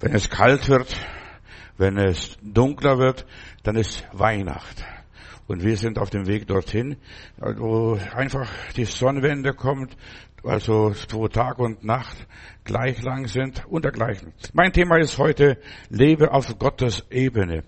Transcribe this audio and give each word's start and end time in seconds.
Wenn 0.00 0.14
es 0.14 0.30
kalt 0.30 0.68
wird, 0.68 0.94
wenn 1.76 1.98
es 1.98 2.38
dunkler 2.40 2.98
wird, 2.98 3.26
dann 3.64 3.74
ist 3.74 4.06
Weihnacht. 4.12 4.84
Und 5.48 5.64
wir 5.64 5.76
sind 5.76 5.98
auf 5.98 6.10
dem 6.10 6.28
Weg 6.28 6.46
dorthin, 6.46 6.98
wo 7.38 7.98
einfach 8.14 8.48
die 8.76 8.84
Sonnenwende 8.84 9.54
kommt, 9.54 9.96
also 10.44 10.92
wo 11.10 11.26
Tag 11.26 11.58
und 11.58 11.82
Nacht 11.82 12.16
gleich 12.62 13.02
lang 13.02 13.26
sind 13.26 13.66
und 13.66 13.84
dergleichen. 13.84 14.32
Mein 14.52 14.72
Thema 14.72 14.98
ist 14.98 15.18
heute, 15.18 15.58
lebe 15.88 16.32
auf 16.32 16.58
Gottes 16.58 17.04
Ebene. 17.10 17.64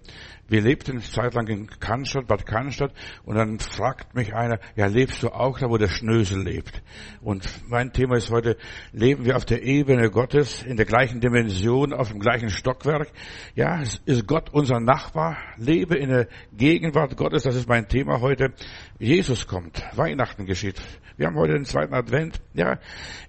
Wir 0.51 0.63
lebten 0.63 0.97
eine 0.97 1.01
Zeit 1.03 1.35
lang 1.35 1.47
in 1.47 1.69
Cannstatt, 1.69 2.27
Bad 2.27 2.45
Cannstatt, 2.45 2.93
und 3.25 3.37
dann 3.37 3.61
fragt 3.61 4.17
mich 4.17 4.35
einer, 4.35 4.59
ja, 4.75 4.87
lebst 4.87 5.23
du 5.23 5.29
auch 5.29 5.61
da, 5.61 5.71
wo 5.71 5.79
der 5.79 5.87
Schnösel 5.87 6.43
lebt? 6.43 6.83
Und 7.21 7.49
mein 7.69 7.93
Thema 7.93 8.17
ist 8.17 8.33
heute, 8.33 8.57
leben 8.91 9.25
wir 9.25 9.37
auf 9.37 9.45
der 9.45 9.63
Ebene 9.63 10.11
Gottes, 10.11 10.65
in 10.65 10.77
der 10.77 10.87
gleichen 10.87 11.21
Dimension, 11.21 11.93
auf 11.93 12.11
dem 12.11 12.19
gleichen 12.19 12.51
Stockwerk? 12.51 13.13
Ja, 13.55 13.81
ist 13.81 14.27
Gott 14.27 14.51
unser 14.51 14.81
Nachbar? 14.81 15.39
Lebe 15.57 15.95
in 15.97 16.09
der 16.09 16.27
Gegenwart 16.53 17.17
Gottes, 17.17 17.45
das 17.45 17.55
ist 17.55 17.69
mein 17.69 17.87
Thema 17.87 18.21
heute. 18.21 18.53
Jesus 18.99 19.47
kommt, 19.47 19.85
Weihnachten 19.97 20.47
geschieht. 20.47 20.81
Wir 21.17 21.29
haben 21.29 21.37
heute 21.37 21.53
den 21.53 21.65
zweiten 21.65 21.95
Advent. 21.95 22.41
Ja, 22.55 22.81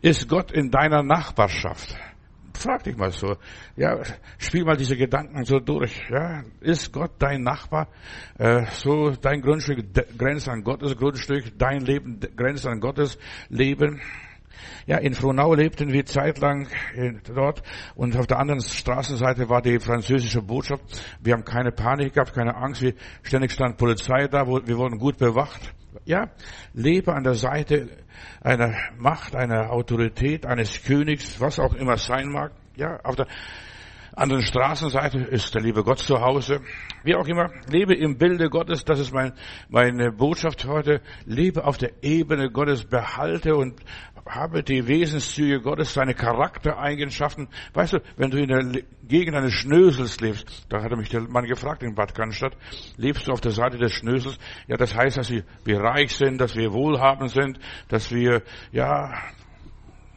ist 0.01 0.27
Gott 0.27 0.51
in 0.51 0.71
deiner 0.71 1.03
Nachbarschaft? 1.03 1.95
Frag 2.61 2.83
dich 2.83 2.95
mal 2.95 3.09
so. 3.09 3.37
Ja, 3.75 3.99
spiel 4.37 4.63
mal 4.63 4.77
diese 4.77 4.95
Gedanken 4.95 5.43
so 5.45 5.59
durch. 5.59 5.99
Ja, 6.11 6.43
ist 6.59 6.93
Gott 6.93 7.13
dein 7.17 7.41
Nachbar? 7.41 7.87
Äh, 8.37 8.65
so 8.71 9.09
dein 9.09 9.41
Grundstück 9.41 9.83
grenzt 10.15 10.47
an 10.47 10.63
Gottes 10.63 10.95
Grundstück, 10.95 11.57
dein 11.57 11.81
Leben 11.81 12.19
grenzt 12.35 12.67
an 12.67 12.79
Gottes 12.79 13.17
Leben. 13.49 13.99
Ja, 14.85 14.97
in 14.97 15.15
Frohnau 15.15 15.55
lebten 15.55 15.91
wir 15.91 16.05
zeitlang 16.05 16.67
dort 17.33 17.63
und 17.95 18.15
auf 18.15 18.27
der 18.27 18.37
anderen 18.37 18.61
Straßenseite 18.61 19.49
war 19.49 19.63
die 19.63 19.79
französische 19.79 20.43
Botschaft. 20.43 20.83
Wir 21.19 21.33
haben 21.33 21.45
keine 21.45 21.71
Panik 21.71 22.13
gehabt, 22.13 22.33
keine 22.33 22.55
Angst. 22.55 22.83
Wir, 22.83 22.93
ständig 23.23 23.53
stand 23.53 23.77
Polizei 23.77 24.27
da, 24.27 24.45
wir 24.45 24.77
wurden 24.77 24.99
gut 24.99 25.17
bewacht. 25.17 25.73
Ja, 26.05 26.29
lebe 26.73 27.13
an 27.13 27.23
der 27.23 27.33
Seite 27.33 27.89
einer 28.41 28.75
Macht, 28.97 29.35
einer 29.35 29.71
Autorität, 29.71 30.45
eines 30.45 30.83
Königs, 30.83 31.39
was 31.39 31.59
auch 31.59 31.73
immer 31.73 31.97
sein 31.97 32.29
mag. 32.29 32.51
Ja, 32.75 32.99
auf 33.03 33.15
der 33.15 33.27
anderen 34.15 34.43
Straßenseite 34.43 35.19
ist 35.19 35.53
der 35.53 35.61
liebe 35.61 35.83
Gott 35.83 35.99
zu 35.99 36.21
Hause. 36.21 36.61
Wie 37.03 37.15
auch 37.15 37.27
immer, 37.27 37.49
lebe 37.67 37.93
im 37.93 38.17
Bilde 38.17 38.49
Gottes, 38.49 38.85
das 38.85 38.99
ist 38.99 39.13
mein, 39.13 39.33
meine 39.69 40.11
Botschaft 40.11 40.65
heute. 40.65 41.01
Lebe 41.25 41.65
auf 41.65 41.77
der 41.77 41.91
Ebene 42.01 42.49
Gottes, 42.49 42.85
behalte 42.85 43.55
und 43.55 43.81
habe 44.25 44.63
die 44.63 44.87
Wesenszüge 44.87 45.61
Gottes, 45.61 45.93
seine 45.93 46.13
Charaktereigenschaften. 46.13 47.49
Weißt 47.73 47.93
du, 47.93 47.99
wenn 48.17 48.31
du 48.31 48.37
in 48.37 48.47
der 48.47 48.83
Gegend 49.03 49.35
eines 49.35 49.53
Schnösels 49.53 50.19
lebst, 50.21 50.65
da 50.69 50.81
hat 50.81 50.91
er 50.91 50.97
mich 50.97 51.09
der 51.09 51.21
Mann 51.21 51.45
gefragt 51.45 51.83
in 51.83 51.95
Bad 51.95 52.15
Cannstatt, 52.15 52.55
lebst 52.97 53.27
du 53.27 53.31
auf 53.31 53.41
der 53.41 53.51
Seite 53.51 53.77
des 53.77 53.91
Schnösels? 53.91 54.37
Ja, 54.67 54.77
das 54.77 54.95
heißt, 54.95 55.17
dass 55.17 55.29
wir 55.29 55.79
reich 55.79 56.15
sind, 56.15 56.39
dass 56.39 56.55
wir 56.55 56.71
wohlhabend 56.71 57.31
sind, 57.31 57.59
dass 57.89 58.11
wir, 58.11 58.43
ja, 58.71 59.11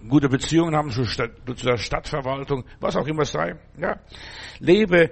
gute 0.09 0.29
Beziehungen 0.29 0.75
haben 0.75 0.91
zur, 0.91 1.07
Stadt, 1.07 1.33
zur 1.57 1.77
Stadtverwaltung, 1.77 2.65
was 2.81 2.97
auch 2.97 3.07
immer 3.07 3.25
sei. 3.25 3.57
Ja, 3.79 3.99
lebe 4.59 5.11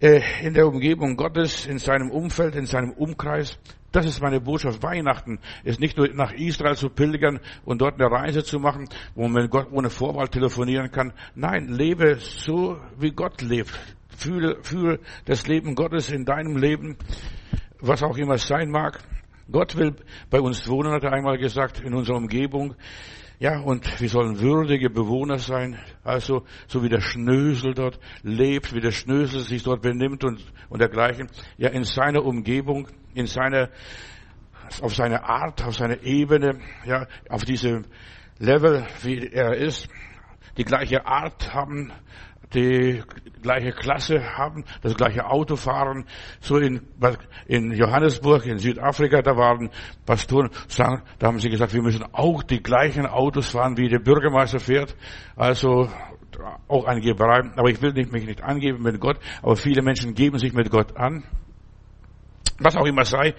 äh, 0.00 0.20
in 0.42 0.54
der 0.54 0.66
Umgebung 0.66 1.16
Gottes, 1.16 1.66
in 1.66 1.78
seinem 1.78 2.10
Umfeld, 2.10 2.56
in 2.56 2.66
seinem 2.66 2.92
Umkreis. 2.92 3.58
Das 3.92 4.06
ist 4.06 4.22
meine 4.22 4.40
Botschaft. 4.40 4.82
Weihnachten 4.82 5.38
ist 5.64 5.78
nicht 5.78 5.98
nur 5.98 6.08
nach 6.08 6.32
Israel 6.32 6.76
zu 6.76 6.88
pilgern 6.88 7.40
und 7.64 7.82
dort 7.82 8.00
eine 8.00 8.10
Reise 8.10 8.42
zu 8.42 8.58
machen, 8.58 8.88
wo 9.14 9.28
man 9.28 9.50
Gott 9.50 9.70
ohne 9.70 9.90
Vorwahl 9.90 10.28
telefonieren 10.28 10.90
kann. 10.90 11.12
Nein, 11.34 11.68
lebe 11.68 12.16
so, 12.16 12.78
wie 12.98 13.10
Gott 13.10 13.42
lebt. 13.42 13.78
Fühle, 14.16 14.58
fühle 14.62 14.98
das 15.26 15.46
Leben 15.46 15.74
Gottes 15.74 16.10
in 16.10 16.24
deinem 16.24 16.56
Leben, 16.56 16.96
was 17.80 18.02
auch 18.02 18.16
immer 18.16 18.34
es 18.34 18.46
sein 18.46 18.70
mag. 18.70 18.98
Gott 19.50 19.76
will 19.76 19.94
bei 20.30 20.40
uns 20.40 20.66
wohnen, 20.68 20.92
hat 20.92 21.04
er 21.04 21.12
einmal 21.12 21.36
gesagt, 21.36 21.80
in 21.80 21.94
unserer 21.94 22.16
Umgebung. 22.16 22.74
Ja, 23.38 23.60
und 23.60 24.00
wir 24.00 24.08
sollen 24.08 24.40
würdige 24.40 24.88
Bewohner 24.88 25.38
sein, 25.38 25.78
also 26.04 26.44
so 26.68 26.82
wie 26.82 26.88
der 26.88 27.00
Schnösel 27.00 27.74
dort 27.74 27.98
lebt, 28.22 28.74
wie 28.74 28.80
der 28.80 28.92
Schnösel 28.92 29.40
sich 29.40 29.62
dort 29.62 29.82
benimmt 29.82 30.24
und, 30.24 30.44
und 30.68 30.80
dergleichen. 30.80 31.28
Ja, 31.56 31.70
in 31.70 31.84
seiner 31.84 32.24
Umgebung, 32.24 32.88
in 33.14 33.26
seiner, 33.26 33.68
auf 34.80 34.94
seine 34.94 35.24
Art, 35.24 35.64
auf 35.64 35.74
seine 35.74 36.02
Ebene, 36.02 36.60
ja, 36.84 37.06
auf 37.28 37.44
diesem 37.44 37.84
Level, 38.38 38.86
wie 39.02 39.26
er 39.26 39.56
ist, 39.56 39.88
die 40.56 40.64
gleiche 40.64 41.06
Art 41.06 41.52
haben, 41.52 41.92
die 42.54 43.02
gleiche 43.42 43.72
Klasse 43.72 44.36
haben, 44.36 44.64
das 44.82 44.94
gleiche 44.94 45.26
Auto 45.26 45.56
fahren. 45.56 46.06
So 46.40 46.58
in, 46.58 46.82
in 47.46 47.72
Johannesburg, 47.72 48.46
in 48.46 48.58
Südafrika, 48.58 49.22
da 49.22 49.36
waren 49.36 49.70
Pastoren, 50.06 50.50
da 51.18 51.26
haben 51.26 51.40
sie 51.40 51.50
gesagt, 51.50 51.74
wir 51.74 51.82
müssen 51.82 52.04
auch 52.12 52.42
die 52.42 52.62
gleichen 52.62 53.06
Autos 53.06 53.50
fahren, 53.50 53.76
wie 53.76 53.88
der 53.88 53.98
Bürgermeister 53.98 54.60
fährt. 54.60 54.96
Also 55.36 55.88
auch 56.68 56.84
ein 56.86 57.00
Geberei. 57.00 57.50
Aber 57.56 57.68
ich 57.70 57.80
will 57.82 57.92
mich 57.92 58.26
nicht 58.26 58.42
angeben 58.42 58.82
mit 58.82 59.00
Gott, 59.00 59.18
aber 59.42 59.56
viele 59.56 59.82
Menschen 59.82 60.14
geben 60.14 60.38
sich 60.38 60.52
mit 60.52 60.70
Gott 60.70 60.96
an. 60.96 61.24
Was 62.58 62.76
auch 62.76 62.86
immer 62.86 63.04
sei. 63.04 63.34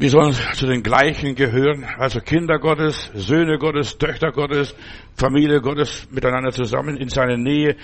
Wir 0.00 0.08
sollen 0.08 0.32
zu 0.32 0.66
den 0.66 0.82
gleichen 0.82 1.34
gehören, 1.34 1.84
also 1.98 2.20
Kinder 2.20 2.58
Gottes, 2.58 3.10
Söhne 3.12 3.58
Gottes, 3.58 3.98
Töchter 3.98 4.32
Gottes, 4.32 4.74
Familie 5.14 5.60
Gottes 5.60 6.08
miteinander 6.10 6.52
zusammen 6.52 6.96
in 6.96 7.10
seiner 7.10 7.36
Nähe 7.36 7.76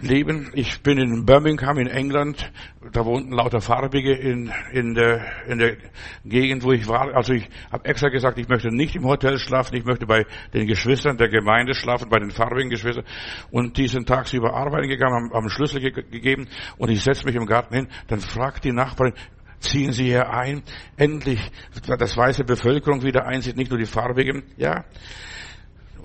leben. 0.00 0.50
Ich 0.54 0.82
bin 0.82 0.98
in 0.98 1.24
Birmingham 1.24 1.78
in 1.78 1.86
England, 1.86 2.50
da 2.90 3.04
wohnten 3.04 3.30
lauter 3.30 3.60
Farbige 3.60 4.12
in, 4.12 4.50
in, 4.72 4.94
der, 4.94 5.24
in 5.46 5.58
der 5.60 5.76
Gegend, 6.24 6.64
wo 6.64 6.72
ich 6.72 6.88
war. 6.88 7.14
Also 7.14 7.32
ich 7.32 7.48
habe 7.70 7.84
extra 7.84 8.08
gesagt, 8.08 8.36
ich 8.40 8.48
möchte 8.48 8.74
nicht 8.74 8.96
im 8.96 9.04
Hotel 9.04 9.38
schlafen, 9.38 9.76
ich 9.76 9.84
möchte 9.84 10.06
bei 10.06 10.26
den 10.52 10.66
Geschwistern 10.66 11.16
der 11.16 11.28
Gemeinde 11.28 11.74
schlafen, 11.74 12.08
bei 12.08 12.18
den 12.18 12.32
farbigen 12.32 12.70
Geschwistern. 12.70 13.04
Und 13.52 13.76
diesen 13.76 14.04
tagsüber 14.04 14.54
arbeiten 14.54 14.88
gegangen, 14.88 15.14
haben, 15.14 15.32
haben 15.32 15.48
Schlüssel 15.48 15.80
ge 15.80 15.92
gegeben 15.92 16.48
und 16.76 16.90
ich 16.90 17.04
setze 17.04 17.24
mich 17.24 17.36
im 17.36 17.46
Garten 17.46 17.72
hin, 17.72 17.88
dann 18.08 18.18
fragt 18.18 18.64
die 18.64 18.72
Nachbarin, 18.72 19.14
ziehen 19.60 19.92
Sie 19.92 20.04
hier 20.04 20.30
ein. 20.30 20.62
Endlich 20.96 21.40
das 21.86 22.16
weiße 22.16 22.44
Bevölkerung 22.44 23.02
wieder 23.02 23.26
einsieht, 23.26 23.56
nicht 23.56 23.70
nur 23.70 23.78
die 23.78 23.86
farbigen. 23.86 24.42
Ja. 24.56 24.84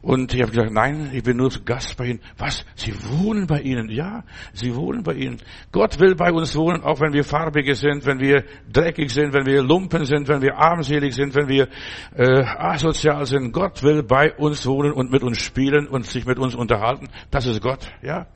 Und 0.05 0.35
ich 0.35 0.41
habe 0.43 0.51
gesagt, 0.51 0.71
nein, 0.71 1.09
ich 1.13 1.23
bin 1.23 1.37
nur 1.37 1.49
Gast 1.65 1.97
bei 1.97 2.05
Ihnen. 2.05 2.19
Was? 2.37 2.63
Sie 2.75 2.93
wohnen 3.09 3.47
bei 3.47 3.61
Ihnen? 3.61 3.89
Ja, 3.89 4.23
Sie 4.53 4.75
wohnen 4.75 5.01
bei 5.01 5.13
Ihnen. 5.13 5.41
Gott 5.71 5.99
will 5.99 6.13
bei 6.13 6.31
uns 6.31 6.55
wohnen, 6.55 6.83
auch 6.83 6.99
wenn 7.01 7.11
wir 7.11 7.23
farbige 7.23 7.73
sind, 7.73 8.05
wenn 8.05 8.19
wir 8.19 8.43
dreckig 8.71 9.11
sind, 9.11 9.33
wenn 9.33 9.47
wir 9.47 9.63
Lumpen 9.63 10.05
sind, 10.05 10.27
wenn 10.27 10.43
wir 10.43 10.57
armselig 10.57 11.15
sind, 11.15 11.33
wenn 11.33 11.47
wir 11.47 11.69
äh, 12.15 12.43
asozial 12.43 13.25
sind. 13.25 13.51
Gott 13.51 13.81
will 13.81 14.03
bei 14.03 14.31
uns 14.35 14.67
wohnen 14.67 14.91
und 14.91 15.11
mit 15.11 15.23
uns 15.23 15.39
spielen 15.39 15.87
und 15.87 16.05
sich 16.05 16.27
mit 16.27 16.37
uns 16.37 16.53
unterhalten. 16.53 17.07
Das 17.31 17.47
ist 17.47 17.59
Gott, 17.59 17.91
ja. 18.03 18.27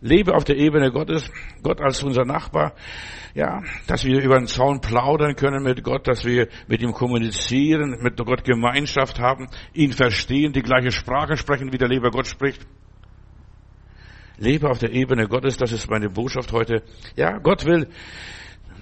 Lebe 0.00 0.34
auf 0.34 0.44
der 0.44 0.56
Ebene 0.56 0.90
Gottes, 0.90 1.30
Gott 1.62 1.80
als 1.80 2.02
unser 2.02 2.24
Nachbar. 2.24 2.74
Ja, 3.34 3.62
dass 3.86 4.04
wir 4.04 4.22
über 4.22 4.38
den 4.38 4.46
Zaun 4.46 4.80
plaudern 4.80 5.36
können 5.36 5.62
mit 5.62 5.82
Gott, 5.82 6.06
dass 6.08 6.24
wir 6.24 6.48
mit 6.68 6.82
ihm 6.82 6.92
kommunizieren, 6.92 7.98
mit 8.00 8.16
Gott 8.16 8.44
Gemeinschaft 8.44 9.18
haben, 9.18 9.48
ihn 9.74 9.92
verstehen, 9.92 10.52
die 10.52 10.62
gleiche 10.62 10.90
Sprache 10.90 11.36
sprechen, 11.36 11.72
wie 11.72 11.78
der 11.78 11.88
liebe 11.88 12.10
Gott 12.10 12.26
spricht. 12.26 12.66
Lebe 14.38 14.68
auf 14.68 14.78
der 14.78 14.92
Ebene 14.92 15.28
Gottes, 15.28 15.56
das 15.56 15.72
ist 15.72 15.88
meine 15.90 16.10
Botschaft 16.10 16.52
heute. 16.52 16.82
Ja, 17.16 17.38
Gott 17.38 17.64
will, 17.64 17.88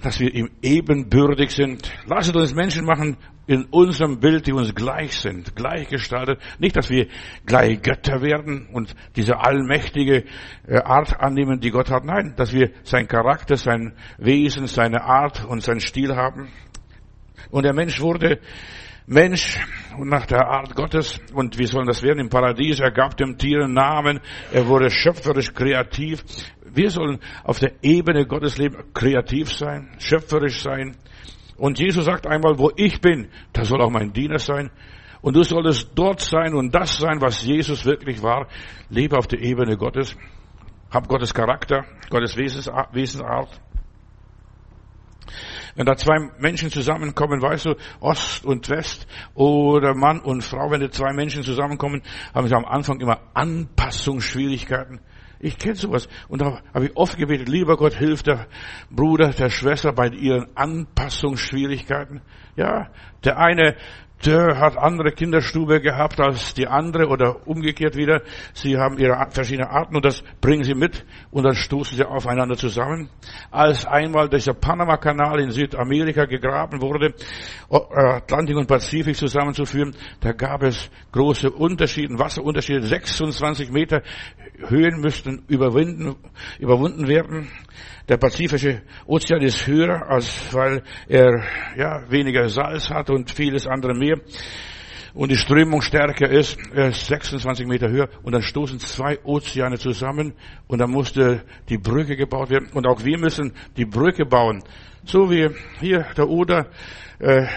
dass 0.01 0.19
wir 0.19 0.33
ihm 0.33 0.49
ebenbürtig 0.61 1.51
sind. 1.51 1.91
Lasst 2.05 2.35
uns 2.35 2.53
Menschen 2.53 2.85
machen 2.85 3.17
in 3.47 3.65
unserem 3.65 4.19
Bild, 4.19 4.47
die 4.47 4.53
uns 4.53 4.73
gleich 4.73 5.17
sind, 5.19 5.55
gleichgestaltet. 5.55 6.39
Nicht, 6.59 6.75
dass 6.75 6.89
wir 6.89 7.07
gleich 7.45 7.81
Götter 7.81 8.21
werden 8.21 8.67
und 8.71 8.95
diese 9.15 9.39
allmächtige 9.39 10.25
äh, 10.67 10.77
Art 10.77 11.19
annehmen, 11.19 11.59
die 11.59 11.71
Gott 11.71 11.91
hat. 11.91 12.05
Nein, 12.05 12.33
dass 12.37 12.53
wir 12.53 12.71
sein 12.83 13.07
Charakter, 13.07 13.55
sein 13.57 13.93
Wesen, 14.17 14.67
seine 14.67 15.03
Art 15.03 15.45
und 15.45 15.61
sein 15.61 15.79
Stil 15.79 16.15
haben. 16.15 16.49
Und 17.51 17.63
der 17.63 17.73
Mensch 17.73 17.99
wurde 18.01 18.39
Mensch 19.07 19.59
und 19.99 20.09
nach 20.09 20.25
der 20.25 20.47
Art 20.47 20.75
Gottes 20.75 21.19
und 21.33 21.59
wie 21.59 21.67
sollen 21.67 21.85
das 21.85 22.01
werden 22.01 22.19
im 22.19 22.29
Paradies. 22.29 22.79
Er 22.79 22.91
gab 22.91 23.15
dem 23.17 23.37
Tier 23.37 23.63
einen 23.63 23.73
Namen. 23.73 24.19
Er 24.51 24.67
wurde 24.67 24.89
schöpferisch 24.89 25.53
kreativ. 25.53 26.23
Wir 26.73 26.89
sollen 26.89 27.19
auf 27.43 27.59
der 27.59 27.73
Ebene 27.83 28.25
Gottes 28.25 28.57
leben, 28.57 28.83
kreativ 28.93 29.53
sein, 29.53 29.95
schöpferisch 29.99 30.61
sein. 30.63 30.97
Und 31.57 31.79
Jesus 31.79 32.05
sagt 32.05 32.27
einmal, 32.27 32.57
wo 32.57 32.71
ich 32.75 32.99
bin, 32.99 33.29
da 33.53 33.63
soll 33.63 33.81
auch 33.81 33.89
mein 33.89 34.11
Diener 34.11 34.39
sein. 34.39 34.71
Und 35.21 35.35
du 35.35 35.43
solltest 35.43 35.91
dort 35.95 36.21
sein 36.21 36.53
und 36.53 36.73
das 36.75 36.97
sein, 36.97 37.21
was 37.21 37.43
Jesus 37.43 37.85
wirklich 37.85 38.21
war. 38.21 38.47
Lebe 38.89 39.17
auf 39.17 39.27
der 39.27 39.39
Ebene 39.39 39.77
Gottes. 39.77 40.15
Hab 40.91 41.07
Gottes 41.07 41.33
Charakter, 41.33 41.85
Gottes 42.09 42.37
Wesensart. 42.37 43.61
Wenn 45.75 45.85
da 45.85 45.95
zwei 45.95 46.29
Menschen 46.39 46.69
zusammenkommen, 46.69 47.41
weißt 47.41 47.65
du, 47.65 47.75
Ost 47.99 48.45
und 48.45 48.69
West 48.69 49.07
oder 49.33 49.93
Mann 49.93 50.19
und 50.19 50.41
Frau, 50.41 50.71
wenn 50.71 50.79
da 50.79 50.89
zwei 50.89 51.11
Menschen 51.13 51.43
zusammenkommen, 51.43 52.01
haben 52.33 52.47
sie 52.47 52.55
am 52.55 52.65
Anfang 52.65 53.01
immer 53.01 53.19
Anpassungsschwierigkeiten. 53.33 55.01
Ich 55.45 55.59
kenne 55.59 55.75
sowas. 55.75 56.09
Und 56.27 56.41
da 56.41 56.63
habe 56.73 56.87
ich 56.87 56.97
oft 56.97 57.19
gebetet, 57.19 57.47
lieber 57.47 57.77
Gott, 57.77 57.93
hilf 57.93 58.23
der 58.23 58.47
Bruder, 58.89 59.29
der 59.29 59.51
Schwester 59.51 59.93
bei 59.93 60.07
ihren 60.07 60.47
Anpassungsschwierigkeiten. 60.55 62.21
Ja, 62.55 62.89
der 63.23 63.37
eine 63.37 63.75
der 64.25 64.59
hat 64.59 64.77
andere 64.77 65.11
Kinderstube 65.11 65.81
gehabt 65.81 66.19
als 66.19 66.53
die 66.53 66.67
andere 66.67 67.07
oder 67.07 67.47
umgekehrt 67.47 67.95
wieder. 67.95 68.21
Sie 68.53 68.77
haben 68.77 68.97
ihre 68.97 69.15
verschiedenen 69.29 69.69
Arten 69.69 69.95
und 69.95 70.05
das 70.05 70.23
bringen 70.41 70.63
sie 70.63 70.73
mit 70.73 71.05
und 71.31 71.43
dann 71.43 71.53
stoßen 71.53 71.97
sie 71.97 72.03
aufeinander 72.03 72.55
zusammen. 72.55 73.09
Als 73.51 73.85
einmal 73.85 74.29
dieser 74.29 74.53
Panama-Kanal 74.53 75.39
in 75.41 75.51
Südamerika 75.51 76.25
gegraben 76.25 76.81
wurde, 76.81 77.13
Atlantik 77.69 78.57
und 78.57 78.67
Pazifik 78.67 79.15
zusammenzuführen, 79.15 79.95
da 80.21 80.31
gab 80.31 80.63
es 80.63 80.89
große 81.11 81.51
Unterschiede, 81.51 82.17
Wasserunterschiede. 82.17 82.81
26 82.81 83.71
Meter 83.71 84.01
Höhen 84.67 85.01
müssten 85.01 85.43
überwinden, 85.47 86.15
überwunden 86.59 87.07
werden. 87.07 87.49
Der 88.07 88.17
Pazifische 88.17 88.83
Ozean 89.07 89.41
ist 89.41 89.65
höher, 89.65 90.07
als 90.07 90.53
weil 90.53 90.83
er 91.07 91.43
ja 91.75 92.03
weniger 92.09 92.47
Salz 92.49 92.89
hat 92.89 93.09
und 93.09 93.31
vieles 93.31 93.65
andere 93.65 93.95
mehr. 93.95 94.17
Und 95.15 95.31
die 95.31 95.37
Strömung 95.37 95.81
stärker 95.81 96.29
ist, 96.29 96.57
er 96.75 96.89
ist 96.89 97.07
26 97.07 97.65
Meter 97.65 97.89
höher 97.89 98.09
und 98.21 98.33
dann 98.33 98.43
stoßen 98.43 98.79
zwei 98.79 99.17
Ozeane 99.23 99.79
zusammen 99.79 100.33
und 100.67 100.79
dann 100.79 100.91
musste 100.91 101.43
die 101.69 101.79
Brücke 101.79 102.15
gebaut 102.15 102.51
werden 102.51 102.69
und 102.73 102.85
auch 102.85 103.03
wir 103.03 103.17
müssen 103.17 103.53
die 103.75 103.85
Brücke 103.85 104.25
bauen. 104.25 104.61
So 105.05 105.31
wie 105.31 105.49
hier 105.79 106.05
der 106.15 106.27
Oder 106.29 106.67
äh, 107.17 107.47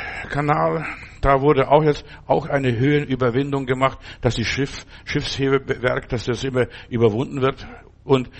da 1.20 1.40
wurde 1.42 1.68
auch 1.68 1.82
jetzt 1.82 2.04
auch 2.26 2.46
eine 2.46 2.74
Höhenüberwindung 2.78 3.66
gemacht, 3.66 3.98
dass 4.22 4.36
die 4.36 4.44
Schiff, 4.44 4.86
Schiffshebewerk, 5.04 6.08
dass 6.08 6.24
das 6.24 6.44
immer 6.44 6.68
überwunden 6.88 7.42
wird 7.42 7.66
und 8.08 8.30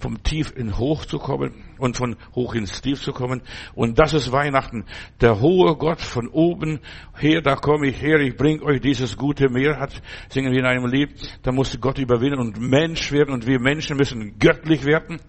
vom 0.00 0.22
Tief 0.22 0.52
in 0.56 0.78
Hoch 0.78 1.04
zu 1.04 1.18
kommen 1.18 1.52
und 1.78 1.96
von 1.96 2.16
Hoch 2.34 2.54
ins 2.54 2.80
Tief 2.80 3.00
zu 3.00 3.12
kommen. 3.12 3.42
Und 3.74 3.98
das 3.98 4.14
ist 4.14 4.32
Weihnachten. 4.32 4.84
Der 5.20 5.40
hohe 5.40 5.76
Gott 5.76 6.00
von 6.00 6.28
oben 6.28 6.80
her, 7.16 7.42
da 7.42 7.54
komme 7.54 7.88
ich 7.88 8.00
her, 8.00 8.18
ich 8.20 8.36
bringe 8.36 8.62
euch 8.62 8.80
dieses 8.80 9.16
gute 9.16 9.48
Meer, 9.50 9.78
hat, 9.78 10.02
singen 10.30 10.52
wir 10.52 10.60
in 10.60 10.66
einem 10.66 10.86
Lied. 10.86 11.10
Da 11.42 11.52
musste 11.52 11.78
Gott 11.78 11.98
überwinden 11.98 12.40
und 12.40 12.58
Mensch 12.58 13.12
werden 13.12 13.34
und 13.34 13.46
wir 13.46 13.60
Menschen 13.60 13.96
müssen 13.96 14.38
göttlich 14.38 14.84
werden. 14.84 15.20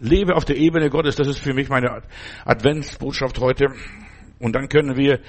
Lebe 0.00 0.36
auf 0.36 0.44
der 0.44 0.56
Ebene 0.56 0.90
Gottes, 0.90 1.16
das 1.16 1.28
ist 1.28 1.38
für 1.38 1.54
mich 1.54 1.68
meine 1.68 2.02
Adventsbotschaft 2.44 3.40
heute. 3.40 3.66
Und 4.38 4.54
dann 4.54 4.68
können 4.68 4.96
wir 4.96 5.20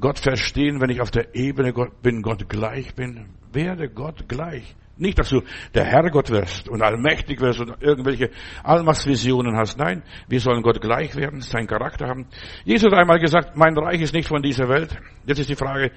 Gott 0.00 0.18
verstehen, 0.18 0.80
wenn 0.80 0.90
ich 0.90 1.00
auf 1.00 1.10
der 1.10 1.34
Ebene 1.34 1.72
Gott 1.72 2.02
bin, 2.02 2.22
Gott 2.22 2.48
gleich 2.48 2.94
bin. 2.94 3.26
Werde 3.52 3.88
Gott 3.88 4.28
gleich. 4.28 4.74
Nicht, 4.96 5.18
dass 5.18 5.28
du 5.28 5.42
der 5.74 5.84
Herrgott 5.84 6.30
wirst 6.30 6.68
und 6.68 6.82
allmächtig 6.82 7.40
wirst 7.40 7.60
und 7.60 7.82
irgendwelche 7.82 8.30
Allmachtsvisionen 8.62 9.56
hast. 9.56 9.76
Nein, 9.76 10.02
wir 10.28 10.38
sollen 10.38 10.62
Gott 10.62 10.80
gleich 10.80 11.16
werden, 11.16 11.40
seinen 11.40 11.66
Charakter 11.66 12.06
haben. 12.06 12.26
Jesus 12.64 12.92
hat 12.92 12.98
einmal 12.98 13.18
gesagt, 13.18 13.56
mein 13.56 13.76
Reich 13.76 14.00
ist 14.00 14.14
nicht 14.14 14.28
von 14.28 14.42
dieser 14.42 14.68
Welt. 14.68 14.96
Jetzt 15.26 15.40
ist 15.40 15.50
die 15.50 15.56
Frage, 15.56 15.90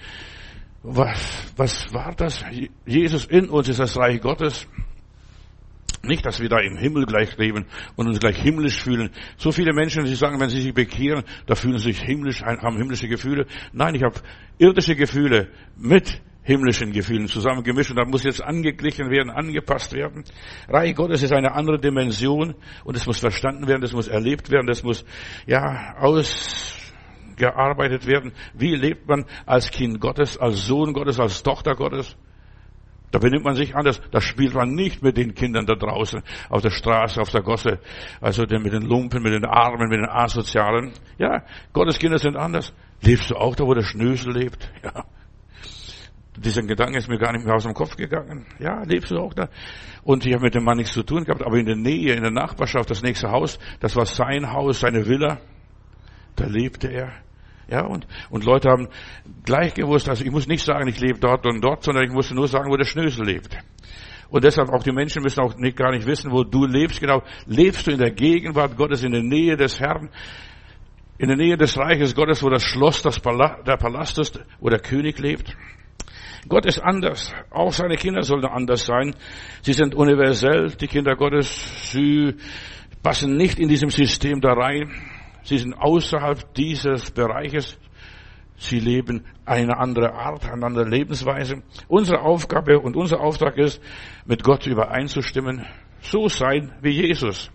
was, 0.81 1.53
was 1.57 1.93
war 1.93 2.13
das? 2.15 2.43
Jesus 2.85 3.25
in 3.25 3.49
uns 3.49 3.69
ist 3.69 3.79
das 3.79 3.97
Reich 3.97 4.19
Gottes. 4.21 4.67
Nicht, 6.03 6.25
dass 6.25 6.39
wir 6.39 6.47
da 6.47 6.59
im 6.59 6.77
Himmel 6.77 7.05
gleich 7.05 7.37
leben 7.37 7.65
und 7.95 8.07
uns 8.07 8.19
gleich 8.19 8.37
himmlisch 8.37 8.81
fühlen. 8.81 9.09
So 9.35 9.51
viele 9.51 9.73
Menschen, 9.73 10.05
die 10.05 10.15
sagen, 10.15 10.39
wenn 10.39 10.49
sie 10.49 10.61
sich 10.61 10.73
bekehren, 10.73 11.23
da 11.45 11.55
fühlen 11.55 11.77
sie 11.77 11.91
sich 11.91 12.01
himmlisch, 12.01 12.41
haben 12.41 12.77
himmlische 12.77 13.07
Gefühle. 13.07 13.45
Nein, 13.73 13.95
ich 13.95 14.03
habe 14.03 14.15
irdische 14.57 14.95
Gefühle 14.95 15.49
mit 15.75 16.21
himmlischen 16.47 16.91
Gefühlen 16.93 17.27
zusammengemischt 17.27 17.91
und 17.91 17.97
da 17.97 18.05
muss 18.05 18.23
jetzt 18.23 18.41
angeglichen 18.41 19.11
werden, 19.11 19.29
angepasst 19.29 19.93
werden. 19.93 20.23
Reich 20.69 20.95
Gottes 20.95 21.21
ist 21.21 21.33
eine 21.33 21.51
andere 21.51 21.77
Dimension 21.77 22.55
und 22.85 22.95
es 22.95 23.05
muss 23.05 23.19
verstanden 23.19 23.67
werden, 23.67 23.83
es 23.83 23.91
muss 23.91 24.07
erlebt 24.07 24.49
werden, 24.49 24.69
es 24.69 24.81
muss, 24.81 25.03
ja, 25.45 25.97
ausgearbeitet 25.99 28.07
werden. 28.07 28.31
Wie 28.53 28.75
lebt 28.75 29.09
man 29.09 29.25
als 29.45 29.71
Kind 29.71 29.99
Gottes, 29.99 30.37
als 30.37 30.65
Sohn 30.65 30.93
Gottes, 30.93 31.19
als 31.19 31.43
Tochter 31.43 31.75
Gottes? 31.75 32.15
Da 33.11 33.19
benimmt 33.19 33.43
man 33.43 33.55
sich 33.55 33.75
anders. 33.75 33.99
Da 34.11 34.21
spielt 34.21 34.53
man 34.53 34.73
nicht 34.73 35.03
mit 35.03 35.17
den 35.17 35.35
Kindern 35.35 35.65
da 35.65 35.75
draußen 35.75 36.23
auf 36.49 36.61
der 36.61 36.71
Straße, 36.71 37.19
auf 37.19 37.29
der 37.29 37.41
Gosse, 37.41 37.79
also 38.21 38.43
mit 38.43 38.71
den 38.71 38.83
Lumpen, 38.83 39.21
mit 39.21 39.33
den 39.33 39.43
Armen, 39.45 39.89
mit 39.89 39.99
den 39.99 40.07
Asozialen. 40.07 40.93
Ja, 41.17 41.43
Gottes 41.73 41.99
Kinder 41.99 42.19
sind 42.19 42.37
anders. 42.37 42.71
Lebst 43.01 43.31
du 43.31 43.35
auch 43.35 43.53
da, 43.55 43.65
wo 43.65 43.73
der 43.73 43.83
Schnösel 43.83 44.31
lebt? 44.31 44.71
Ja. 44.83 45.03
Dieser 46.37 46.61
Gedanke 46.61 46.99
ist 46.99 47.09
mir 47.09 47.17
gar 47.17 47.31
nicht 47.31 47.45
mehr 47.45 47.55
aus 47.55 47.63
dem 47.63 47.73
Kopf 47.73 47.95
gegangen. 47.95 48.45
Ja, 48.59 48.83
lebst 48.83 49.11
du 49.11 49.17
auch 49.17 49.33
da? 49.33 49.49
Und 50.03 50.25
ich 50.25 50.33
habe 50.33 50.43
mit 50.43 50.55
dem 50.55 50.63
Mann 50.63 50.77
nichts 50.77 50.93
zu 50.93 51.03
tun 51.03 51.23
gehabt, 51.23 51.43
aber 51.43 51.57
in 51.57 51.65
der 51.65 51.75
Nähe, 51.75 52.13
in 52.13 52.21
der 52.21 52.31
Nachbarschaft, 52.31 52.89
das 52.89 53.01
nächste 53.01 53.31
Haus, 53.31 53.57
das 53.79 53.95
war 53.95 54.05
sein 54.05 54.51
Haus, 54.53 54.79
seine 54.79 55.07
Villa. 55.07 55.39
Da 56.35 56.45
lebte 56.45 56.87
er. 56.89 57.11
Ja, 57.69 57.85
und, 57.85 58.07
und 58.29 58.45
Leute 58.45 58.69
haben 58.69 58.87
gleich 59.43 59.73
gewusst, 59.73 60.07
also 60.07 60.23
ich 60.23 60.31
muss 60.31 60.47
nicht 60.47 60.63
sagen, 60.63 60.87
ich 60.87 60.99
lebe 61.01 61.19
dort 61.19 61.45
und 61.45 61.59
dort, 61.61 61.83
sondern 61.83 62.05
ich 62.05 62.11
musste 62.11 62.35
nur 62.35 62.47
sagen, 62.47 62.71
wo 62.71 62.77
der 62.77 62.85
Schnösel 62.85 63.25
lebt. 63.25 63.57
Und 64.29 64.43
deshalb 64.43 64.69
auch 64.69 64.83
die 64.83 64.91
Menschen 64.91 65.23
müssen 65.23 65.41
auch 65.41 65.55
nicht, 65.55 65.75
gar 65.75 65.91
nicht 65.91 66.05
wissen, 66.05 66.31
wo 66.31 66.43
du 66.43 66.65
lebst. 66.65 66.99
Genau, 66.99 67.23
lebst 67.45 67.87
du 67.87 67.91
in 67.91 67.97
der 67.97 68.11
Gegenwart 68.11 68.77
Gottes, 68.77 69.03
in 69.03 69.11
der 69.11 69.23
Nähe 69.23 69.57
des 69.57 69.79
Herrn, 69.79 70.09
in 71.17 71.29
der 71.29 71.37
Nähe 71.37 71.57
des 71.57 71.77
Reiches 71.77 72.13
Gottes, 72.13 72.43
wo 72.43 72.49
das 72.49 72.63
Schloss, 72.63 73.01
das 73.01 73.19
Palast, 73.19 73.67
der 73.67 73.77
Palast 73.77 74.19
ist, 74.19 74.39
wo 74.59 74.69
der 74.69 74.79
König 74.79 75.17
lebt. 75.19 75.55
Gott 76.47 76.65
ist 76.65 76.79
anders. 76.79 77.33
Auch 77.51 77.71
seine 77.71 77.95
Kinder 77.95 78.23
sollen 78.23 78.45
anders 78.45 78.85
sein. 78.85 79.15
Sie 79.61 79.73
sind 79.73 79.95
universell, 79.95 80.71
die 80.71 80.87
Kinder 80.87 81.15
Gottes. 81.15 81.91
Sie 81.91 82.35
passen 83.03 83.37
nicht 83.37 83.59
in 83.59 83.67
diesem 83.67 83.89
System 83.89 84.41
da 84.41 84.53
rein. 84.53 84.91
Sie 85.43 85.57
sind 85.57 85.73
außerhalb 85.73 86.53
dieses 86.55 87.11
Bereiches. 87.11 87.77
Sie 88.57 88.79
leben 88.79 89.25
eine 89.45 89.77
andere 89.77 90.13
Art, 90.13 90.45
eine 90.49 90.65
andere 90.65 90.89
Lebensweise. 90.89 91.61
Unsere 91.87 92.21
Aufgabe 92.21 92.79
und 92.79 92.95
unser 92.95 93.19
Auftrag 93.19 93.57
ist, 93.57 93.81
mit 94.25 94.43
Gott 94.43 94.65
übereinzustimmen, 94.65 95.65
so 96.01 96.27
sein 96.27 96.73
wie 96.81 96.89
Jesus. 96.89 97.51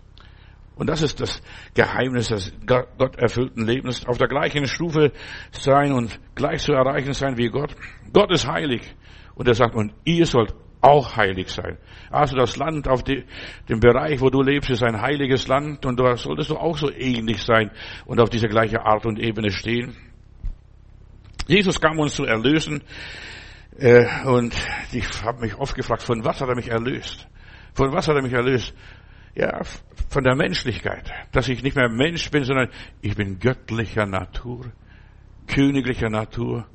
Und 0.75 0.87
das 0.87 1.01
ist 1.03 1.19
das 1.19 1.41
Geheimnis 1.75 2.29
des 2.29 2.51
Gott 2.65 3.15
erfüllten 3.17 3.65
Lebens. 3.65 4.07
Auf 4.07 4.17
der 4.17 4.27
gleichen 4.27 4.65
Stufe 4.65 5.11
sein 5.51 5.91
und 5.91 6.19
gleich 6.35 6.63
zu 6.63 6.73
erreichen 6.73 7.13
sein 7.13 7.37
wie 7.37 7.49
Gott. 7.49 7.75
Gott 8.13 8.31
ist 8.31 8.47
heilig. 8.47 8.81
Und 9.35 9.47
er 9.47 9.55
sagt, 9.55 9.75
und 9.75 9.93
ihr 10.05 10.25
sollt 10.25 10.53
auch 10.83 11.15
heilig 11.15 11.49
sein. 11.49 11.77
Also 12.11 12.35
das 12.35 12.57
Land 12.57 12.87
auf 12.87 13.03
die, 13.03 13.23
dem 13.69 13.79
Bereich, 13.79 14.19
wo 14.19 14.29
du 14.29 14.41
lebst, 14.41 14.69
ist 14.69 14.83
ein 14.83 15.01
heiliges 15.01 15.47
Land 15.47 15.85
und 15.85 15.99
da 15.99 16.15
solltest 16.17 16.49
du 16.49 16.57
auch 16.57 16.77
so 16.77 16.91
ähnlich 16.91 17.41
sein 17.41 17.71
und 18.05 18.19
auf 18.19 18.29
dieser 18.29 18.49
gleichen 18.49 18.77
Art 18.77 19.05
und 19.05 19.17
Ebene 19.17 19.49
stehen. 19.49 19.95
Jesus 21.47 21.79
kam 21.79 21.99
uns 21.99 22.15
zu 22.15 22.25
erlösen 22.25 22.83
äh, 23.77 24.05
und 24.25 24.53
ich 24.91 25.05
habe 25.23 25.41
mich 25.41 25.55
oft 25.55 25.75
gefragt, 25.75 26.03
von 26.03 26.23
was 26.25 26.41
hat 26.41 26.49
er 26.49 26.55
mich 26.55 26.69
erlöst? 26.69 27.27
Von 27.73 27.93
was 27.93 28.07
hat 28.07 28.15
er 28.17 28.21
mich 28.21 28.33
erlöst? 28.33 28.75
Ja, 29.35 29.61
von 30.09 30.23
der 30.23 30.35
Menschlichkeit, 30.35 31.09
dass 31.31 31.47
ich 31.47 31.63
nicht 31.63 31.75
mehr 31.75 31.89
Mensch 31.89 32.29
bin, 32.29 32.43
sondern 32.43 32.69
ich 33.01 33.15
bin 33.15 33.39
göttlicher 33.39 34.05
Natur, 34.05 34.71
königlicher 35.47 36.09
Natur. 36.09 36.67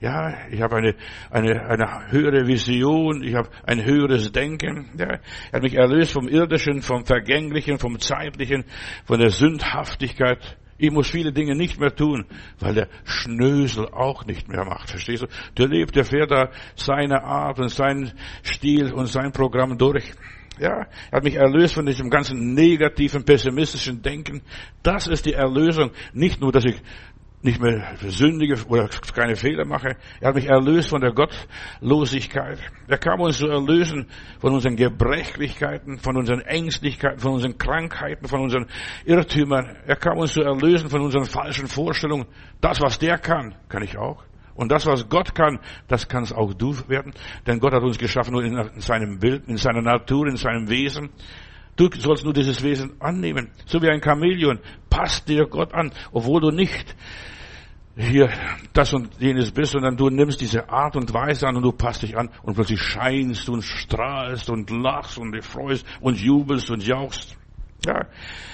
Ja, 0.00 0.34
ich 0.50 0.60
habe 0.60 0.76
eine, 0.76 0.94
eine, 1.30 1.66
eine 1.66 2.10
höhere 2.10 2.46
Vision, 2.46 3.22
ich 3.22 3.34
habe 3.34 3.48
ein 3.64 3.84
höheres 3.84 4.30
Denken. 4.30 4.90
Ja, 4.98 5.06
er 5.06 5.20
hat 5.52 5.62
mich 5.62 5.74
erlöst 5.74 6.12
vom 6.12 6.28
Irdischen, 6.28 6.82
vom 6.82 7.04
Vergänglichen, 7.06 7.78
vom 7.78 7.98
Zeitlichen, 7.98 8.64
von 9.04 9.20
der 9.20 9.30
Sündhaftigkeit. 9.30 10.58
Ich 10.78 10.90
muss 10.90 11.08
viele 11.08 11.32
Dinge 11.32 11.54
nicht 11.54 11.80
mehr 11.80 11.94
tun, 11.94 12.26
weil 12.58 12.74
der 12.74 12.88
Schnösel 13.04 13.88
auch 13.88 14.26
nicht 14.26 14.48
mehr 14.48 14.64
macht. 14.64 14.90
Verstehst 14.90 15.22
du? 15.22 15.26
Der 15.56 15.68
lebt, 15.68 15.96
der 15.96 16.04
fährt 16.04 16.30
da 16.30 16.50
seine 16.74 17.22
Art 17.22 17.58
und 17.58 17.70
seinen 17.70 18.12
Stil 18.42 18.92
und 18.92 19.06
sein 19.06 19.32
Programm 19.32 19.78
durch. 19.78 20.12
Ja, 20.58 20.86
er 21.10 21.16
hat 21.16 21.24
mich 21.24 21.34
erlöst 21.34 21.74
von 21.74 21.86
diesem 21.86 22.10
ganzen 22.10 22.54
negativen, 22.54 23.24
pessimistischen 23.24 24.02
Denken. 24.02 24.42
Das 24.82 25.06
ist 25.06 25.24
die 25.24 25.34
Erlösung. 25.34 25.90
Nicht 26.12 26.40
nur, 26.40 26.52
dass 26.52 26.64
ich 26.64 26.82
nicht 27.46 27.60
mehr 27.60 27.94
sündige 28.08 28.56
oder 28.68 28.88
keine 29.14 29.36
Fehler 29.36 29.64
mache. 29.64 29.96
Er 30.20 30.28
hat 30.28 30.34
mich 30.34 30.46
erlöst 30.46 30.90
von 30.90 31.00
der 31.00 31.12
Gottlosigkeit. 31.12 32.58
Er 32.88 32.98
kam 32.98 33.20
uns 33.20 33.38
zu 33.38 33.46
erlösen 33.46 34.08
von 34.40 34.52
unseren 34.52 34.76
Gebrechlichkeiten, 34.76 35.98
von 35.98 36.16
unseren 36.16 36.40
Ängstlichkeiten, 36.40 37.20
von 37.20 37.32
unseren 37.32 37.56
Krankheiten, 37.56 38.26
von 38.28 38.40
unseren 38.40 38.66
Irrtümern. 39.04 39.76
Er 39.86 39.96
kam 39.96 40.18
uns 40.18 40.34
zu 40.34 40.42
erlösen 40.42 40.90
von 40.90 41.00
unseren 41.00 41.24
falschen 41.24 41.68
Vorstellungen. 41.68 42.26
Das, 42.60 42.80
was 42.80 42.98
der 42.98 43.16
kann, 43.18 43.54
kann 43.68 43.82
ich 43.82 43.96
auch. 43.96 44.22
Und 44.54 44.72
das, 44.72 44.86
was 44.86 45.08
Gott 45.08 45.34
kann, 45.34 45.60
das 45.86 46.08
kannst 46.08 46.34
auch 46.34 46.52
du 46.54 46.76
werden. 46.88 47.12
Denn 47.46 47.60
Gott 47.60 47.72
hat 47.72 47.82
uns 47.82 47.98
geschaffen 47.98 48.32
nur 48.32 48.44
in 48.44 48.80
seinem 48.80 49.18
Bild, 49.18 49.46
in 49.48 49.58
seiner 49.58 49.82
Natur, 49.82 50.26
in 50.26 50.36
seinem 50.36 50.68
Wesen. 50.68 51.10
Du 51.76 51.90
sollst 51.98 52.24
nur 52.24 52.32
dieses 52.32 52.62
Wesen 52.62 52.94
annehmen. 53.00 53.50
So 53.66 53.82
wie 53.82 53.90
ein 53.90 54.02
Chamäleon. 54.02 54.58
Passt 54.88 55.28
dir 55.28 55.46
Gott 55.46 55.74
an, 55.74 55.92
obwohl 56.10 56.40
du 56.40 56.50
nicht 56.50 56.96
hier 57.96 58.28
das 58.74 58.92
und 58.92 59.18
jenes 59.18 59.50
bist, 59.50 59.72
sondern 59.72 59.96
du 59.96 60.10
nimmst 60.10 60.40
diese 60.40 60.68
Art 60.68 60.96
und 60.96 61.12
Weise 61.14 61.48
an 61.48 61.56
und 61.56 61.62
du 61.62 61.72
passt 61.72 62.02
dich 62.02 62.16
an 62.16 62.28
und 62.42 62.54
plötzlich 62.54 62.80
scheinst 62.80 63.48
und 63.48 63.62
strahlst 63.62 64.50
und 64.50 64.70
lachst 64.70 65.18
und 65.18 65.42
freust 65.42 65.86
und 66.00 66.20
jubelst 66.20 66.70
und 66.70 66.86
jauchst. 66.86 67.36
Ja, 67.86 68.06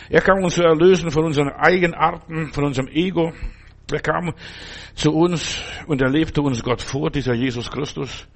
er 0.09 0.21
kam 0.21 0.45
uns 0.45 0.55
zu 0.55 0.63
erlösen 0.63 1.11
von 1.11 1.25
unseren 1.25 1.49
Eigenarten, 1.49 2.53
von 2.53 2.65
unserem 2.65 2.89
Ego. 2.89 3.33
Er 3.91 4.01
kam 4.01 4.33
zu 4.95 5.13
uns 5.13 5.61
und 5.87 6.01
er 6.01 6.09
lebte 6.09 6.41
uns 6.41 6.63
Gott 6.63 6.81
vor, 6.81 7.11
dieser 7.11 7.35
Jesus 7.35 7.71
Christus 7.71 8.27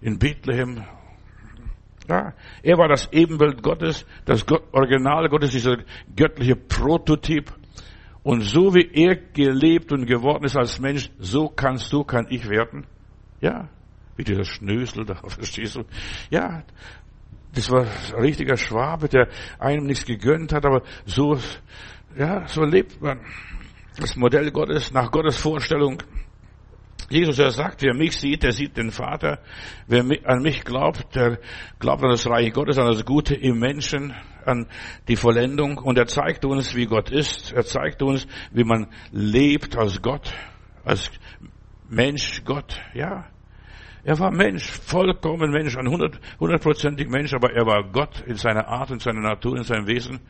in 0.00 0.18
Bethlehem. 0.18 0.84
Ja, 2.08 2.34
er 2.62 2.76
war 2.76 2.88
das 2.88 3.10
Ebenbild 3.12 3.62
Gottes, 3.62 4.04
das 4.26 4.44
Original 4.72 5.28
Gottes, 5.28 5.52
dieser 5.52 5.78
göttliche 6.14 6.56
Prototyp. 6.56 7.52
Und 8.24 8.40
so 8.40 8.74
wie 8.74 8.90
er 8.90 9.16
gelebt 9.16 9.92
und 9.92 10.06
geworden 10.06 10.44
ist 10.44 10.56
als 10.56 10.80
Mensch, 10.80 11.10
so 11.18 11.48
kannst 11.48 11.92
du, 11.92 12.04
kann 12.04 12.26
ich 12.30 12.48
werden. 12.48 12.86
Ja, 13.40 13.68
wie 14.16 14.24
dieser 14.24 14.44
Schnösel 14.44 15.04
da, 15.04 15.14
verstehst 15.28 15.76
du? 15.76 15.84
Ja, 16.30 16.64
das 17.54 17.70
war 17.70 17.82
ein 17.82 18.22
richtiger 18.22 18.56
Schwabe, 18.56 19.08
der 19.08 19.28
einem 19.58 19.84
nichts 19.86 20.06
gegönnt 20.06 20.54
hat, 20.54 20.64
aber 20.64 20.82
so, 21.04 21.38
ja, 22.16 22.48
so 22.48 22.62
lebt 22.64 23.00
man. 23.02 23.20
Das 24.00 24.16
Modell 24.16 24.50
Gottes, 24.50 24.90
nach 24.90 25.10
Gottes 25.10 25.36
Vorstellung. 25.36 26.02
Jesus, 27.10 27.38
er 27.38 27.50
sagt, 27.50 27.82
wer 27.82 27.94
mich 27.94 28.16
sieht, 28.16 28.42
der 28.42 28.52
sieht 28.52 28.78
den 28.78 28.90
Vater. 28.90 29.40
Wer 29.86 30.02
an 30.24 30.42
mich 30.42 30.64
glaubt, 30.64 31.14
der 31.14 31.38
glaubt 31.78 32.02
an 32.02 32.10
das 32.10 32.26
Reich 32.26 32.52
Gottes, 32.54 32.78
an 32.78 32.86
das 32.86 33.04
Gute 33.04 33.34
im 33.34 33.58
Menschen 33.58 34.14
an 34.46 34.66
die 35.08 35.16
Vollendung 35.16 35.78
und 35.78 35.98
er 35.98 36.06
zeigt 36.06 36.44
uns, 36.44 36.74
wie 36.74 36.86
Gott 36.86 37.10
ist. 37.10 37.52
Er 37.52 37.64
zeigt 37.64 38.02
uns, 38.02 38.26
wie 38.52 38.64
man 38.64 38.88
lebt 39.12 39.76
als 39.76 40.02
Gott, 40.02 40.32
als 40.84 41.10
Mensch 41.88 42.44
Gott, 42.44 42.80
ja. 42.94 43.26
Er 44.04 44.18
war 44.18 44.30
Mensch, 44.30 44.64
vollkommen 44.64 45.50
Mensch, 45.50 45.76
ein 45.76 45.88
hundertprozentig 45.88 47.08
Mensch, 47.08 47.32
aber 47.32 47.52
er 47.54 47.64
war 47.64 47.90
Gott 47.90 48.22
in 48.26 48.36
seiner 48.36 48.68
Art, 48.68 48.90
in 48.90 48.98
seiner 48.98 49.20
Natur, 49.20 49.56
in 49.56 49.64
seinem 49.64 49.86
Wesen. 49.86 50.20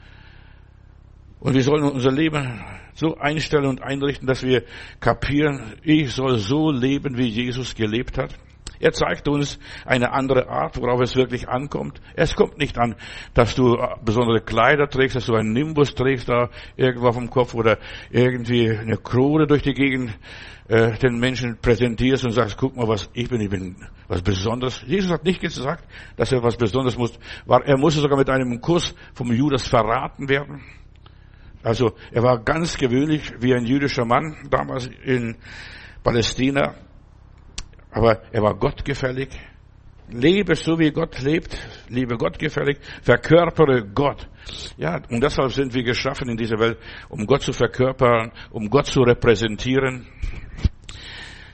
Und 1.41 1.55
wir 1.55 1.63
sollen 1.63 1.83
unser 1.83 2.13
Leben 2.13 2.65
so 2.95 3.17
einstellen 3.17 3.67
und 3.67 3.83
einrichten, 3.83 4.29
dass 4.29 4.45
wir 4.45 4.63
kapieren, 5.01 5.75
ich 5.83 6.13
soll 6.13 6.39
so 6.39 6.71
leben, 6.71 7.19
wie 7.19 7.27
Jesus 7.27 7.75
gelebt 7.75 8.17
hat. 8.17 8.39
Er 8.85 8.93
zeigt 8.93 9.29
uns 9.29 9.59
eine 9.87 10.13
andere 10.13 10.47
Art, 10.47 10.77
worauf 10.77 11.01
es 11.01 11.17
wirklich 11.17 11.49
ankommt. 11.49 12.03
Es 12.17 12.35
kommt 12.35 12.59
nicht 12.59 12.77
an, 12.77 12.97
dass 13.33 13.55
du 13.55 13.79
besondere 14.05 14.43
Kleider 14.43 14.91
trägst, 14.91 15.17
dass 15.17 15.25
du 15.25 15.35
einen 15.35 15.55
Nimbus 15.55 15.95
trägst 15.95 16.29
da 16.29 16.51
irgendwo 16.77 17.09
auf 17.09 17.17
dem 17.17 17.31
Kopf 17.31 17.55
oder 17.55 17.79
irgendwie 18.11 18.69
eine 18.69 18.99
Krone 18.99 19.47
durch 19.47 19.63
die 19.63 19.73
Gegend 19.73 20.15
äh, 20.69 20.99
den 20.99 21.19
Menschen 21.19 21.57
präsentierst 21.57 22.27
und 22.27 22.33
sagst, 22.33 22.59
guck 22.59 22.77
mal, 22.77 22.87
was 22.87 23.09
ich 23.15 23.27
bin, 23.27 23.41
ich 23.41 23.49
bin 23.49 23.75
was 24.07 24.21
Besonderes. 24.21 24.85
Jesus 24.87 25.11
hat 25.11 25.25
nicht 25.25 25.41
gesagt, 25.41 25.87
dass 26.17 26.31
er 26.31 26.43
was 26.43 26.59
Besonderes 26.59 26.99
muss. 26.99 27.19
Er 27.47 27.79
musste 27.79 28.03
sogar 28.03 28.19
mit 28.19 28.29
einem 28.29 28.61
Kuss 28.61 28.95
vom 29.15 29.33
Judas 29.33 29.67
verraten 29.67 30.29
werden. 30.29 30.61
Also 31.63 31.95
er 32.13 32.23
war 32.23 32.39
ganz 32.45 32.77
gewöhnlich 32.77 33.33
wie 33.41 33.55
ein 33.55 33.65
jüdischer 33.65 34.05
Mann 34.05 34.37
damals 34.51 34.91
in 35.07 35.37
Palästina. 36.03 36.75
Aber 37.95 38.21
er 38.33 38.43
war 38.43 38.55
gottgefällig. 38.55 39.29
Lebe 40.11 40.55
so 40.55 40.79
wie 40.79 40.91
Gott 40.91 41.23
lebt, 41.23 41.57
liebe 41.89 42.19
gottgefällig, 42.19 42.79
verkörpere 43.03 43.87
Gott. 43.95 44.29
Ja, 44.77 45.01
und 45.09 45.23
deshalb 45.23 45.51
sind 45.53 45.73
wir 45.73 45.83
geschaffen 45.83 46.29
in 46.29 46.37
dieser 46.37 46.59
Welt, 46.59 46.77
um 47.09 47.25
Gott 47.25 47.41
zu 47.41 47.53
verkörpern, 47.53 48.31
um 48.51 48.69
Gott 48.69 48.87
zu 48.87 49.01
repräsentieren. 49.01 50.07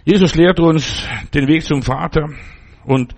Jesus 0.05 0.35
lehrt 0.35 0.59
uns 0.59 1.07
den 1.33 1.47
Weg 1.47 1.63
zum 1.63 1.83
Vater 1.83 2.29
und 2.85 3.15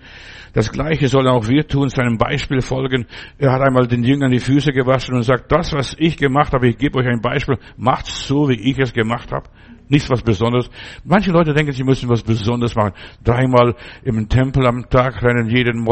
das 0.53 0.71
Gleiche 0.71 1.07
sollen 1.07 1.27
auch 1.27 1.47
wir 1.47 1.65
tun, 1.65 1.89
seinem 1.89 2.17
Beispiel 2.17 2.61
folgen. 2.61 3.07
Er 3.39 3.53
hat 3.53 3.61
einmal 3.61 3.87
den 3.87 4.03
Jüngern 4.03 4.31
die 4.31 4.39
Füße 4.39 4.71
gewaschen 4.71 5.15
und 5.15 5.23
sagt, 5.23 5.51
das, 5.51 5.73
was 5.73 5.95
ich 5.97 6.17
gemacht 6.17 6.53
habe, 6.53 6.67
ich 6.67 6.77
gebe 6.77 6.99
euch 6.99 7.07
ein 7.07 7.21
Beispiel, 7.21 7.57
macht 7.75 8.05
so, 8.05 8.49
wie 8.49 8.69
ich 8.69 8.77
es 8.77 8.93
gemacht 8.93 9.31
habe. 9.31 9.49
Nichts 9.89 10.09
was 10.09 10.21
Besonderes. 10.21 10.69
Manche 11.03 11.31
Leute 11.31 11.53
denken, 11.53 11.71
sie 11.71 11.83
müssen 11.83 12.09
was 12.09 12.23
Besonderes 12.23 12.75
machen. 12.75 12.93
Dreimal 13.23 13.75
im 14.03 14.29
Tempel 14.29 14.65
am 14.65 14.89
Tag 14.89 15.21
rennen, 15.21 15.49
jeden 15.49 15.85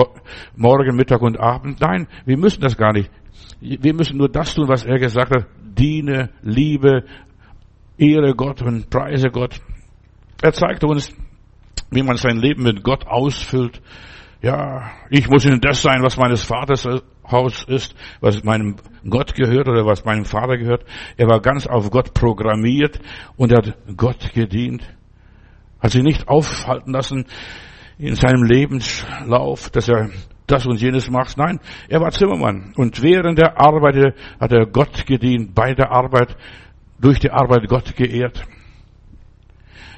Morgen, 0.55 0.95
Mittag 0.95 1.21
und 1.21 1.39
Abend. 1.39 1.79
Nein, 1.81 2.07
wir 2.25 2.37
müssen 2.37 2.61
das 2.61 2.77
gar 2.77 2.93
nicht. 2.93 3.09
Wir 3.59 3.93
müssen 3.93 4.17
nur 4.17 4.29
das 4.29 4.55
tun, 4.55 4.67
was 4.67 4.83
er 4.83 4.97
gesagt 4.97 5.35
hat. 5.35 5.47
Diene, 5.63 6.29
liebe, 6.41 7.05
ehre 7.97 8.33
Gott 8.33 8.61
und 8.61 8.89
preise 8.89 9.29
Gott. 9.29 9.61
Er 10.41 10.53
zeigt 10.53 10.83
uns, 10.83 11.13
wie 11.91 12.03
man 12.03 12.17
sein 12.17 12.37
Leben 12.37 12.63
mit 12.63 12.83
Gott 12.83 13.05
ausfüllt. 13.05 13.81
Ja, 14.41 14.91
ich 15.11 15.29
muss 15.29 15.45
in 15.45 15.59
das 15.61 15.83
sein, 15.83 16.01
was 16.01 16.17
meines 16.17 16.43
Vaters 16.43 16.87
Haus 17.29 17.63
ist, 17.63 17.95
was 18.19 18.43
meinem 18.43 18.75
Gott 19.07 19.35
gehört 19.35 19.67
oder 19.67 19.85
was 19.85 20.03
meinem 20.03 20.25
Vater 20.25 20.57
gehört. 20.57 20.83
Er 21.15 21.27
war 21.27 21.41
ganz 21.41 21.67
auf 21.67 21.91
Gott 21.91 22.13
programmiert 22.13 22.99
und 23.37 23.53
hat 23.53 23.77
Gott 23.95 24.33
gedient. 24.33 24.83
Hat 25.79 25.91
sich 25.91 26.03
nicht 26.03 26.27
aufhalten 26.27 26.91
lassen 26.91 27.25
in 27.99 28.15
seinem 28.15 28.43
Lebenslauf, 28.43 29.69
dass 29.69 29.87
er 29.87 30.09
das 30.47 30.65
und 30.65 30.81
jenes 30.81 31.09
macht. 31.09 31.37
Nein, 31.37 31.59
er 31.87 32.01
war 32.01 32.11
Zimmermann. 32.11 32.73
Und 32.75 33.01
während 33.03 33.39
er 33.39 33.59
arbeitete, 33.59 34.15
hat 34.39 34.51
er 34.51 34.65
Gott 34.65 35.05
gedient, 35.05 35.53
bei 35.53 35.73
der 35.75 35.91
Arbeit, 35.91 36.35
durch 36.99 37.19
die 37.19 37.31
Arbeit 37.31 37.67
Gott 37.67 37.95
geehrt. 37.95 38.43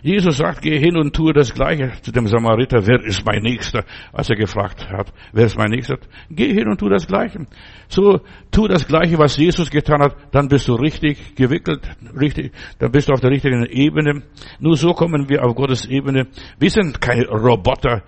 Jesus 0.03 0.35
sagt, 0.35 0.61
geh 0.61 0.77
hin 0.77 0.97
und 0.97 1.15
tue 1.15 1.31
das 1.31 1.53
Gleiche 1.53 1.93
zu 2.01 2.11
dem 2.11 2.27
Samariter. 2.27 2.85
Wer 2.85 3.01
ist 3.05 3.25
mein 3.25 3.41
Nächster? 3.41 3.85
Als 4.11 4.29
er 4.29 4.35
gefragt 4.35 4.89
hat, 4.91 5.13
wer 5.31 5.45
ist 5.45 5.57
mein 5.57 5.71
Nächster? 5.71 5.97
Geh 6.29 6.53
hin 6.53 6.67
und 6.67 6.77
tu 6.77 6.89
das 6.89 7.07
Gleiche. 7.07 7.47
So, 7.87 8.19
tu 8.51 8.67
das 8.67 8.85
Gleiche, 8.85 9.17
was 9.17 9.37
Jesus 9.37 9.71
getan 9.71 10.01
hat, 10.01 10.17
dann 10.31 10.49
bist 10.49 10.67
du 10.67 10.75
richtig 10.75 11.35
gewickelt, 11.35 11.89
richtig, 12.19 12.51
dann 12.79 12.91
bist 12.91 13.07
du 13.07 13.13
auf 13.13 13.21
der 13.21 13.31
richtigen 13.31 13.65
Ebene. 13.65 14.23
Nur 14.59 14.75
so 14.75 14.91
kommen 14.91 15.29
wir 15.29 15.45
auf 15.45 15.55
Gottes 15.55 15.85
Ebene. 15.85 16.27
Wir 16.59 16.69
sind 16.69 16.99
keine 16.99 17.25
Roboter, 17.29 18.03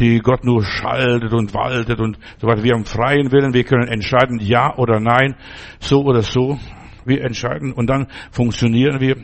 die 0.00 0.18
Gott 0.18 0.44
nur 0.44 0.64
schaltet 0.64 1.32
und 1.32 1.54
waltet 1.54 2.00
und 2.00 2.18
so 2.38 2.48
weiter. 2.48 2.64
Wir 2.64 2.74
haben 2.74 2.84
freien 2.84 3.30
Willen, 3.30 3.54
wir 3.54 3.62
können 3.62 3.86
entscheiden, 3.86 4.40
ja 4.42 4.76
oder 4.76 4.98
nein, 4.98 5.36
so 5.78 6.02
oder 6.02 6.22
so. 6.22 6.58
Wir 7.04 7.22
entscheiden 7.22 7.72
und 7.72 7.88
dann 7.88 8.08
funktionieren 8.32 8.98
wir. 8.98 9.16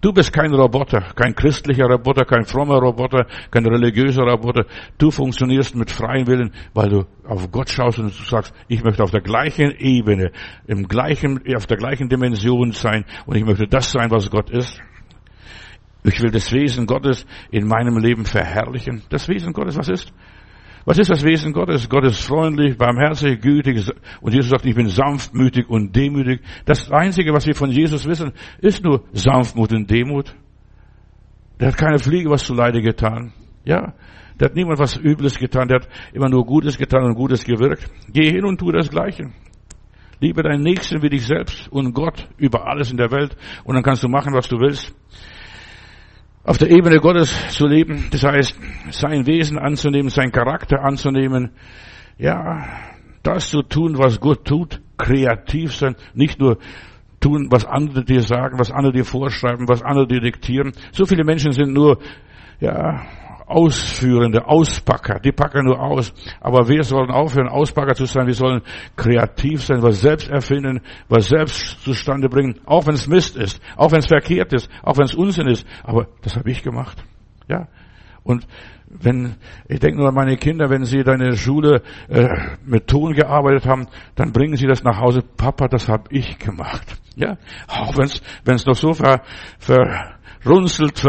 Du 0.00 0.14
bist 0.14 0.32
kein 0.32 0.54
Roboter, 0.54 1.12
kein 1.14 1.34
christlicher 1.34 1.84
Roboter, 1.84 2.24
kein 2.24 2.46
frommer 2.46 2.78
Roboter, 2.78 3.26
kein 3.50 3.66
religiöser 3.66 4.22
Roboter. 4.22 4.64
Du 4.96 5.10
funktionierst 5.10 5.76
mit 5.76 5.90
freiem 5.90 6.26
Willen, 6.26 6.52
weil 6.72 6.88
du 6.88 7.04
auf 7.26 7.50
Gott 7.50 7.68
schaust 7.68 7.98
und 7.98 8.06
du 8.06 8.22
sagst, 8.24 8.54
ich 8.68 8.82
möchte 8.82 9.02
auf 9.02 9.10
der 9.10 9.20
gleichen 9.20 9.72
Ebene, 9.78 10.32
im 10.66 10.88
gleichen, 10.88 11.42
auf 11.54 11.66
der 11.66 11.76
gleichen 11.76 12.08
Dimension 12.08 12.72
sein 12.72 13.04
und 13.26 13.36
ich 13.36 13.44
möchte 13.44 13.66
das 13.66 13.92
sein, 13.92 14.10
was 14.10 14.30
Gott 14.30 14.48
ist. 14.48 14.80
Ich 16.02 16.22
will 16.22 16.30
das 16.30 16.50
Wesen 16.50 16.86
Gottes 16.86 17.26
in 17.50 17.68
meinem 17.68 17.98
Leben 17.98 18.24
verherrlichen. 18.24 19.02
Das 19.10 19.28
Wesen 19.28 19.52
Gottes, 19.52 19.76
was 19.76 19.88
ist? 19.90 20.14
Was 20.84 20.98
ist 20.98 21.10
das 21.10 21.24
Wesen 21.24 21.52
Gottes? 21.52 21.88
Gott 21.88 22.04
ist 22.04 22.24
freundlich, 22.24 22.76
barmherzig, 22.78 23.40
gütig. 23.40 23.86
Und 24.20 24.32
Jesus 24.32 24.50
sagt, 24.50 24.64
ich 24.64 24.74
bin 24.74 24.86
sanftmütig 24.86 25.68
und 25.68 25.94
demütig. 25.94 26.40
Das 26.64 26.90
Einzige, 26.90 27.32
was 27.32 27.46
wir 27.46 27.54
von 27.54 27.70
Jesus 27.70 28.06
wissen, 28.06 28.32
ist 28.60 28.82
nur 28.82 29.04
Sanftmut 29.12 29.72
und 29.72 29.90
Demut. 29.90 30.34
Der 31.58 31.68
hat 31.68 31.76
keine 31.76 31.98
Fliege 31.98 32.30
was 32.30 32.44
zu 32.44 32.54
Leide 32.54 32.80
getan. 32.80 33.32
Ja, 33.64 33.92
der 34.38 34.48
hat 34.48 34.54
niemand 34.54 34.78
was 34.78 34.96
Übles 34.96 35.38
getan. 35.38 35.68
Der 35.68 35.80
hat 35.80 35.88
immer 36.14 36.30
nur 36.30 36.46
Gutes 36.46 36.78
getan 36.78 37.04
und 37.04 37.14
Gutes 37.14 37.44
gewirkt. 37.44 37.90
Geh 38.08 38.30
hin 38.30 38.44
und 38.46 38.58
tu 38.58 38.72
das 38.72 38.88
Gleiche. 38.88 39.30
Liebe 40.18 40.42
deinen 40.42 40.62
Nächsten 40.62 41.02
wie 41.02 41.10
dich 41.10 41.26
selbst 41.26 41.68
und 41.68 41.92
Gott 41.92 42.28
über 42.38 42.66
alles 42.66 42.90
in 42.90 42.96
der 42.96 43.10
Welt. 43.10 43.36
Und 43.64 43.74
dann 43.74 43.82
kannst 43.82 44.02
du 44.02 44.08
machen, 44.08 44.32
was 44.32 44.48
du 44.48 44.58
willst 44.58 44.94
auf 46.44 46.58
der 46.58 46.70
Ebene 46.70 46.98
Gottes 46.98 47.34
zu 47.50 47.66
leben, 47.66 48.08
das 48.10 48.24
heißt, 48.24 48.58
sein 48.90 49.26
Wesen 49.26 49.58
anzunehmen, 49.58 50.08
sein 50.08 50.32
Charakter 50.32 50.82
anzunehmen, 50.82 51.52
ja, 52.18 52.66
das 53.22 53.50
zu 53.50 53.62
tun, 53.62 53.98
was 53.98 54.20
Gott 54.20 54.44
tut, 54.46 54.80
kreativ 54.96 55.74
sein, 55.74 55.96
nicht 56.14 56.40
nur 56.40 56.58
tun, 57.20 57.48
was 57.50 57.66
andere 57.66 58.04
dir 58.04 58.22
sagen, 58.22 58.58
was 58.58 58.70
andere 58.70 58.92
dir 58.92 59.04
vorschreiben, 59.04 59.68
was 59.68 59.82
andere 59.82 60.06
dir 60.06 60.20
diktieren. 60.20 60.72
So 60.92 61.04
viele 61.04 61.24
Menschen 61.24 61.52
sind 61.52 61.72
nur, 61.72 61.98
ja, 62.60 63.02
Ausführende, 63.50 64.46
Auspacker, 64.46 65.18
die 65.18 65.32
packen 65.32 65.66
nur 65.66 65.80
aus. 65.80 66.12
Aber 66.40 66.68
wir 66.68 66.84
sollen 66.84 67.10
aufhören, 67.10 67.48
Auspacker 67.48 67.94
zu 67.94 68.06
sein. 68.06 68.26
Wir 68.26 68.34
sollen 68.34 68.62
kreativ 68.96 69.64
sein, 69.64 69.82
was 69.82 70.00
selbst 70.00 70.30
erfinden, 70.30 70.80
was 71.08 71.28
selbst 71.28 71.82
zustande 71.82 72.28
bringen, 72.28 72.60
auch 72.64 72.86
wenn 72.86 72.94
es 72.94 73.08
Mist 73.08 73.36
ist, 73.36 73.60
auch 73.76 73.92
wenn 73.92 73.98
es 73.98 74.06
verkehrt 74.06 74.52
ist, 74.52 74.70
auch 74.82 74.98
wenn 74.98 75.04
es 75.04 75.14
Unsinn 75.14 75.48
ist. 75.48 75.66
Aber 75.82 76.06
das 76.22 76.36
habe 76.36 76.50
ich 76.50 76.62
gemacht. 76.62 77.02
Ja. 77.48 77.68
Und 78.22 78.46
wenn, 78.90 79.36
ich 79.68 79.78
denke 79.78 79.98
nur 79.98 80.08
an 80.08 80.14
meine 80.14 80.36
Kinder, 80.36 80.68
wenn 80.68 80.84
sie 80.84 81.02
da 81.02 81.12
in 81.12 81.20
der 81.20 81.36
Schule 81.36 81.82
äh, 82.08 82.28
mit 82.64 82.88
Ton 82.88 83.14
gearbeitet 83.14 83.66
haben, 83.66 83.86
dann 84.16 84.32
bringen 84.32 84.56
sie 84.56 84.66
das 84.66 84.82
nach 84.82 84.98
Hause. 84.98 85.22
Papa, 85.22 85.68
das 85.68 85.88
habe 85.88 86.04
ich 86.10 86.38
gemacht. 86.38 87.00
Ja, 87.16 87.38
auch 87.68 87.96
wenn 87.96 88.04
es 88.04 88.20
wenn 88.44 88.54
es 88.56 88.66
noch 88.66 88.74
so 88.74 88.92
ver, 88.92 89.22
ver, 89.58 90.18
runzelt, 90.44 91.02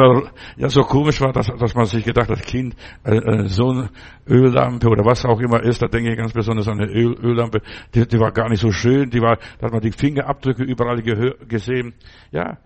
ja, 0.58 0.70
so 0.70 0.82
komisch 0.82 1.22
war, 1.22 1.32
dass, 1.32 1.48
dass 1.48 1.74
man 1.74 1.86
sich 1.86 2.04
gedacht 2.04 2.30
hat, 2.30 2.42
Kind, 2.44 2.76
äh, 3.04 3.16
äh, 3.16 3.48
so 3.48 3.70
eine 3.70 3.90
Öllampe 4.28 4.88
oder 4.90 5.06
was 5.06 5.26
auch 5.26 5.40
immer 5.40 5.64
ist, 5.64 5.82
da 5.82 5.88
denke 5.88 6.12
ich 6.12 6.18
ganz 6.18 6.34
besonders 6.34 6.68
an 6.68 6.82
eine 6.82 6.92
Öl, 6.92 7.16
Öllampe, 7.22 7.62
die, 7.94 8.08
die 8.08 8.20
war 8.20 8.32
gar 8.32 8.50
nicht 8.50 8.60
so 8.60 8.72
schön, 8.72 9.10
die 9.10 9.22
war, 9.22 9.38
da 9.60 9.68
hat 9.68 9.72
man 9.72 9.82
die 9.82 9.92
Fingerabdrücke 9.92 10.64
überall 10.64 11.02
gesehen, 11.02 11.94
ja. 12.32 12.58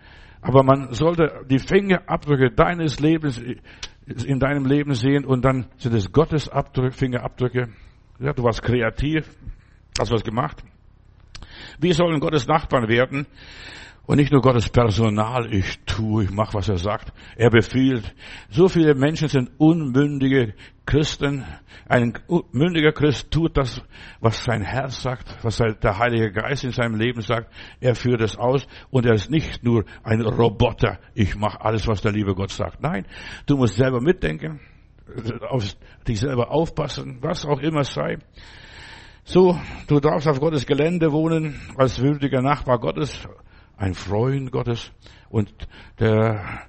Aber 0.41 0.63
man 0.63 0.93
sollte 0.93 1.41
die 1.49 1.57
Fingerabdrücke 1.57 2.51
deines 2.51 2.99
Lebens 2.99 3.41
in 4.05 4.39
deinem 4.39 4.65
Leben 4.65 4.93
sehen 4.93 5.25
und 5.25 5.43
dann 5.43 5.65
sind 5.77 5.95
es 5.95 6.11
Gottes 6.11 6.47
Abdrücke, 6.49 6.91
Fingerabdrücke. 6.91 7.69
Ja, 8.19 8.33
du 8.33 8.43
warst 8.43 8.61
kreativ, 8.61 9.27
hast 9.99 10.11
was 10.11 10.23
gemacht. 10.23 10.63
Wir 11.79 11.95
sollen 11.95 12.19
Gottes 12.19 12.47
Nachbarn 12.47 12.87
werden 12.87 13.25
und 14.07 14.17
nicht 14.17 14.31
nur 14.31 14.41
Gottes 14.41 14.69
Personal. 14.69 15.53
Ich 15.53 15.79
tue, 15.85 16.25
ich 16.25 16.31
mache, 16.31 16.53
was 16.53 16.69
er 16.69 16.77
sagt. 16.77 17.11
Er 17.35 17.49
befiehlt. 17.49 18.13
So 18.49 18.67
viele 18.67 18.95
Menschen 18.95 19.27
sind 19.27 19.51
unmündige 19.57 20.53
Christen. 20.85 21.43
Ein 21.87 22.13
mündiger 22.51 22.91
Christ 22.91 23.31
tut 23.31 23.57
das, 23.57 23.81
was 24.19 24.43
sein 24.43 24.61
Herz 24.61 25.01
sagt, 25.01 25.43
was 25.43 25.57
der 25.57 25.97
Heilige 25.97 26.31
Geist 26.31 26.63
in 26.63 26.71
seinem 26.71 26.95
Leben 26.95 27.21
sagt. 27.21 27.51
Er 27.79 27.95
führt 27.95 28.21
es 28.21 28.37
aus 28.37 28.67
und 28.91 29.05
er 29.05 29.13
ist 29.13 29.29
nicht 29.29 29.63
nur 29.63 29.85
ein 30.03 30.21
Roboter. 30.21 30.99
Ich 31.13 31.35
mache 31.35 31.61
alles, 31.61 31.87
was 31.87 32.01
der 32.01 32.11
liebe 32.11 32.35
Gott 32.35 32.51
sagt. 32.51 32.81
Nein, 32.81 33.05
du 33.45 33.57
musst 33.57 33.75
selber 33.75 34.01
mitdenken, 34.01 34.59
auf 35.49 35.75
dich 36.07 36.19
selber 36.19 36.51
aufpassen, 36.51 37.17
was 37.21 37.45
auch 37.45 37.59
immer 37.59 37.81
es 37.81 37.93
sei. 37.93 38.17
So, 39.23 39.59
du 39.87 39.99
darfst 39.99 40.27
auf 40.27 40.39
Gottes 40.39 40.67
Gelände 40.67 41.11
wohnen, 41.11 41.59
als 41.77 41.99
würdiger 41.99 42.43
Nachbar 42.43 42.77
Gottes, 42.77 43.27
ein 43.77 43.93
Freund 43.93 44.51
Gottes. 44.51 44.91
Und 45.29 45.51
der 45.99 46.65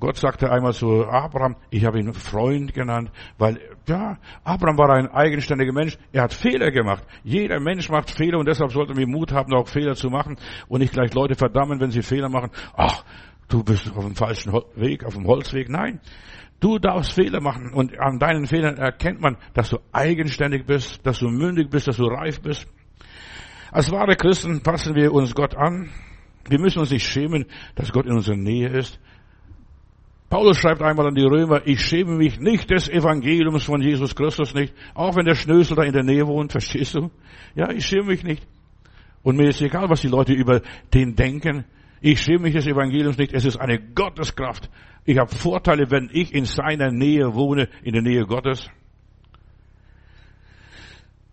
Gott 0.00 0.16
sagte 0.16 0.50
einmal 0.50 0.72
zu 0.72 1.06
Abraham, 1.06 1.56
ich 1.70 1.84
habe 1.84 1.98
ihn 1.98 2.12
Freund 2.14 2.72
genannt, 2.72 3.10
weil, 3.38 3.60
ja, 3.86 4.18
Abraham 4.42 4.78
war 4.78 4.90
ein 4.90 5.08
eigenständiger 5.08 5.72
Mensch. 5.72 5.98
Er 6.12 6.22
hat 6.22 6.32
Fehler 6.32 6.70
gemacht. 6.70 7.04
Jeder 7.22 7.60
Mensch 7.60 7.88
macht 7.90 8.10
Fehler 8.10 8.38
und 8.38 8.48
deshalb 8.48 8.72
sollten 8.72 8.96
wir 8.96 9.06
Mut 9.06 9.32
haben, 9.32 9.52
auch 9.54 9.68
Fehler 9.68 9.94
zu 9.94 10.08
machen 10.08 10.36
und 10.68 10.80
nicht 10.80 10.92
gleich 10.92 11.12
Leute 11.14 11.34
verdammen, 11.34 11.80
wenn 11.80 11.90
sie 11.90 12.02
Fehler 12.02 12.28
machen. 12.28 12.50
Ach, 12.74 13.04
du 13.48 13.62
bist 13.62 13.94
auf 13.94 14.04
dem 14.04 14.14
falschen 14.14 14.52
Weg, 14.76 15.04
auf 15.04 15.14
dem 15.14 15.26
Holzweg. 15.26 15.68
Nein. 15.68 16.00
Du 16.60 16.78
darfst 16.78 17.12
Fehler 17.12 17.40
machen 17.40 17.72
und 17.74 17.98
an 17.98 18.18
deinen 18.18 18.46
Fehlern 18.46 18.78
erkennt 18.78 19.20
man, 19.20 19.36
dass 19.52 19.68
du 19.68 19.78
eigenständig 19.92 20.64
bist, 20.66 21.04
dass 21.06 21.18
du 21.18 21.28
mündig 21.28 21.68
bist, 21.68 21.88
dass 21.88 21.98
du 21.98 22.04
reif 22.04 22.40
bist. 22.40 22.66
Als 23.74 23.90
wahre 23.90 24.14
Christen 24.14 24.62
passen 24.62 24.94
wir 24.94 25.12
uns 25.12 25.34
Gott 25.34 25.56
an. 25.56 25.90
Wir 26.48 26.60
müssen 26.60 26.78
uns 26.78 26.92
nicht 26.92 27.08
schämen, 27.08 27.44
dass 27.74 27.90
Gott 27.90 28.06
in 28.06 28.12
unserer 28.12 28.36
Nähe 28.36 28.68
ist. 28.68 29.00
Paulus 30.30 30.58
schreibt 30.58 30.80
einmal 30.80 31.08
an 31.08 31.16
die 31.16 31.24
Römer, 31.24 31.66
ich 31.66 31.80
schäme 31.80 32.14
mich 32.14 32.38
nicht 32.38 32.70
des 32.70 32.88
Evangeliums 32.88 33.64
von 33.64 33.82
Jesus 33.82 34.14
Christus 34.14 34.54
nicht, 34.54 34.72
auch 34.94 35.16
wenn 35.16 35.24
der 35.24 35.34
Schnösel 35.34 35.74
da 35.74 35.82
in 35.82 35.92
der 35.92 36.04
Nähe 36.04 36.24
wohnt, 36.28 36.52
verstehst 36.52 36.94
du? 36.94 37.10
Ja, 37.56 37.68
ich 37.72 37.84
schäme 37.84 38.04
mich 38.04 38.22
nicht. 38.22 38.46
Und 39.24 39.36
mir 39.36 39.48
ist 39.48 39.60
egal, 39.60 39.90
was 39.90 40.02
die 40.02 40.08
Leute 40.08 40.34
über 40.34 40.60
den 40.92 41.16
denken. 41.16 41.64
Ich 42.00 42.20
schäme 42.20 42.42
mich 42.42 42.54
des 42.54 42.68
Evangeliums 42.68 43.18
nicht. 43.18 43.32
Es 43.32 43.44
ist 43.44 43.56
eine 43.56 43.80
Gotteskraft. 43.80 44.70
Ich 45.04 45.18
habe 45.18 45.34
Vorteile, 45.34 45.90
wenn 45.90 46.10
ich 46.12 46.32
in 46.32 46.44
seiner 46.44 46.92
Nähe 46.92 47.34
wohne, 47.34 47.68
in 47.82 47.94
der 47.94 48.02
Nähe 48.02 48.24
Gottes. 48.24 48.70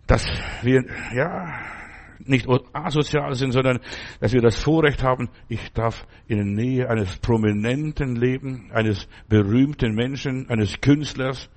Dass 0.08 0.26
wir, 0.62 0.82
ja, 1.14 1.81
nicht 2.26 2.46
asozial 2.72 3.34
sind, 3.34 3.52
sondern 3.52 3.80
dass 4.20 4.32
wir 4.32 4.40
das 4.40 4.56
Vorrecht 4.56 5.02
haben, 5.02 5.28
ich 5.48 5.72
darf 5.72 6.06
in 6.26 6.36
der 6.36 6.46
Nähe 6.46 6.88
eines 6.88 7.18
Prominenten 7.18 8.16
leben, 8.16 8.70
eines 8.72 9.08
berühmten 9.28 9.94
Menschen, 9.94 10.48
eines 10.48 10.80
Künstlers, 10.80 11.50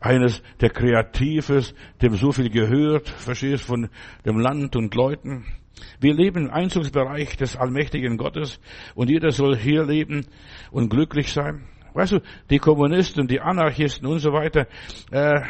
eines, 0.00 0.42
der 0.60 0.70
kreativ 0.70 1.50
ist, 1.50 1.74
dem 2.00 2.14
so 2.14 2.32
viel 2.32 2.50
gehört, 2.50 3.08
verstehst, 3.08 3.64
von 3.64 3.88
dem 4.24 4.38
Land 4.38 4.76
und 4.76 4.94
Leuten. 4.94 5.44
Wir 6.00 6.14
leben 6.14 6.46
im 6.46 6.50
Einzugsbereich 6.50 7.36
des 7.36 7.56
allmächtigen 7.56 8.16
Gottes 8.16 8.60
und 8.94 9.10
jeder 9.10 9.30
soll 9.30 9.56
hier 9.56 9.84
leben 9.84 10.26
und 10.70 10.88
glücklich 10.88 11.32
sein. 11.32 11.66
Weißt 11.92 12.12
du, 12.12 12.20
die 12.50 12.58
Kommunisten, 12.58 13.26
die 13.26 13.40
Anarchisten 13.40 14.06
und 14.06 14.20
so 14.20 14.32
weiter, 14.32 14.66
äh, 15.10 15.40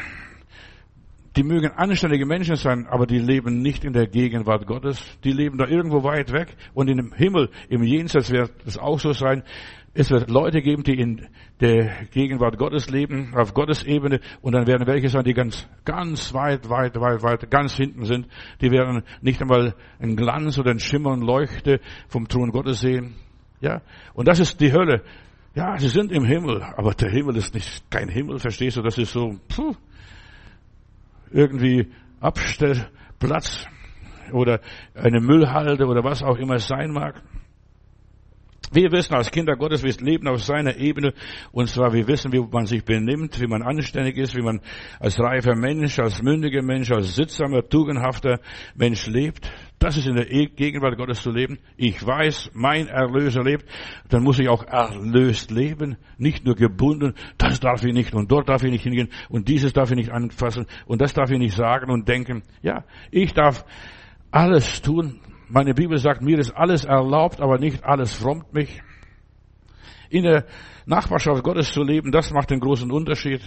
die 1.36 1.44
mögen 1.44 1.70
anständige 1.70 2.26
Menschen 2.26 2.56
sein, 2.56 2.86
aber 2.88 3.06
die 3.06 3.18
leben 3.18 3.62
nicht 3.62 3.84
in 3.84 3.92
der 3.92 4.06
Gegenwart 4.06 4.66
Gottes. 4.66 5.04
Die 5.22 5.32
leben 5.32 5.58
da 5.58 5.66
irgendwo 5.66 6.02
weit 6.02 6.32
weg 6.32 6.56
und 6.74 6.88
in 6.88 6.96
dem 6.96 7.12
Himmel, 7.12 7.50
im 7.68 7.84
Jenseits 7.84 8.32
wird 8.32 8.50
es 8.66 8.78
auch 8.78 8.98
so 8.98 9.12
sein. 9.12 9.44
Es 9.92 10.10
wird 10.10 10.30
Leute 10.30 10.60
geben, 10.60 10.82
die 10.84 10.98
in 10.98 11.26
der 11.60 12.06
Gegenwart 12.12 12.58
Gottes 12.58 12.90
leben, 12.90 13.34
auf 13.34 13.54
Gottes 13.54 13.82
Ebene, 13.82 14.20
und 14.40 14.52
dann 14.52 14.66
werden 14.66 14.86
welche 14.86 15.08
sein, 15.08 15.24
die 15.24 15.34
ganz, 15.34 15.68
ganz 15.84 16.32
weit, 16.32 16.68
weit, 16.68 16.94
weit, 17.00 17.22
weit, 17.22 17.50
ganz 17.50 17.74
hinten 17.74 18.04
sind. 18.04 18.28
Die 18.60 18.70
werden 18.70 19.02
nicht 19.20 19.40
einmal 19.40 19.74
einen 19.98 20.16
Glanz 20.16 20.58
oder 20.58 20.70
einen 20.70 20.80
Schimmer 20.80 21.10
und 21.10 21.22
Leuchte 21.22 21.80
vom 22.08 22.28
Thron 22.28 22.50
Gottes 22.50 22.80
sehen. 22.80 23.14
Ja, 23.60 23.82
und 24.14 24.28
das 24.28 24.38
ist 24.38 24.60
die 24.60 24.72
Hölle. 24.72 25.02
Ja, 25.54 25.76
sie 25.76 25.88
sind 25.88 26.12
im 26.12 26.24
Himmel, 26.24 26.62
aber 26.62 26.94
der 26.94 27.10
Himmel 27.10 27.36
ist 27.36 27.52
nicht 27.54 27.90
kein 27.90 28.08
Himmel, 28.08 28.38
verstehst 28.38 28.76
du? 28.76 28.82
Das 28.82 28.96
ist 28.96 29.12
so, 29.12 29.34
puh, 29.48 29.74
irgendwie 31.30 31.90
Abstellplatz 32.20 33.66
oder 34.32 34.60
eine 34.94 35.20
Müllhalde 35.20 35.86
oder 35.86 36.04
was 36.04 36.22
auch 36.22 36.36
immer 36.36 36.54
es 36.54 36.68
sein 36.68 36.90
mag. 36.90 37.22
Wir 38.72 38.92
wissen 38.92 39.14
als 39.14 39.32
Kinder 39.32 39.56
Gottes, 39.56 39.82
wir 39.82 39.92
leben 40.04 40.28
auf 40.28 40.44
seiner 40.44 40.76
Ebene. 40.76 41.12
Und 41.50 41.68
zwar, 41.68 41.92
wir 41.92 42.06
wissen, 42.06 42.32
wie 42.32 42.40
man 42.40 42.66
sich 42.66 42.84
benimmt, 42.84 43.40
wie 43.40 43.48
man 43.48 43.62
anständig 43.62 44.16
ist, 44.16 44.36
wie 44.36 44.42
man 44.42 44.60
als 45.00 45.18
reifer 45.18 45.56
Mensch, 45.56 45.98
als 45.98 46.22
mündiger 46.22 46.62
Mensch, 46.62 46.92
als 46.92 47.16
sittsamer, 47.16 47.68
tugendhafter 47.68 48.38
Mensch 48.76 49.06
lebt. 49.08 49.50
Das 49.80 49.96
ist 49.96 50.06
in 50.06 50.14
der 50.14 50.30
e- 50.30 50.46
Gegenwart 50.46 50.96
Gottes 50.96 51.22
zu 51.22 51.32
leben. 51.32 51.58
Ich 51.76 52.06
weiß, 52.06 52.50
mein 52.54 52.86
Erlöser 52.86 53.42
lebt. 53.42 53.64
Dann 54.08 54.22
muss 54.22 54.38
ich 54.38 54.48
auch 54.48 54.64
erlöst 54.64 55.50
leben. 55.50 55.96
Nicht 56.16 56.44
nur 56.44 56.54
gebunden. 56.54 57.14
Das 57.38 57.58
darf 57.58 57.82
ich 57.82 57.92
nicht 57.92 58.14
und 58.14 58.30
dort 58.30 58.48
darf 58.48 58.62
ich 58.62 58.70
nicht 58.70 58.84
hingehen 58.84 59.08
und 59.28 59.48
dieses 59.48 59.72
darf 59.72 59.90
ich 59.90 59.96
nicht 59.96 60.12
anfassen 60.12 60.66
und 60.86 61.00
das 61.00 61.12
darf 61.12 61.30
ich 61.30 61.38
nicht 61.38 61.56
sagen 61.56 61.90
und 61.90 62.06
denken. 62.08 62.42
Ja, 62.62 62.84
ich 63.10 63.32
darf 63.32 63.64
alles 64.30 64.80
tun, 64.82 65.18
meine 65.50 65.74
Bibel 65.74 65.98
sagt, 65.98 66.22
mir 66.22 66.38
ist 66.38 66.52
alles 66.52 66.84
erlaubt, 66.84 67.40
aber 67.40 67.58
nicht 67.58 67.84
alles 67.84 68.14
frommt 68.14 68.52
mich. 68.52 68.80
In 70.08 70.24
der 70.24 70.44
Nachbarschaft 70.86 71.42
Gottes 71.42 71.72
zu 71.72 71.82
leben, 71.82 72.12
das 72.12 72.30
macht 72.32 72.50
den 72.50 72.60
großen 72.60 72.90
Unterschied. 72.90 73.40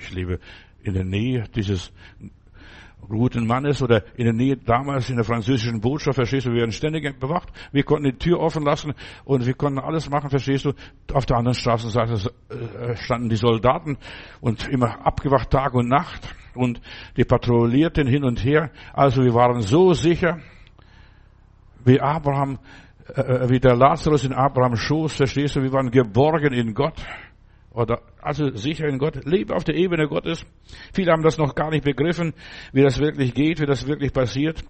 Ich 0.00 0.10
lebe 0.10 0.40
in 0.82 0.94
der 0.94 1.04
Nähe 1.04 1.44
dieses 1.54 1.92
guten 3.06 3.46
Mannes 3.46 3.82
oder 3.82 4.04
in 4.16 4.24
der 4.24 4.34
Nähe 4.34 4.56
damals 4.56 5.08
in 5.08 5.16
der 5.16 5.24
französischen 5.24 5.80
Botschaft, 5.80 6.16
verstehst 6.16 6.46
du, 6.46 6.50
wir 6.50 6.60
werden 6.60 6.72
ständig 6.72 7.18
bewacht. 7.18 7.48
Wir 7.72 7.82
konnten 7.82 8.04
die 8.04 8.18
Tür 8.18 8.40
offen 8.40 8.64
lassen 8.64 8.92
und 9.24 9.46
wir 9.46 9.54
konnten 9.54 9.78
alles 9.78 10.10
machen, 10.10 10.30
verstehst 10.30 10.64
du. 10.64 10.72
Auf 11.12 11.24
der 11.24 11.36
anderen 11.36 11.54
Straßenseite 11.54 12.32
äh, 12.50 12.96
standen 12.96 13.28
die 13.28 13.36
Soldaten 13.36 13.96
und 14.40 14.68
immer 14.68 15.06
abgewacht 15.06 15.50
Tag 15.50 15.74
und 15.74 15.88
Nacht 15.88 16.34
und 16.54 16.80
die 17.16 17.24
patrouillierten 17.24 18.06
hin 18.06 18.24
und 18.24 18.44
her. 18.44 18.70
Also 18.92 19.22
wir 19.22 19.34
waren 19.34 19.62
so 19.62 19.94
sicher, 19.94 20.40
wie 21.84 22.00
Abraham, 22.00 22.58
äh, 23.14 23.20
äh, 23.20 23.50
wie 23.50 23.60
der 23.60 23.76
Lazarus 23.76 24.24
in 24.24 24.32
Abrahams 24.32 24.80
Schoß, 24.80 25.14
verstehst 25.14 25.56
du, 25.56 25.62
wir 25.62 25.72
waren 25.72 25.90
geborgen 25.90 26.52
in 26.52 26.74
Gott. 26.74 27.04
Oder, 27.70 28.00
also 28.20 28.50
sicher 28.56 28.86
in 28.86 28.98
Gott, 28.98 29.24
lebe 29.24 29.54
auf 29.54 29.64
der 29.64 29.76
Ebene 29.76 30.08
Gottes. 30.08 30.44
Viele 30.92 31.12
haben 31.12 31.22
das 31.22 31.38
noch 31.38 31.54
gar 31.54 31.70
nicht 31.70 31.84
begriffen, 31.84 32.34
wie 32.72 32.82
das 32.82 32.98
wirklich 32.98 33.34
geht, 33.34 33.60
wie 33.60 33.66
das 33.66 33.86
wirklich 33.86 34.12
passiert. 34.12 34.64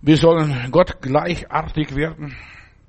Wir 0.00 0.16
sollen 0.16 0.70
Gott 0.70 1.00
gleichartig 1.00 1.96
werden. 1.96 2.36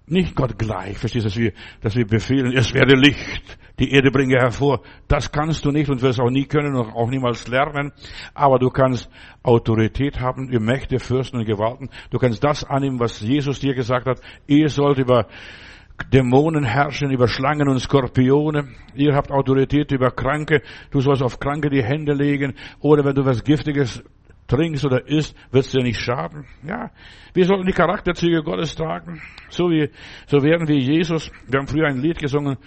Nicht 0.08 0.36
Gott 0.36 0.60
gleich, 0.60 0.98
verstehst 1.00 1.26
du, 1.26 1.30
dass 1.30 1.38
wir, 1.38 1.52
dass 1.82 1.96
wir 1.96 2.06
befehlen, 2.06 2.56
es 2.56 2.74
werde 2.76 2.96
Licht, 2.96 3.58
die 3.80 3.91
Erde 3.91 4.12
bringe 4.12 4.36
hervor. 4.36 4.82
Das 5.08 5.32
kannst 5.32 5.65
du 5.65 5.72
nicht 5.72 5.89
und 5.89 6.02
wirst 6.04 6.20
auch 6.20 6.30
nie 6.30 6.46
können 6.46 6.76
und 6.76 6.94
auch 6.94 7.10
niemals 7.10 7.48
lernen. 7.48 7.91
Aber 8.36 8.60
du 8.60 8.70
kannst 8.70 9.10
Autorität 9.41 10.20
haben 10.20 10.50
über 10.50 10.63
Mächte, 10.63 11.00
Fürsten 11.00 11.39
und 11.39 11.46
Gewalten. 11.46 11.89
Du 12.12 12.20
kannst 12.20 12.44
das 12.44 12.63
annehmen, 12.63 13.00
was 13.00 13.20
Jesus 13.20 13.60
dir 13.60 13.74
gesagt 13.74 14.06
hat. 14.06 14.22
Ihr 14.46 14.70
sollt 14.70 15.00
über 15.00 15.28
Dämonen 16.13 16.65
herrschen, 16.65 17.10
über 17.10 17.28
Schlangen 17.28 17.68
und 17.68 17.80
Skorpione. 17.80 18.68
Ihr 18.94 19.15
habt 19.15 19.32
Autorität 19.32 19.91
über 19.91 20.12
Kranke. 20.12 20.62
Du 20.91 21.00
sollst 21.00 21.24
auf 21.24 21.39
Kranke 21.39 21.70
die 21.70 21.84
Hände 21.84 22.13
legen. 22.13 22.54
Oder 22.80 23.06
wenn 23.06 23.15
du 23.15 23.26
was 23.26 23.44
Giftiges 23.44 24.04
trinkst 24.47 24.86
oder 24.86 25.08
isst, 25.08 25.36
wird 25.51 25.65
es 25.65 25.71
dir 25.71 25.84
nicht 25.84 25.99
schaden. 25.99 26.45
Ja, 26.67 26.91
wir 27.34 27.45
sollten 27.45 27.65
die 27.65 27.73
Charakterzüge 27.73 28.43
Gottes 28.43 28.75
tragen, 28.75 29.21
so 29.49 29.69
wie, 29.69 29.89
so 30.27 30.41
werden 30.43 30.67
wie 30.67 30.79
Jesus. 30.79 31.31
Wir 31.47 31.60
haben 31.60 31.67
früher 31.67 31.88
ein 31.88 32.01
Lied 32.01 32.19
gesungen, 32.19 32.58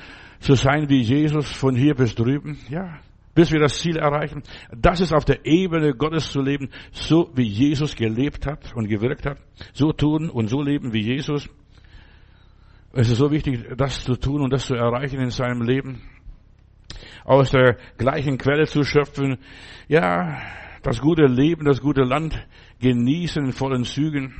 zu 0.40 0.54
sein 0.54 0.88
wie 0.88 1.00
Jesus 1.00 1.50
von 1.50 1.74
hier 1.74 1.94
bis 1.94 2.14
drüben. 2.14 2.58
Ja, 2.68 2.98
bis 3.34 3.52
wir 3.52 3.60
das 3.60 3.78
Ziel 3.78 3.96
erreichen. 3.96 4.42
Das 4.76 5.00
ist 5.00 5.12
auf 5.12 5.24
der 5.24 5.46
Ebene 5.46 5.94
Gottes 5.94 6.32
zu 6.32 6.40
leben, 6.40 6.70
so 6.90 7.30
wie 7.34 7.46
Jesus 7.46 7.94
gelebt 7.94 8.46
hat 8.46 8.74
und 8.74 8.88
gewirkt 8.88 9.26
hat. 9.26 9.38
So 9.72 9.92
tun 9.92 10.28
und 10.28 10.48
so 10.48 10.60
leben 10.60 10.92
wie 10.92 11.02
Jesus. 11.02 11.48
Es 12.92 13.10
ist 13.10 13.18
so 13.18 13.30
wichtig, 13.30 13.64
das 13.76 14.02
zu 14.02 14.16
tun 14.16 14.40
und 14.40 14.52
das 14.52 14.66
zu 14.66 14.74
erreichen 14.74 15.20
in 15.20 15.30
seinem 15.30 15.62
Leben. 15.62 16.02
Aus 17.24 17.50
der 17.50 17.76
gleichen 17.96 18.38
Quelle 18.38 18.66
zu 18.66 18.82
schöpfen. 18.82 19.38
Ja, 19.86 20.40
das 20.88 21.02
gute 21.02 21.26
Leben, 21.26 21.66
das 21.66 21.82
gute 21.82 22.02
Land 22.02 22.34
genießen 22.80 23.44
in 23.44 23.52
vollen 23.52 23.84
Zügen. 23.84 24.34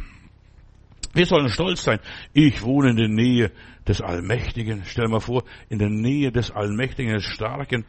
Wir 1.12 1.26
sollen 1.26 1.50
stolz 1.50 1.82
sein. 1.82 2.00
Ich 2.32 2.62
wohne 2.62 2.90
in 2.90 2.96
der 2.96 3.08
Nähe 3.08 3.52
des 3.86 4.00
Allmächtigen. 4.00 4.82
Stell 4.86 5.08
mal 5.08 5.20
vor, 5.20 5.44
in 5.68 5.78
der 5.78 5.90
Nähe 5.90 6.32
des 6.32 6.50
Allmächtigen, 6.50 7.12
des 7.12 7.24
Starken. 7.24 7.84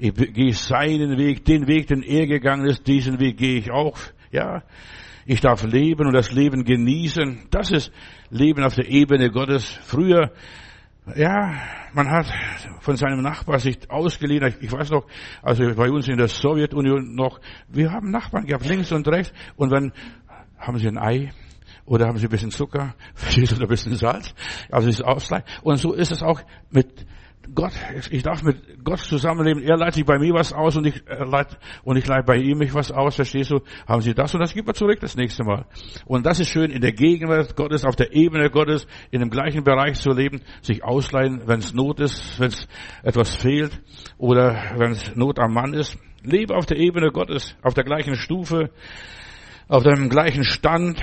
Ich 0.00 0.12
gehe 0.12 0.52
seinen 0.54 1.18
Weg, 1.18 1.44
den 1.44 1.68
Weg, 1.68 1.86
den 1.86 2.02
er 2.02 2.26
gegangen 2.26 2.66
ist, 2.66 2.84
diesen 2.88 3.20
Weg 3.20 3.36
gehe 3.36 3.58
ich 3.58 3.70
auch. 3.70 3.96
Ja, 4.32 4.64
ich 5.24 5.40
darf 5.40 5.62
leben 5.62 6.08
und 6.08 6.12
das 6.12 6.32
Leben 6.32 6.64
genießen. 6.64 7.46
Das 7.52 7.70
ist 7.70 7.92
Leben 8.30 8.64
auf 8.64 8.74
der 8.74 8.88
Ebene 8.88 9.30
Gottes. 9.30 9.78
Früher, 9.84 10.32
ja, 11.16 11.54
man 11.92 12.10
hat 12.10 12.26
von 12.80 12.96
seinem 12.96 13.22
Nachbar 13.22 13.58
sich 13.58 13.78
ausgeliehen. 13.90 14.54
Ich 14.60 14.70
weiß 14.70 14.90
noch, 14.90 15.06
also 15.42 15.62
bei 15.74 15.90
uns 15.90 16.08
in 16.08 16.16
der 16.16 16.28
Sowjetunion 16.28 17.14
noch, 17.14 17.40
wir 17.68 17.90
haben 17.92 18.10
Nachbarn 18.10 18.46
gehabt, 18.46 18.66
links 18.66 18.92
und 18.92 19.06
rechts. 19.08 19.32
Und 19.56 19.70
wenn, 19.70 19.92
haben 20.58 20.78
sie 20.78 20.88
ein 20.88 20.98
Ei? 20.98 21.32
Oder 21.86 22.06
haben 22.06 22.18
Sie 22.18 22.26
ein 22.26 22.30
bisschen 22.30 22.50
Zucker? 22.50 22.94
Oder 23.36 23.62
ein 23.62 23.68
bisschen 23.68 23.96
Salz? 23.96 24.32
Also 24.70 24.88
ist 24.88 25.02
Ausgleich. 25.02 25.42
Und 25.62 25.76
so 25.78 25.92
ist 25.92 26.12
es 26.12 26.22
auch 26.22 26.40
mit 26.70 27.04
Gott. 27.54 27.72
Ich 28.10 28.22
darf 28.22 28.42
mit 28.42 28.84
Gott 28.84 29.00
zusammenleben. 29.00 29.62
Er 29.62 29.76
leitet 29.76 29.94
sich 29.94 30.04
bei 30.04 30.18
mir 30.18 30.34
was 30.34 30.52
aus 30.52 30.76
und 30.76 30.86
ich 30.86 31.02
leite, 31.08 31.56
und 31.82 31.96
ich 31.96 32.06
leite 32.06 32.24
bei 32.24 32.36
ihm 32.36 32.58
mich 32.58 32.74
was 32.74 32.92
aus. 32.92 33.16
Verstehst 33.16 33.50
du? 33.50 33.60
Haben 33.86 34.02
Sie 34.02 34.14
das 34.14 34.34
und 34.34 34.40
das 34.40 34.54
gibt 34.54 34.68
er 34.68 34.74
zurück 34.74 35.00
das 35.00 35.16
nächste 35.16 35.44
Mal. 35.44 35.66
Und 36.06 36.26
das 36.26 36.40
ist 36.40 36.50
schön, 36.50 36.70
in 36.70 36.80
der 36.80 36.92
Gegenwart 36.92 37.56
Gottes, 37.56 37.84
auf 37.84 37.96
der 37.96 38.12
Ebene 38.14 38.50
Gottes, 38.50 38.86
in 39.10 39.20
dem 39.20 39.30
gleichen 39.30 39.64
Bereich 39.64 39.98
zu 39.98 40.10
leben, 40.10 40.42
sich 40.62 40.84
ausleihen, 40.84 41.42
wenn 41.46 41.60
es 41.60 41.72
Not 41.72 42.00
ist, 42.00 42.38
wenn 42.38 42.48
es 42.48 42.68
etwas 43.02 43.34
fehlt 43.34 43.80
oder 44.18 44.74
wenn 44.76 44.92
es 44.92 45.16
Not 45.16 45.38
am 45.38 45.54
Mann 45.54 45.74
ist. 45.74 45.98
Lebe 46.22 46.54
auf 46.54 46.66
der 46.66 46.76
Ebene 46.76 47.10
Gottes, 47.10 47.56
auf 47.62 47.74
der 47.74 47.84
gleichen 47.84 48.14
Stufe, 48.14 48.70
auf 49.68 49.82
dem 49.82 50.10
gleichen 50.10 50.44
Stand, 50.44 51.02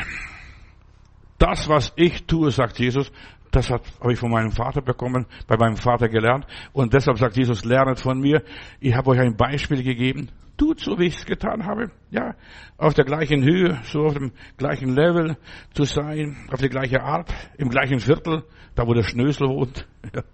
das, 1.40 1.70
was 1.70 1.94
ich 1.96 2.26
tue, 2.26 2.52
sagt 2.52 2.80
Jesus, 2.80 3.12
das 3.52 3.70
habe 3.70 3.84
ich 4.12 4.20
von 4.20 4.32
meinem 4.32 4.52
Vater 4.52 4.82
bekommen, 4.82 5.26
bei 5.48 5.58
meinem 5.58 5.78
Vater 5.78 6.10
gelernt. 6.10 6.46
Und 6.74 6.94
deshalb 6.94 7.18
sagt 7.18 7.38
Jesus, 7.38 7.66
lernet 7.66 8.00
von 8.00 8.20
mir. 8.20 8.44
Ich 8.80 8.96
habe 8.96 9.12
euch 9.12 9.20
ein 9.20 9.36
Beispiel 9.36 9.84
gegeben. 9.84 10.30
Tut 10.58 10.80
so, 10.80 10.98
wie 10.98 11.06
ich 11.06 11.18
es 11.18 11.26
getan 11.26 11.66
habe. 11.66 11.92
Ja, 12.10 12.36
auf 12.78 12.96
der 12.96 13.06
gleichen 13.06 13.44
Höhe, 13.44 13.80
so 13.84 14.06
auf 14.06 14.16
dem 14.16 14.32
gleichen 14.58 14.96
Level 14.96 15.38
zu 15.74 15.84
sein, 15.84 16.36
auf 16.52 16.60
die 16.60 16.70
gleiche 16.70 17.02
Art, 17.02 17.32
im 17.58 17.70
gleichen 17.70 18.00
Viertel, 18.00 18.44
da 18.74 18.88
wo 18.88 18.94
der 18.94 19.04
Schnösel 19.04 19.48
wohnt. 19.48 19.88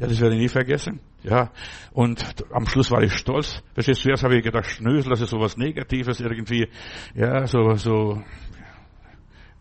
Ja, 0.00 0.08
das 0.08 0.20
werde 0.20 0.34
ich 0.34 0.40
nie 0.40 0.48
vergessen. 0.48 0.98
Ja, 1.22 1.52
und 1.92 2.24
am 2.50 2.66
Schluss 2.66 2.90
war 2.90 3.02
ich 3.02 3.12
stolz. 3.12 3.62
Verstehst 3.74 4.00
du, 4.00 4.08
zuerst 4.08 4.24
habe 4.24 4.36
ich 4.36 4.42
gedacht, 4.42 4.66
Schnösel, 4.66 5.10
das 5.10 5.20
ist 5.20 5.30
sowas 5.30 5.56
Negatives 5.56 6.18
irgendwie. 6.18 6.66
Ja, 7.14 7.46
so, 7.46 7.74
so, 7.74 8.20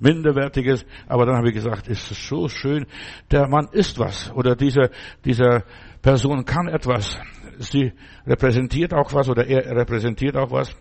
Minderwertiges. 0.02 0.86
Aber 1.08 1.26
dann 1.26 1.38
habe 1.38 1.50
ich 1.50 1.54
gesagt, 1.54 1.88
ist 1.88 2.12
es 2.12 2.28
so 2.28 2.48
schön, 2.48 2.86
der 3.30 3.48
Mann 3.48 3.70
ist 3.72 4.00
was 4.00 4.32
oder 4.34 4.56
diese, 4.56 4.90
dieser 5.24 5.64
Person 6.02 6.44
kann 6.44 6.68
etwas. 6.68 7.18
Sie 7.60 7.94
repräsentiert 8.26 8.94
auch 8.94 9.14
was 9.14 9.30
oder 9.30 9.46
er 9.46 9.76
repräsentiert 9.76 10.36
auch 10.36 10.52
was. 10.52 10.76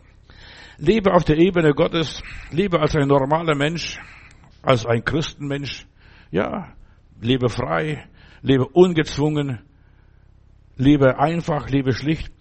Lebe 0.78 1.12
auf 1.12 1.24
der 1.24 1.36
Ebene 1.36 1.72
Gottes, 1.74 2.22
lebe 2.50 2.80
als 2.80 2.96
ein 2.96 3.06
normaler 3.06 3.54
Mensch, 3.54 3.98
als 4.62 4.86
ein 4.86 5.04
Christenmensch. 5.04 5.86
Ja, 6.30 6.72
lebe 7.20 7.50
frei, 7.50 8.06
lebe 8.40 8.66
ungezwungen, 8.66 9.60
lebe 10.76 11.18
einfach, 11.18 11.68
lebe 11.68 11.92
schlicht. 11.92 12.32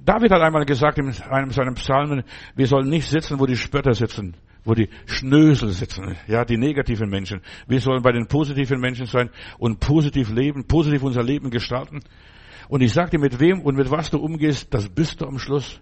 David 0.00 0.32
hat 0.32 0.42
einmal 0.42 0.64
gesagt 0.64 0.98
in 0.98 1.14
einem 1.30 1.50
seiner 1.50 1.72
Psalmen, 1.74 2.24
wir 2.56 2.66
sollen 2.66 2.88
nicht 2.88 3.08
sitzen, 3.08 3.38
wo 3.38 3.46
die 3.46 3.56
Spötter 3.56 3.94
sitzen 3.94 4.36
wo 4.64 4.74
die 4.74 4.88
Schnösel 5.06 5.70
sitzen, 5.70 6.16
ja, 6.26 6.44
die 6.44 6.56
negativen 6.56 7.10
Menschen. 7.10 7.40
Wir 7.66 7.80
sollen 7.80 8.02
bei 8.02 8.12
den 8.12 8.26
positiven 8.26 8.80
Menschen 8.80 9.06
sein 9.06 9.30
und 9.58 9.80
positiv 9.80 10.30
leben, 10.30 10.66
positiv 10.66 11.02
unser 11.02 11.22
Leben 11.22 11.50
gestalten. 11.50 12.00
Und 12.68 12.82
ich 12.82 12.92
sag 12.92 13.10
dir, 13.10 13.18
mit 13.18 13.40
wem 13.40 13.60
und 13.60 13.76
mit 13.76 13.90
was 13.90 14.10
du 14.10 14.18
umgehst, 14.18 14.72
das 14.72 14.88
bist 14.88 15.20
du 15.20 15.26
am 15.26 15.38
Schluss. 15.38 15.80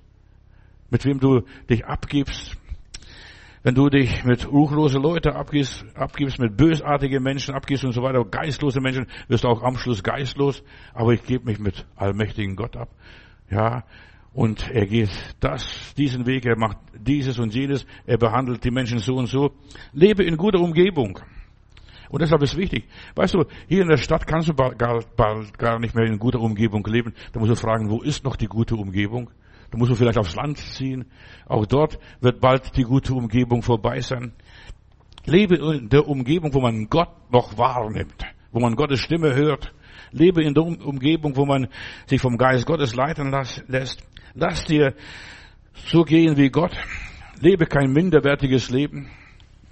Mit 0.90 1.05
wem 1.05 1.21
du 1.21 1.42
dich 1.71 1.85
abgibst. 1.87 2.57
Wenn 3.62 3.77
du 3.77 3.88
dich 3.88 4.25
mit 4.25 4.51
ruchlose 4.51 4.99
Leute 4.99 5.37
abgibst, 5.37 5.85
abgibst, 5.95 6.40
mit 6.40 6.57
bösartige 6.57 7.21
Menschen 7.21 7.55
abgibst 7.55 7.85
und 7.85 7.92
so 7.92 8.03
weiter, 8.03 8.25
geistlose 8.25 8.81
Menschen, 8.81 9.07
wirst 9.29 9.45
du 9.45 9.49
auch 9.49 9.62
am 9.62 9.77
Schluss 9.77 10.03
geistlos. 10.03 10.64
Aber 10.92 11.12
ich 11.12 11.23
gebe 11.23 11.45
mich 11.45 11.61
mit 11.61 11.87
allmächtigen 11.95 12.57
Gott 12.57 12.77
ab. 12.77 12.88
Ja, 13.49 13.85
und 14.35 14.71
er 14.71 14.87
geht 14.87 15.11
das, 15.40 15.95
diesen 15.97 16.27
Weg, 16.27 16.47
er 16.47 16.59
macht 16.59 16.79
dieses 16.99 17.38
und 17.38 17.55
jenes, 17.55 17.87
er 18.07 18.16
behandelt 18.16 18.64
die 18.64 18.71
Menschen 18.71 18.99
so 18.99 19.14
und 19.16 19.27
so. 19.27 19.53
Lebe 19.92 20.25
in 20.25 20.37
guter 20.37 20.61
Umgebung. 20.61 21.18
Und 22.09 22.21
deshalb 22.21 22.42
ist 22.42 22.57
wichtig. 22.57 22.85
Weißt 23.14 23.35
du, 23.35 23.45
hier 23.68 23.83
in 23.83 23.88
der 23.88 23.97
Stadt 23.97 24.27
kannst 24.27 24.49
du 24.49 24.55
bald, 24.55 24.79
bald 25.16 25.59
gar 25.59 25.79
nicht 25.79 25.95
mehr 25.95 26.07
in 26.07 26.18
guter 26.18 26.40
Umgebung 26.40 26.85
leben. 26.87 27.14
Da 27.33 27.40
musst 27.40 27.53
du 27.53 27.57
fragen, 27.57 27.90
wo 27.90 28.03
ist 28.03 28.25
noch 28.25 28.37
die 28.37 28.47
gute 28.47 28.77
Umgebung? 28.77 29.31
Da 29.71 29.79
musst 29.79 29.90
du 29.90 29.95
vielleicht 29.95 30.18
aufs 30.18 30.37
Land 30.37 30.59
ziehen. 30.59 31.07
Auch 31.47 31.64
dort 31.64 31.99
wird 32.21 32.40
bald 32.40 32.77
die 32.77 32.83
gute 32.83 33.14
Umgebung 33.14 33.62
vorbei 33.62 34.01
sein. 34.01 34.33
Lebe 35.25 35.57
in 35.57 35.88
der 35.88 36.07
Umgebung, 36.07 36.53
wo 36.53 36.61
man 36.61 36.88
Gott 36.90 37.31
noch 37.31 37.57
wahrnimmt, 37.57 38.25
wo 38.51 38.61
man 38.61 38.77
Gottes 38.77 39.01
Stimme 39.01 39.35
hört. 39.35 39.73
Lebe 40.11 40.42
in 40.42 40.53
der 40.53 40.64
Umgebung, 40.64 41.37
wo 41.37 41.47
man 41.47 41.68
sich 42.07 42.21
vom 42.21 42.37
Geist 42.37 42.66
Gottes 42.66 42.95
leiten 42.95 43.35
lässt. 43.68 44.07
Lass 44.35 44.64
dir 44.64 44.95
so 45.75 46.05
gehen 46.05 46.37
wie 46.37 46.51
Gott. 46.51 46.77
Lebe 47.40 47.66
kein 47.66 47.92
minderwertiges 47.92 48.71
Leben. 48.71 49.11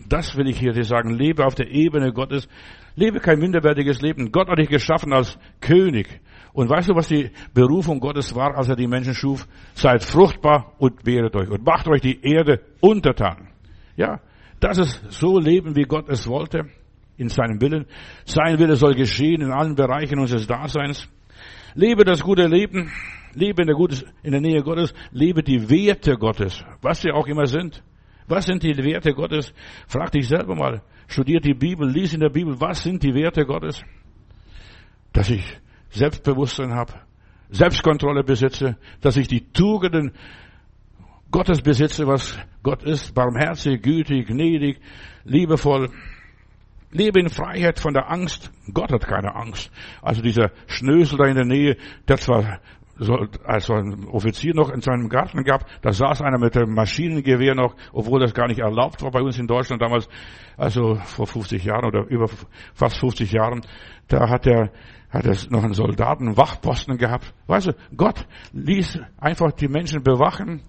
Das 0.09 0.37
will 0.37 0.49
ich 0.49 0.59
hier 0.59 0.73
dir 0.73 0.85
sagen. 0.85 1.14
Lebe 1.14 1.44
auf 1.44 1.55
der 1.55 1.70
Ebene 1.70 2.12
Gottes. 2.12 2.49
Lebe 2.96 3.20
kein 3.20 3.38
minderwertiges 3.38 4.01
Leben. 4.01 4.33
Gott 4.33 4.49
hat 4.49 4.59
dich 4.59 4.68
geschaffen 4.68 5.12
als 5.12 5.38
König. 5.61 6.20
Und 6.53 6.68
weißt 6.68 6.88
du, 6.88 6.94
was 6.94 7.09
die 7.09 7.31
Berufung 7.55 8.01
Gottes 8.01 8.35
war, 8.35 8.57
als 8.57 8.68
er 8.68 8.77
die 8.77 8.88
Menschen 8.88 9.14
schuf? 9.14 9.46
Seid 9.75 10.05
fruchtbar 10.05 10.75
und 10.79 11.07
wehret 11.07 11.37
euch 11.37 11.49
und 11.49 11.64
macht 11.64 11.88
euch 11.88 12.01
die 12.01 12.20
Erde 12.23 12.61
untertan. 12.81 13.49
Ja, 13.96 14.20
das 14.59 14.79
ist 14.79 15.12
so 15.12 15.38
leben, 15.38 15.77
wie 15.77 15.85
Gott 15.85 16.09
es 16.09 16.27
wollte, 16.27 16.64
in 17.16 17.29
seinem 17.29 17.61
Willen. 17.61 17.87
Sein 18.25 18.59
Wille 18.59 18.77
soll 18.77 18.94
geschehen 18.94 19.42
in 19.42 19.53
allen 19.53 19.77
Bereichen 19.77 20.18
unseres 20.18 20.46
Daseins. 20.46 21.09
Lebe 21.74 22.04
das 22.04 22.22
gute 22.22 22.46
Leben. 22.46 22.90
Lebe 23.35 23.62
in 23.62 23.68
der, 23.68 23.76
Gutes, 23.76 24.04
in 24.22 24.33
der 24.33 24.40
Nähe 24.40 24.62
Gottes, 24.62 24.92
lebe 25.12 25.42
die 25.42 25.70
Werte 25.70 26.16
Gottes, 26.16 26.64
was 26.83 27.00
sie 27.00 27.12
auch 27.12 27.26
immer 27.26 27.46
sind. 27.46 27.83
Was 28.26 28.46
sind 28.46 28.62
die 28.62 28.76
Werte 28.76 29.12
Gottes? 29.14 29.52
Frag 29.87 30.12
dich 30.12 30.28
selber 30.28 30.54
mal. 30.54 30.83
Studiert 31.06 31.44
die 31.44 31.54
Bibel, 31.54 31.88
lies 31.88 32.14
in 32.14 32.20
der 32.20 32.28
Bibel, 32.28 32.61
was 32.61 32.83
sind 32.83 33.02
die 33.02 33.14
Werte 33.14 33.44
Gottes? 33.44 33.83
Dass 35.12 35.30
ich 35.30 35.44
Selbstbewusstsein 35.90 36.72
habe, 36.74 36.94
Selbstkontrolle 37.50 38.22
besitze, 38.22 38.76
dass 39.00 39.16
ich 39.16 39.26
die 39.26 39.52
Tugenden 39.52 40.12
Gottes 41.30 41.62
besitze, 41.62 42.06
was 42.06 42.38
Gott 42.62 42.83
ist, 42.85 43.14
barmherzig, 43.14 43.83
gütig, 43.83 44.28
gnädig, 44.28 44.80
liebevoll. 45.24 45.90
Lebe 46.90 47.20
in 47.20 47.29
Freiheit 47.29 47.79
von 47.79 47.94
der 47.94 48.11
Angst. 48.11 48.50
Gott 48.72 48.92
hat 48.92 49.07
keine 49.07 49.35
Angst. 49.35 49.70
Also 50.03 50.22
dieser 50.22 50.50
Schnösel 50.66 51.18
da 51.18 51.26
in 51.26 51.37
der 51.37 51.44
Nähe, 51.46 51.76
zwar 52.07 52.61
so, 52.98 53.14
als 53.44 53.70
ein 53.70 54.09
Offizier 54.09 54.55
noch 54.55 54.70
in 54.70 54.83
seinem 54.83 55.09
Garten 55.09 55.42
gab, 55.42 55.64
da 55.81 55.90
saß 55.90 56.20
einer 56.20 56.38
mit 56.38 56.55
dem 56.55 56.74
Maschinengewehr 56.74 57.55
noch, 57.55 57.74
obwohl 57.92 58.20
das 58.20 58.35
gar 58.35 58.46
nicht 58.46 58.61
erlaubt 58.61 59.03
war 59.03 59.11
bei 59.11 59.22
uns 59.22 59.38
in 59.38 59.46
Deutschland 59.46 59.81
damals, 59.81 60.07
also 60.59 60.96
vor 60.96 61.26
50 61.26 61.64
Jahren 61.64 61.87
oder 61.87 62.07
über 62.09 62.26
fast 62.74 62.98
50 62.98 63.33
Jahren, 63.33 63.62
da 64.09 64.29
hat 64.29 64.46
er 64.46 64.70
hat 65.11 65.26
er 65.26 65.37
noch 65.50 65.64
einen 65.64 65.74
Soldaten 65.74 66.37
Wachposten 66.37 66.96
gehabt. 66.96 67.35
Weißt 67.48 67.68
du, 67.68 67.72
Gott 67.96 68.26
ließ 68.53 69.00
einfach 69.18 69.50
die 69.53 69.66
Menschen 69.66 70.05
bewachen 70.05 70.62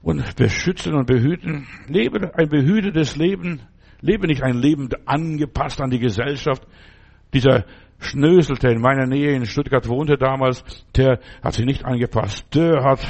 und 0.00 0.36
beschützen 0.36 0.94
und 0.94 1.06
behüten. 1.06 1.66
Lebe 1.86 2.34
ein 2.34 2.48
behütetes 2.48 3.16
Leben. 3.16 3.60
Lebe 4.00 4.26
nicht 4.26 4.42
ein 4.42 4.56
Leben 4.56 4.88
angepasst 5.06 5.80
an 5.80 5.90
die 5.90 5.98
Gesellschaft. 5.98 6.66
Dieser 7.34 7.64
Schnöselte 7.98 8.68
in 8.68 8.80
meiner 8.80 9.06
Nähe 9.06 9.34
in 9.34 9.44
Stuttgart 9.44 9.88
wohnte 9.88 10.16
damals, 10.16 10.64
der 10.96 11.20
hat 11.42 11.54
sich 11.54 11.66
nicht 11.66 11.84
angepasst. 11.84 12.46
Der 12.54 12.84
hat 12.84 13.00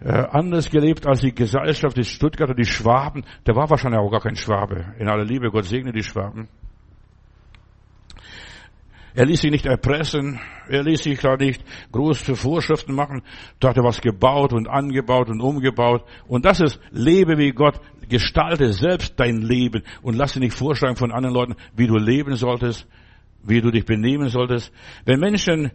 äh, 0.00 0.10
anders 0.10 0.70
gelebt 0.70 1.06
als 1.06 1.20
die 1.20 1.34
Gesellschaft, 1.34 1.96
die 1.96 2.04
Stuttgarter, 2.04 2.54
die 2.54 2.64
Schwaben. 2.64 3.24
Der 3.46 3.56
war 3.56 3.68
wahrscheinlich 3.68 4.00
auch 4.00 4.10
gar 4.10 4.20
kein 4.20 4.36
Schwabe. 4.36 4.94
In 4.98 5.08
aller 5.08 5.24
Liebe, 5.24 5.50
Gott 5.50 5.64
segne 5.64 5.92
die 5.92 6.02
Schwaben. 6.02 6.48
Er 9.14 9.26
ließ 9.26 9.40
sich 9.40 9.50
nicht 9.50 9.66
erpressen, 9.66 10.38
er 10.68 10.82
ließ 10.82 11.02
sich 11.02 11.18
da 11.20 11.36
nicht 11.36 11.62
groß 11.92 12.20
für 12.20 12.36
Vorschriften 12.36 12.94
machen, 12.94 13.22
da 13.58 13.70
hat 13.70 13.76
er 13.76 13.84
was 13.84 14.00
gebaut 14.00 14.52
und 14.52 14.68
angebaut 14.68 15.28
und 15.28 15.40
umgebaut. 15.40 16.04
Und 16.28 16.44
das 16.44 16.60
ist, 16.60 16.80
lebe 16.90 17.38
wie 17.38 17.50
Gott, 17.50 17.80
gestalte 18.08 18.72
selbst 18.72 19.18
dein 19.18 19.38
Leben 19.38 19.82
und 20.02 20.16
lass 20.16 20.34
dir 20.34 20.40
nicht 20.40 20.56
vorschreiben 20.56 20.96
von 20.96 21.12
anderen 21.12 21.34
Leuten, 21.34 21.56
wie 21.74 21.86
du 21.86 21.96
leben 21.96 22.34
solltest. 22.36 22.86
wie 23.42 23.60
du 23.60 23.70
dich 23.70 23.84
benehmen 23.84 24.28
solltest. 24.28 24.72
Wenn 25.04 25.20
Menschen 25.20 25.70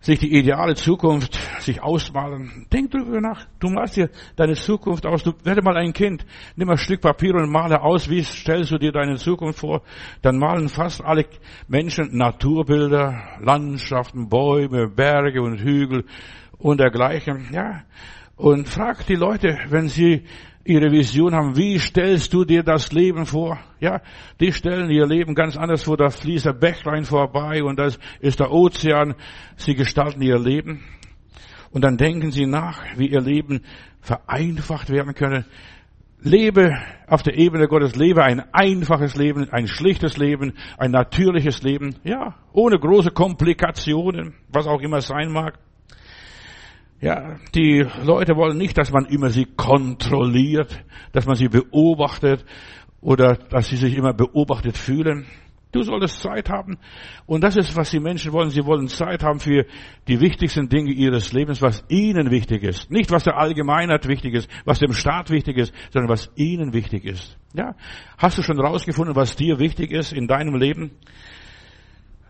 sich 0.00 0.18
die 0.18 0.34
ideale 0.34 0.74
Zukunft 0.74 1.38
sich 1.60 1.82
ausmalen. 1.82 2.66
Denk 2.72 2.90
drüber 2.90 3.20
nach. 3.20 3.46
Du 3.58 3.68
malst 3.68 3.96
dir 3.96 4.08
deine 4.36 4.54
Zukunft 4.54 5.04
aus. 5.06 5.22
Du 5.22 5.32
werde 5.44 5.62
mal 5.62 5.76
ein 5.76 5.92
Kind. 5.92 6.24
Nimm 6.56 6.68
mal 6.68 6.74
ein 6.74 6.78
Stück 6.78 7.02
Papier 7.02 7.34
und 7.34 7.50
male 7.50 7.82
aus. 7.82 8.08
Wie 8.08 8.22
stellst 8.22 8.70
du 8.70 8.78
dir 8.78 8.92
deine 8.92 9.16
Zukunft 9.16 9.58
vor? 9.58 9.82
Dann 10.22 10.38
malen 10.38 10.68
fast 10.68 11.02
alle 11.04 11.26
Menschen 11.68 12.16
Naturbilder, 12.16 13.22
Landschaften, 13.40 14.28
Bäume, 14.28 14.88
Berge 14.88 15.42
und 15.42 15.60
Hügel 15.60 16.04
und 16.56 16.80
dergleichen. 16.80 17.48
Ja. 17.52 17.82
Und 18.36 18.70
frag 18.70 19.06
die 19.06 19.16
Leute, 19.16 19.58
wenn 19.68 19.88
sie 19.88 20.24
ihre 20.70 20.90
Vision 20.90 21.34
haben. 21.34 21.56
Wie 21.56 21.78
stellst 21.78 22.32
du 22.32 22.44
dir 22.44 22.62
das 22.62 22.92
Leben 22.92 23.26
vor? 23.26 23.58
Ja, 23.80 24.00
die 24.40 24.52
stellen 24.52 24.90
ihr 24.90 25.06
Leben 25.06 25.34
ganz 25.34 25.56
anders 25.56 25.82
vor. 25.82 25.96
Da 25.96 26.10
fließt 26.10 26.46
der 26.46 26.52
Bächlein 26.52 27.04
vorbei 27.04 27.62
und 27.62 27.78
das 27.78 27.98
ist 28.20 28.40
der 28.40 28.50
Ozean. 28.50 29.14
Sie 29.56 29.74
gestalten 29.74 30.22
ihr 30.22 30.38
Leben. 30.38 30.82
Und 31.72 31.82
dann 31.82 31.96
denken 31.96 32.32
sie 32.32 32.46
nach, 32.46 32.82
wie 32.96 33.08
ihr 33.08 33.20
Leben 33.20 33.60
vereinfacht 34.00 34.90
werden 34.90 35.14
könne. 35.14 35.44
Lebe 36.22 36.76
auf 37.06 37.22
der 37.22 37.38
Ebene 37.38 37.66
Gottes, 37.66 37.96
lebe 37.96 38.22
ein 38.22 38.42
einfaches 38.52 39.16
Leben, 39.16 39.48
ein 39.50 39.66
schlichtes 39.66 40.18
Leben, 40.18 40.52
ein 40.76 40.90
natürliches 40.90 41.62
Leben, 41.62 41.96
ja, 42.04 42.34
ohne 42.52 42.78
große 42.78 43.10
Komplikationen, 43.10 44.34
was 44.48 44.66
auch 44.66 44.80
immer 44.80 45.00
sein 45.00 45.32
mag. 45.32 45.58
Ja, 47.00 47.36
die 47.54 47.86
Leute 48.04 48.36
wollen 48.36 48.58
nicht, 48.58 48.76
dass 48.76 48.92
man 48.92 49.06
immer 49.06 49.30
sie 49.30 49.46
kontrolliert, 49.46 50.84
dass 51.12 51.26
man 51.26 51.34
sie 51.34 51.48
beobachtet 51.48 52.44
oder 53.00 53.36
dass 53.36 53.68
sie 53.68 53.76
sich 53.76 53.96
immer 53.96 54.12
beobachtet 54.12 54.76
fühlen. 54.76 55.24
Du 55.72 55.82
solltest 55.82 56.20
Zeit 56.20 56.50
haben. 56.50 56.78
Und 57.26 57.44
das 57.44 57.56
ist, 57.56 57.76
was 57.76 57.90
die 57.90 58.00
Menschen 58.00 58.32
wollen. 58.32 58.50
Sie 58.50 58.66
wollen 58.66 58.88
Zeit 58.88 59.22
haben 59.22 59.38
für 59.38 59.64
die 60.08 60.20
wichtigsten 60.20 60.68
Dinge 60.68 60.90
ihres 60.90 61.32
Lebens, 61.32 61.62
was 61.62 61.84
ihnen 61.88 62.30
wichtig 62.30 62.64
ist. 62.64 62.90
Nicht, 62.90 63.12
was 63.12 63.24
der 63.24 63.38
Allgemeinheit 63.38 64.08
wichtig 64.08 64.34
ist, 64.34 64.50
was 64.64 64.80
dem 64.80 64.92
Staat 64.92 65.30
wichtig 65.30 65.56
ist, 65.56 65.72
sondern 65.92 66.10
was 66.10 66.30
ihnen 66.34 66.72
wichtig 66.72 67.04
ist. 67.04 67.38
Ja? 67.54 67.76
Hast 68.18 68.36
du 68.36 68.42
schon 68.42 68.60
rausgefunden, 68.60 69.14
was 69.14 69.36
dir 69.36 69.60
wichtig 69.60 69.92
ist 69.92 70.12
in 70.12 70.26
deinem 70.26 70.56
Leben? 70.56 70.90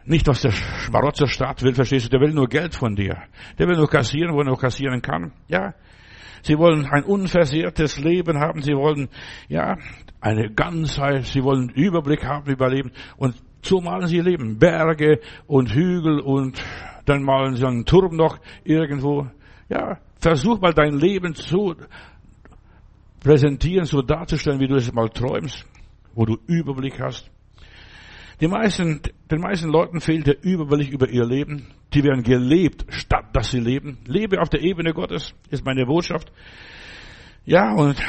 Nicht, 0.04 0.26
was 0.28 0.42
der 0.42 0.50
Schmarotzerstaat 0.50 1.62
will, 1.62 1.74
verstehst 1.74 2.06
du? 2.06 2.10
Der 2.10 2.20
will 2.20 2.32
nur 2.32 2.48
Geld 2.48 2.74
von 2.74 2.96
dir. 2.96 3.22
Der 3.58 3.68
will 3.68 3.76
nur 3.76 3.88
kassieren, 3.88 4.34
wo 4.34 4.38
er 4.38 4.46
nur 4.46 4.58
kassieren 4.58 5.02
kann. 5.02 5.32
Ja. 5.48 5.74
Sie 6.42 6.58
wollen 6.58 6.86
ein 6.86 7.04
unversehrtes 7.04 7.98
Leben 7.98 8.38
haben. 8.38 8.62
Sie 8.62 8.72
wollen, 8.72 9.08
ja, 9.48 9.76
eine 10.20 10.50
Ganzheit. 10.50 11.26
Sie 11.26 11.42
wollen 11.42 11.68
Überblick 11.68 12.24
haben 12.24 12.50
über 12.50 12.70
Leben. 12.70 12.92
Und 13.16 13.36
so 13.62 13.80
malen 13.80 14.06
sie 14.06 14.16
ihr 14.16 14.24
Leben. 14.24 14.58
Berge 14.58 15.20
und 15.46 15.74
Hügel 15.74 16.20
und 16.20 16.62
dann 17.04 17.22
malen 17.22 17.56
sie 17.56 17.66
einen 17.66 17.84
Turm 17.84 18.16
noch 18.16 18.38
irgendwo. 18.64 19.28
Ja. 19.68 19.98
Versuch 20.18 20.60
mal 20.60 20.72
dein 20.72 20.94
Leben 20.98 21.34
zu 21.34 21.74
präsentieren, 23.20 23.84
so 23.84 24.02
darzustellen, 24.02 24.60
wie 24.60 24.68
du 24.68 24.76
es 24.76 24.92
mal 24.92 25.08
träumst, 25.08 25.66
wo 26.14 26.24
du 26.24 26.38
Überblick 26.46 27.00
hast. 27.00 27.30
Die 28.40 28.48
meisten, 28.48 29.02
den 29.30 29.40
meisten 29.40 29.68
Leuten 29.68 30.00
fehlt 30.00 30.26
der 30.26 30.42
Überblick 30.42 30.90
über 30.90 31.08
ihr 31.08 31.26
Leben. 31.26 31.66
Die 31.92 32.02
werden 32.02 32.22
gelebt, 32.22 32.86
statt 32.88 33.26
dass 33.34 33.50
sie 33.50 33.60
leben. 33.60 33.98
Lebe 34.06 34.40
auf 34.40 34.48
der 34.48 34.62
Ebene 34.62 34.94
Gottes, 34.94 35.34
ist 35.50 35.64
meine 35.64 35.84
Botschaft. 35.84 36.32
Ja, 37.44 37.72
und 37.74 38.00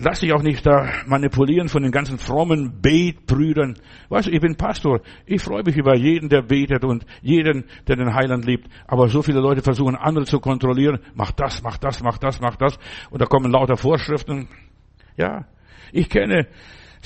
lass 0.00 0.20
dich 0.20 0.32
auch 0.32 0.42
nicht 0.42 0.64
da 0.64 0.88
manipulieren 1.06 1.68
von 1.68 1.82
den 1.82 1.92
ganzen 1.92 2.16
frommen 2.16 2.80
Betbrüdern. 2.80 3.76
Weißt 4.08 4.28
du, 4.28 4.30
ich 4.30 4.40
bin 4.40 4.56
Pastor. 4.56 5.00
Ich 5.26 5.42
freue 5.42 5.64
mich 5.64 5.76
über 5.76 5.94
jeden, 5.96 6.30
der 6.30 6.42
betet 6.42 6.84
und 6.84 7.04
jeden, 7.20 7.64
der 7.86 7.96
den 7.96 8.14
Heiland 8.14 8.46
liebt. 8.46 8.68
Aber 8.86 9.08
so 9.08 9.20
viele 9.20 9.40
Leute 9.40 9.60
versuchen, 9.60 9.96
andere 9.96 10.24
zu 10.24 10.40
kontrollieren. 10.40 11.00
Mach 11.14 11.32
das, 11.32 11.62
mach 11.62 11.76
das, 11.76 12.02
mach 12.02 12.16
das, 12.16 12.40
mach 12.40 12.56
das. 12.56 12.78
Und 13.10 13.20
da 13.20 13.26
kommen 13.26 13.50
lauter 13.52 13.76
Vorschriften. 13.76 14.48
Ja, 15.16 15.46
ich 15.92 16.08
kenne 16.08 16.46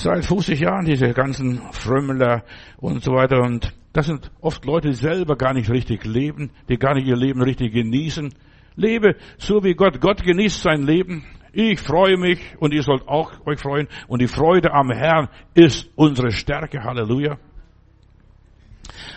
seit 0.00 0.24
50 0.24 0.60
Jahren, 0.60 0.84
diese 0.84 1.12
ganzen 1.12 1.60
Frömmler 1.72 2.44
und 2.76 3.02
so 3.02 3.12
weiter. 3.12 3.40
Und 3.40 3.74
das 3.92 4.06
sind 4.06 4.30
oft 4.40 4.64
Leute, 4.64 4.88
die 4.88 4.94
selber 4.94 5.36
gar 5.36 5.54
nicht 5.54 5.70
richtig 5.70 6.04
leben, 6.04 6.50
die 6.68 6.78
gar 6.78 6.94
nicht 6.94 7.06
ihr 7.06 7.16
Leben 7.16 7.42
richtig 7.42 7.72
genießen. 7.72 8.34
Lebe 8.76 9.16
so 9.38 9.64
wie 9.64 9.74
Gott. 9.74 10.00
Gott 10.00 10.22
genießt 10.22 10.62
sein 10.62 10.82
Leben. 10.82 11.24
Ich 11.52 11.80
freue 11.80 12.16
mich 12.16 12.40
und 12.60 12.72
ihr 12.72 12.82
sollt 12.82 13.08
auch 13.08 13.44
euch 13.46 13.58
freuen. 13.58 13.88
Und 14.06 14.22
die 14.22 14.28
Freude 14.28 14.72
am 14.72 14.90
Herrn 14.90 15.28
ist 15.54 15.90
unsere 15.96 16.30
Stärke. 16.30 16.84
Halleluja. 16.84 17.38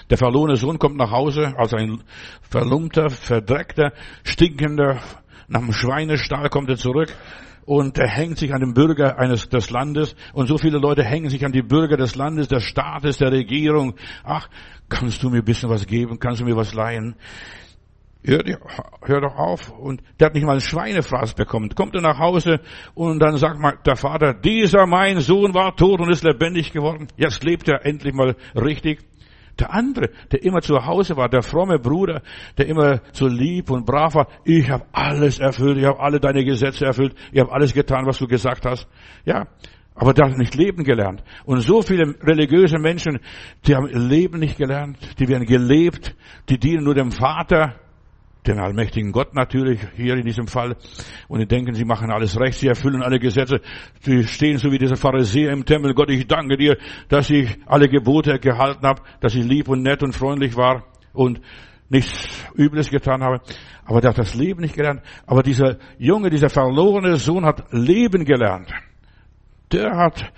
Der 0.10 0.18
verlorene 0.18 0.56
Sohn 0.56 0.80
kommt 0.80 0.98
nach 0.98 1.12
Hause 1.12 1.54
als 1.58 1.74
ein 1.74 2.04
verlumpter, 2.42 3.10
verdreckter, 3.10 3.94
stinkender, 4.24 5.00
nach 5.48 5.62
dem 5.62 5.74
Schweinestall 5.74 6.50
kommt 6.50 6.70
er 6.70 6.78
zurück 6.78 7.14
und 7.66 7.98
er 7.98 8.08
hängt 8.08 8.38
sich 8.38 8.54
an 8.54 8.62
den 8.62 8.74
Bürger 8.74 9.18
eines 9.18 9.50
des 9.50 9.70
Landes 9.70 10.16
und 10.34 10.48
so 10.48 10.58
viele 10.58 10.78
Leute 10.78 11.04
hängen 11.04 11.30
sich 11.30 11.46
an 11.46 11.52
die 11.52 11.62
Bürger 11.62 11.98
des 11.98 12.16
Landes, 12.16 12.48
des 12.48 12.64
Staates, 12.64 13.18
der 13.18 13.32
Regierung. 13.32 13.96
Ach, 14.24 14.50
kannst 14.90 15.22
du 15.24 15.30
mir 15.30 15.40
ein 15.40 15.46
bisschen 15.46 15.70
was 15.70 15.86
geben? 15.86 16.20
Kannst 16.20 16.42
du 16.42 16.46
mir 16.46 16.56
was 16.56 16.74
leihen? 16.74 17.16
Hör, 18.24 18.44
hör 19.02 19.22
doch 19.22 19.36
auf. 19.36 19.72
Und 19.72 20.04
der 20.20 20.28
hat 20.28 20.36
nicht 20.36 20.46
mal 20.46 20.54
ein 20.54 20.62
Schweinefraß 20.62 21.34
bekommen. 21.34 21.70
Kommt 21.70 21.96
er 21.96 22.02
nach 22.02 22.20
Hause 22.20 22.60
und 22.94 23.20
dann 23.20 23.38
sagt 23.38 23.60
mal 23.60 23.78
der 23.84 23.96
Vater, 23.96 24.34
dieser 24.34 24.86
mein 24.86 25.22
Sohn 25.22 25.54
war 25.54 25.76
tot 25.76 26.00
und 26.02 26.12
ist 26.12 26.24
lebendig 26.24 26.72
geworden. 26.72 27.08
Jetzt 27.18 27.44
lebt 27.44 27.68
er 27.68 27.86
endlich 27.86 28.14
mal 28.14 28.36
richtig. 28.56 29.00
Der 29.62 29.72
andere, 29.76 30.10
der 30.32 30.44
immer 30.44 30.62
zu 30.62 30.84
Hause 30.84 31.16
war, 31.16 31.30
der 31.30 31.44
fromme 31.44 31.78
Bruder, 31.78 32.24
der 32.58 32.66
immer 32.66 33.00
so 33.12 33.28
lieb 33.28 33.70
und 33.70 33.86
brav 33.86 34.16
war, 34.16 34.28
ich 34.44 34.68
habe 34.72 34.86
alles 34.92 35.38
erfüllt, 35.38 35.78
ich 35.78 35.86
habe 35.86 36.00
alle 36.00 36.20
deine 36.20 36.44
Gesetze 36.44 36.86
erfüllt, 36.86 37.14
ich 37.32 37.40
habe 37.40 37.52
alles 37.52 37.72
getan, 37.72 38.08
was 38.08 38.18
du 38.18 38.26
gesagt 38.26 38.66
hast. 38.66 38.88
Ja, 39.24 39.46
aber 39.94 40.16
der 40.16 40.32
hat 40.32 40.38
nicht 40.40 40.56
leben 40.56 40.84
gelernt. 40.84 41.24
Und 41.46 41.60
so 41.60 41.84
viele 41.84 42.16
religiöse 42.24 42.80
Menschen, 42.80 43.20
die 43.68 43.76
haben 43.76 43.86
Leben 43.86 44.40
nicht 44.40 44.58
gelernt, 44.58 44.98
die 45.20 45.28
werden 45.28 45.46
gelebt, 45.46 46.16
die 46.50 46.58
dienen 46.58 46.84
nur 46.84 46.96
dem 46.96 47.12
Vater, 47.12 47.76
den 48.48 48.60
allmächtigen 48.60 49.12
Gott 49.12 49.36
natürlich 49.36 49.80
hier 49.96 50.16
in 50.16 50.26
diesem 50.26 50.48
Fall. 50.48 50.76
Und 51.28 51.40
die 51.40 51.48
denken, 51.48 51.74
sie 51.74 51.86
machen 51.86 52.12
alles 52.12 52.40
recht, 52.40 52.60
sie 52.60 52.68
erfüllen 52.68 53.04
alle 53.04 53.20
Gesetze. 53.20 53.62
Sie 54.02 54.24
stehen 54.28 54.58
so 54.58 54.72
wie 54.72 54.78
dieser 54.78 54.96
Pharisäer 54.96 55.52
im 55.52 55.66
Tempel. 55.66 55.94
Gott, 55.94 56.10
ich 56.10 56.28
danke 56.28 56.58
dir, 56.58 56.78
dass 57.10 57.30
ich 57.30 57.58
alle 57.66 57.88
Gebote 57.88 58.40
gehalten 58.40 58.86
habe, 58.86 59.02
dass 59.20 59.36
ich 59.36 59.46
lieb 59.46 59.68
und 59.68 59.84
nett 59.84 60.04
und 60.04 60.14
freundlich 60.14 60.56
war 60.56 60.84
und 61.14 61.42
nichts 61.90 62.46
Übles 62.56 62.90
getan 62.90 63.22
habe. 63.22 63.42
Aber 63.86 64.02
der 64.02 64.12
hat 64.12 64.18
das 64.18 64.36
Leben 64.36 64.62
nicht 64.62 64.76
gelernt. 64.76 65.02
Aber 65.26 65.44
dieser 65.44 65.78
Junge, 65.98 66.30
dieser 66.30 66.50
verlorene 66.50 67.18
Sohn 67.18 67.46
hat 67.46 67.66
Leben 67.72 68.26
gelernt. 68.26 68.72
Der 69.72 69.96
hat 69.96 70.32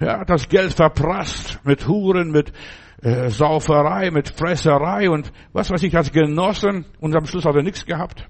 ja, 0.00 0.24
das 0.24 0.48
Geld 0.48 0.74
verprasst 0.74 1.60
mit 1.64 1.86
Huren, 1.86 2.30
mit 2.30 2.52
äh, 3.02 3.28
Sauferei, 3.28 4.10
mit 4.10 4.28
Fresserei 4.28 5.10
und 5.10 5.32
was 5.52 5.70
weiß 5.70 5.82
ich, 5.82 5.96
als 5.96 6.12
genossen 6.12 6.86
und 7.00 7.14
am 7.14 7.26
Schluss 7.26 7.44
hat 7.44 7.54
er 7.54 7.62
nichts 7.62 7.84
gehabt. 7.84 8.28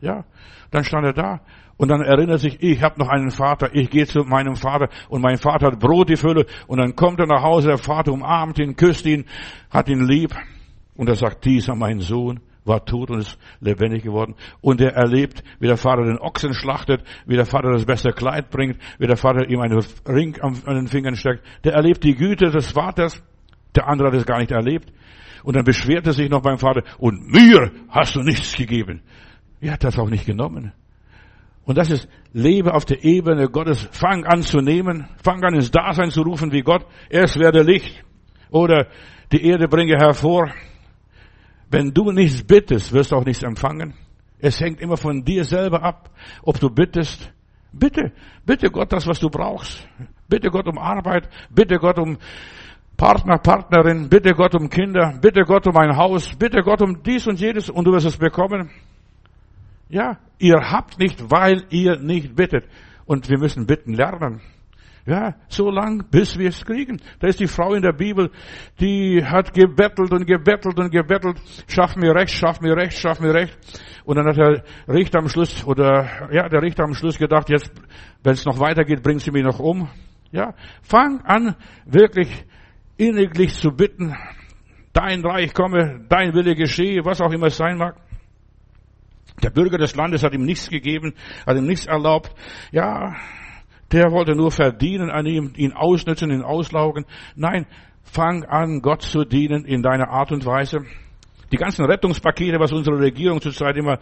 Ja, 0.00 0.24
dann 0.70 0.84
stand 0.84 1.06
er 1.06 1.12
da 1.12 1.40
und 1.76 1.88
dann 1.88 2.02
erinnert 2.02 2.40
sich, 2.40 2.62
ich 2.62 2.82
habe 2.82 3.00
noch 3.00 3.08
einen 3.08 3.30
Vater, 3.30 3.70
ich 3.74 3.90
gehe 3.90 4.06
zu 4.06 4.20
meinem 4.20 4.56
Vater 4.56 4.88
und 5.08 5.22
mein 5.22 5.38
Vater 5.38 5.68
hat 5.68 5.78
Brot 5.78 6.08
die 6.08 6.16
Fülle 6.16 6.46
und 6.66 6.78
dann 6.78 6.96
kommt 6.96 7.20
er 7.20 7.26
nach 7.26 7.42
Hause, 7.42 7.68
der 7.68 7.78
Vater 7.78 8.12
umarmt 8.12 8.58
ihn, 8.58 8.76
küsst 8.76 9.06
ihn, 9.06 9.24
hat 9.70 9.88
ihn 9.88 10.06
lieb 10.06 10.34
und 10.96 11.08
er 11.08 11.16
sagt, 11.16 11.44
dieser 11.44 11.74
mein 11.74 12.00
Sohn 12.00 12.40
war 12.64 12.84
tot 12.84 13.10
und 13.10 13.20
ist 13.20 13.38
lebendig 13.60 14.04
geworden. 14.04 14.34
Und 14.60 14.80
er 14.80 14.92
erlebt, 14.92 15.42
wie 15.58 15.66
der 15.66 15.76
Vater 15.76 16.04
den 16.04 16.18
Ochsen 16.18 16.54
schlachtet, 16.54 17.02
wie 17.26 17.34
der 17.34 17.46
Vater 17.46 17.72
das 17.72 17.84
beste 17.84 18.12
Kleid 18.12 18.50
bringt, 18.50 18.78
wie 18.98 19.06
der 19.06 19.16
Vater 19.16 19.48
ihm 19.48 19.60
einen 19.60 19.84
Ring 20.06 20.40
an 20.40 20.60
den 20.66 20.86
Fingern 20.86 21.16
steckt. 21.16 21.42
Der 21.64 21.72
erlebt 21.72 22.04
die 22.04 22.14
Güte 22.14 22.50
des 22.50 22.70
Vaters 22.70 23.22
der 23.74 23.88
andere 23.88 24.08
hat 24.08 24.14
es 24.14 24.26
gar 24.26 24.38
nicht 24.38 24.50
erlebt. 24.50 24.92
Und 25.42 25.56
dann 25.56 25.64
beschwert 25.64 26.06
er 26.06 26.12
sich 26.12 26.30
noch 26.30 26.42
beim 26.42 26.58
Vater, 26.58 26.82
und 26.98 27.32
mir 27.32 27.72
hast 27.88 28.14
du 28.14 28.22
nichts 28.22 28.54
gegeben. 28.54 29.02
Er 29.60 29.72
hat 29.72 29.84
das 29.84 29.98
auch 29.98 30.08
nicht 30.08 30.26
genommen. 30.26 30.72
Und 31.64 31.78
das 31.78 31.90
ist, 31.90 32.08
lebe 32.32 32.74
auf 32.74 32.84
der 32.84 33.04
Ebene 33.04 33.48
Gottes, 33.48 33.88
fang 33.92 34.24
an 34.24 34.42
zu 34.42 34.58
nehmen, 34.58 35.08
fang 35.22 35.42
an 35.44 35.54
ins 35.54 35.70
Dasein 35.70 36.10
zu 36.10 36.22
rufen 36.22 36.52
wie 36.52 36.62
Gott, 36.62 36.84
erst 37.08 37.38
werde 37.38 37.62
Licht, 37.62 38.04
oder 38.50 38.88
die 39.30 39.44
Erde 39.44 39.68
bringe 39.68 39.96
hervor. 39.96 40.50
Wenn 41.70 41.92
du 41.92 42.10
nichts 42.12 42.42
bittest, 42.42 42.92
wirst 42.92 43.12
du 43.12 43.16
auch 43.16 43.24
nichts 43.24 43.42
empfangen. 43.42 43.94
Es 44.38 44.60
hängt 44.60 44.80
immer 44.80 44.96
von 44.96 45.24
dir 45.24 45.44
selber 45.44 45.82
ab, 45.82 46.10
ob 46.42 46.58
du 46.58 46.68
bittest. 46.68 47.32
Bitte, 47.72 48.12
bitte 48.44 48.70
Gott 48.70 48.92
das, 48.92 49.06
was 49.06 49.20
du 49.20 49.30
brauchst. 49.30 49.88
Bitte 50.28 50.50
Gott 50.50 50.66
um 50.66 50.78
Arbeit, 50.78 51.28
bitte 51.48 51.76
Gott 51.76 51.98
um 51.98 52.18
Partner, 53.02 53.38
Partnerin, 53.38 54.08
bitte 54.08 54.32
Gott 54.32 54.54
um 54.54 54.70
Kinder, 54.70 55.18
bitte 55.20 55.42
Gott 55.42 55.66
um 55.66 55.76
ein 55.76 55.96
Haus, 55.96 56.36
bitte 56.36 56.62
Gott 56.62 56.82
um 56.82 57.02
dies 57.02 57.26
und 57.26 57.40
jedes 57.40 57.68
und 57.68 57.84
du 57.84 57.90
wirst 57.90 58.06
es 58.06 58.16
bekommen. 58.16 58.70
Ja, 59.88 60.18
ihr 60.38 60.70
habt 60.70 61.00
nicht, 61.00 61.28
weil 61.28 61.64
ihr 61.70 61.98
nicht 61.98 62.36
bittet. 62.36 62.64
Und 63.04 63.28
wir 63.28 63.40
müssen 63.40 63.66
bitten 63.66 63.94
lernen. 63.94 64.40
Ja, 65.04 65.34
so 65.48 65.68
lang, 65.68 66.04
bis 66.12 66.38
wir 66.38 66.50
es 66.50 66.64
kriegen. 66.64 67.00
Da 67.18 67.26
ist 67.26 67.40
die 67.40 67.48
Frau 67.48 67.74
in 67.74 67.82
der 67.82 67.92
Bibel, 67.92 68.30
die 68.78 69.20
hat 69.24 69.52
gebettelt 69.52 70.12
und 70.12 70.24
gebettelt 70.24 70.78
und 70.78 70.92
gebettelt. 70.92 71.40
Schaff 71.66 71.96
mir 71.96 72.14
recht, 72.14 72.30
schaff 72.30 72.60
mir 72.60 72.76
recht, 72.76 72.96
schaff 72.96 73.18
mir 73.18 73.34
recht. 73.34 73.58
Und 74.04 74.14
dann 74.14 74.28
hat 74.28 74.36
der 74.36 74.62
Richter 74.86 75.18
am 75.18 75.28
Schluss, 75.28 75.66
oder, 75.66 76.30
ja, 76.30 76.48
der 76.48 76.62
Richter 76.62 76.84
am 76.84 76.94
Schluss 76.94 77.18
gedacht, 77.18 77.50
jetzt, 77.50 77.72
wenn 78.22 78.34
es 78.34 78.44
noch 78.44 78.60
weitergeht, 78.60 79.02
bringt 79.02 79.22
sie 79.22 79.32
mich 79.32 79.42
noch 79.42 79.58
um. 79.58 79.88
Ja, 80.30 80.54
fang 80.82 81.20
an, 81.22 81.56
wirklich 81.84 82.46
inniglich 82.96 83.54
zu 83.54 83.70
bitten. 83.70 84.16
Dein 84.92 85.24
Reich 85.24 85.54
komme, 85.54 86.04
dein 86.08 86.34
Wille 86.34 86.54
geschehe, 86.54 87.04
was 87.04 87.20
auch 87.20 87.32
immer 87.32 87.46
es 87.46 87.56
sein 87.56 87.78
mag. 87.78 87.96
Der 89.42 89.50
Bürger 89.50 89.78
des 89.78 89.96
Landes 89.96 90.22
hat 90.22 90.34
ihm 90.34 90.44
nichts 90.44 90.68
gegeben, 90.68 91.14
hat 91.46 91.56
ihm 91.56 91.66
nichts 91.66 91.86
erlaubt. 91.86 92.34
Ja, 92.70 93.16
der 93.90 94.12
wollte 94.12 94.34
nur 94.34 94.50
verdienen 94.50 95.10
an 95.10 95.26
ihm, 95.26 95.52
ihn 95.56 95.72
ausnützen, 95.72 96.30
ihn 96.30 96.42
auslaugen. 96.42 97.06
Nein, 97.34 97.66
fang 98.02 98.44
an, 98.44 98.80
Gott 98.80 99.02
zu 99.02 99.24
dienen 99.24 99.64
in 99.64 99.82
deiner 99.82 100.08
Art 100.10 100.32
und 100.32 100.44
Weise. 100.44 100.84
Die 101.52 101.58
ganzen 101.58 101.84
Rettungspakete, 101.84 102.58
was 102.58 102.72
unsere 102.72 102.98
Regierung 102.98 103.40
zurzeit 103.40 103.76
immer 103.76 103.98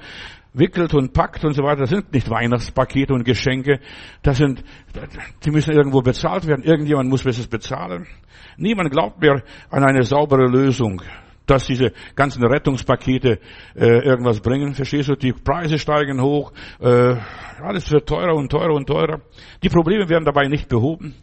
wickelt 0.52 0.94
und 0.94 1.12
packt 1.12 1.44
und 1.44 1.54
so 1.54 1.64
weiter, 1.64 1.86
sind 1.86 2.12
nicht 2.12 2.30
Weihnachtspakete 2.30 3.12
und 3.12 3.24
Geschenke. 3.24 3.80
Das 4.22 4.38
sind, 4.38 4.62
die 5.44 5.50
müssen 5.50 5.72
irgendwo 5.72 6.00
bezahlt 6.00 6.46
werden. 6.46 6.64
Irgendjemand 6.64 7.10
muss 7.10 7.26
es 7.26 7.46
bezahlen. 7.48 8.06
Niemand 8.56 8.90
glaubt 8.92 9.20
mehr 9.20 9.42
an 9.70 9.84
eine 9.84 10.04
saubere 10.04 10.46
Lösung 10.46 11.02
dass 11.46 11.66
diese 11.66 11.92
ganzen 12.14 12.44
Rettungspakete 12.44 13.40
äh, 13.74 13.84
irgendwas 14.06 14.38
bringen. 14.40 14.72
Verstehst 14.72 15.08
du? 15.08 15.16
Die 15.16 15.32
Preise 15.32 15.80
steigen 15.80 16.22
hoch, 16.22 16.52
äh, 16.78 17.16
alles 17.60 17.90
wird 17.90 18.08
teurer 18.08 18.36
und 18.36 18.50
teurer 18.50 18.72
und 18.72 18.86
teurer. 18.86 19.20
Die 19.60 19.68
Probleme 19.68 20.08
werden 20.08 20.24
dabei 20.24 20.46
nicht 20.46 20.68
behoben. 20.68 21.16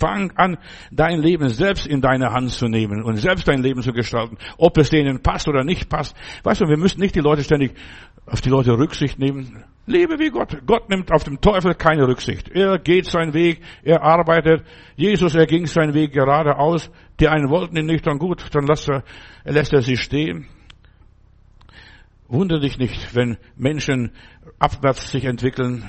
Fang 0.00 0.32
an, 0.36 0.56
dein 0.90 1.20
Leben 1.20 1.50
selbst 1.50 1.86
in 1.86 2.00
deine 2.00 2.32
Hand 2.32 2.50
zu 2.50 2.66
nehmen 2.66 3.02
und 3.02 3.16
selbst 3.16 3.46
dein 3.46 3.62
Leben 3.62 3.82
zu 3.82 3.92
gestalten, 3.92 4.38
ob 4.56 4.78
es 4.78 4.88
denen 4.88 5.22
passt 5.22 5.46
oder 5.46 5.62
nicht 5.62 5.88
passt. 5.88 6.16
Weißt 6.42 6.62
du, 6.62 6.68
wir 6.68 6.78
müssen 6.78 7.00
nicht 7.00 7.14
die 7.14 7.20
Leute 7.20 7.44
ständig 7.44 7.74
auf 8.26 8.40
die 8.40 8.48
Leute 8.48 8.72
Rücksicht 8.72 9.18
nehmen. 9.18 9.64
Lebe 9.86 10.18
wie 10.18 10.30
Gott. 10.30 10.56
Gott 10.66 10.88
nimmt 10.88 11.12
auf 11.12 11.24
den 11.24 11.40
Teufel 11.40 11.74
keine 11.74 12.06
Rücksicht. 12.06 12.48
Er 12.48 12.78
geht 12.78 13.06
seinen 13.06 13.34
Weg, 13.34 13.60
er 13.82 14.02
arbeitet. 14.02 14.64
Jesus, 14.96 15.34
er 15.34 15.46
ging 15.46 15.66
seinen 15.66 15.94
Weg 15.94 16.12
geradeaus. 16.12 16.90
Die 17.18 17.28
einen 17.28 17.50
wollten 17.50 17.76
ihn 17.76 17.86
nicht, 17.86 18.06
dann 18.06 18.18
gut, 18.18 18.44
dann 18.52 18.66
lässt 18.66 18.88
er, 18.88 19.04
lässt 19.44 19.72
er 19.72 19.82
sie 19.82 19.96
stehen. 19.96 20.46
Wunder 22.28 22.60
dich 22.60 22.78
nicht, 22.78 23.14
wenn 23.14 23.36
Menschen 23.56 24.12
abwärts 24.60 25.10
sich 25.10 25.24
entwickeln, 25.24 25.84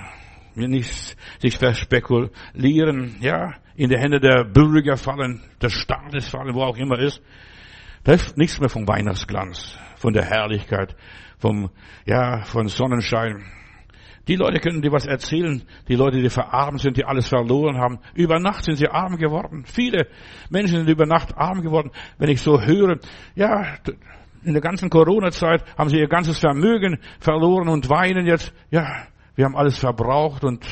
nicht 0.56 1.16
sich 1.40 1.58
verspekulieren, 1.58 3.16
ja, 3.22 3.54
in 3.76 3.90
die 3.90 3.98
Hände 3.98 4.20
der 4.20 4.44
Bürger 4.44 4.98
fallen, 4.98 5.42
des 5.62 5.74
Staates 5.74 6.30
fallen, 6.30 6.54
wo 6.54 6.64
auch 6.64 6.78
immer 6.78 7.00
ist. 7.00 7.22
Da 8.04 8.14
ist 8.14 8.38
nichts 8.38 8.60
mehr 8.60 8.70
vom 8.70 8.88
Weihnachtsglanz, 8.88 9.78
von 9.96 10.14
der 10.14 10.26
Herrlichkeit, 10.26 10.96
vom, 11.38 11.70
ja, 12.06 12.42
von 12.42 12.68
Sonnenschein. 12.68 13.44
Die 14.28 14.36
Leute 14.36 14.60
können 14.60 14.82
dir 14.82 14.92
was 14.92 15.06
erzählen, 15.06 15.64
die 15.88 15.96
Leute, 15.96 16.22
die 16.22 16.30
verarmt 16.30 16.80
sind, 16.80 16.98
die 16.98 17.06
alles 17.06 17.28
verloren 17.28 17.78
haben. 17.78 18.00
Über 18.14 18.40
Nacht 18.40 18.64
sind 18.64 18.76
sie 18.76 18.88
arm 18.88 19.18
geworden. 19.18 19.64
Viele 19.66 20.08
Menschen 20.50 20.78
sind 20.78 20.90
über 20.90 21.06
Nacht 21.06 21.36
arm 21.38 21.62
geworden. 21.62 21.92
Wenn 22.18 22.30
ich 22.30 22.42
so 22.42 22.62
höre, 22.62 23.00
ja, 23.36 23.78
in 24.44 24.54
der 24.54 24.62
ganzen 24.62 24.90
Corona-Zeit 24.90 25.64
haben 25.78 25.90
sie 25.90 25.98
ihr 25.98 26.08
ganzes 26.08 26.40
Vermögen 26.40 27.00
verloren 27.20 27.68
und 27.68 27.90
weinen 27.90 28.26
jetzt, 28.26 28.54
ja, 28.70 29.06
wir 29.36 29.46
haben 29.46 29.56
alles 29.56 29.78
verbraucht 29.78 30.44
und, 30.44 30.66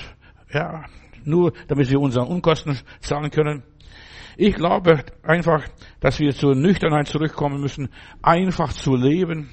ja, 0.53 0.83
nur 1.25 1.53
damit 1.67 1.89
wir 1.89 1.99
unsere 1.99 2.25
Unkosten 2.25 2.77
zahlen 2.99 3.31
können. 3.31 3.63
Ich 4.37 4.55
glaube 4.55 5.03
einfach, 5.23 5.65
dass 5.99 6.19
wir 6.19 6.33
zur 6.33 6.55
Nüchternheit 6.55 7.07
zurückkommen 7.07 7.59
müssen, 7.59 7.89
einfach 8.21 8.71
zu 8.71 8.95
leben. 8.95 9.49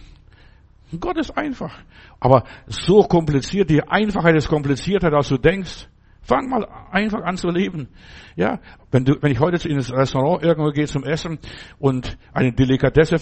Gott 1.01 1.19
ist 1.19 1.37
einfach. 1.37 1.77
Aber 2.21 2.45
so 2.67 3.03
kompliziert, 3.03 3.69
die 3.69 3.83
Einfachheit 3.83 4.37
ist 4.37 4.49
komplizierter, 4.49 5.13
als 5.13 5.29
du 5.29 5.39
denkst. 5.39 5.89
Fang 6.27 6.49
mal 6.49 6.67
einfach 6.91 7.23
an 7.23 7.37
zu 7.37 7.49
leben. 7.51 7.89
Ja, 8.35 8.59
wenn 8.91 9.05
du, 9.05 9.15
wenn 9.21 9.31
ich 9.31 9.39
heute 9.39 9.69
ins 9.69 9.93
Restaurant 9.93 10.43
irgendwo 10.43 10.71
gehe 10.71 10.87
zum 10.87 11.05
Essen 11.05 11.39
und 11.79 12.19
eine 12.33 12.53
Delikatesse 12.53 13.17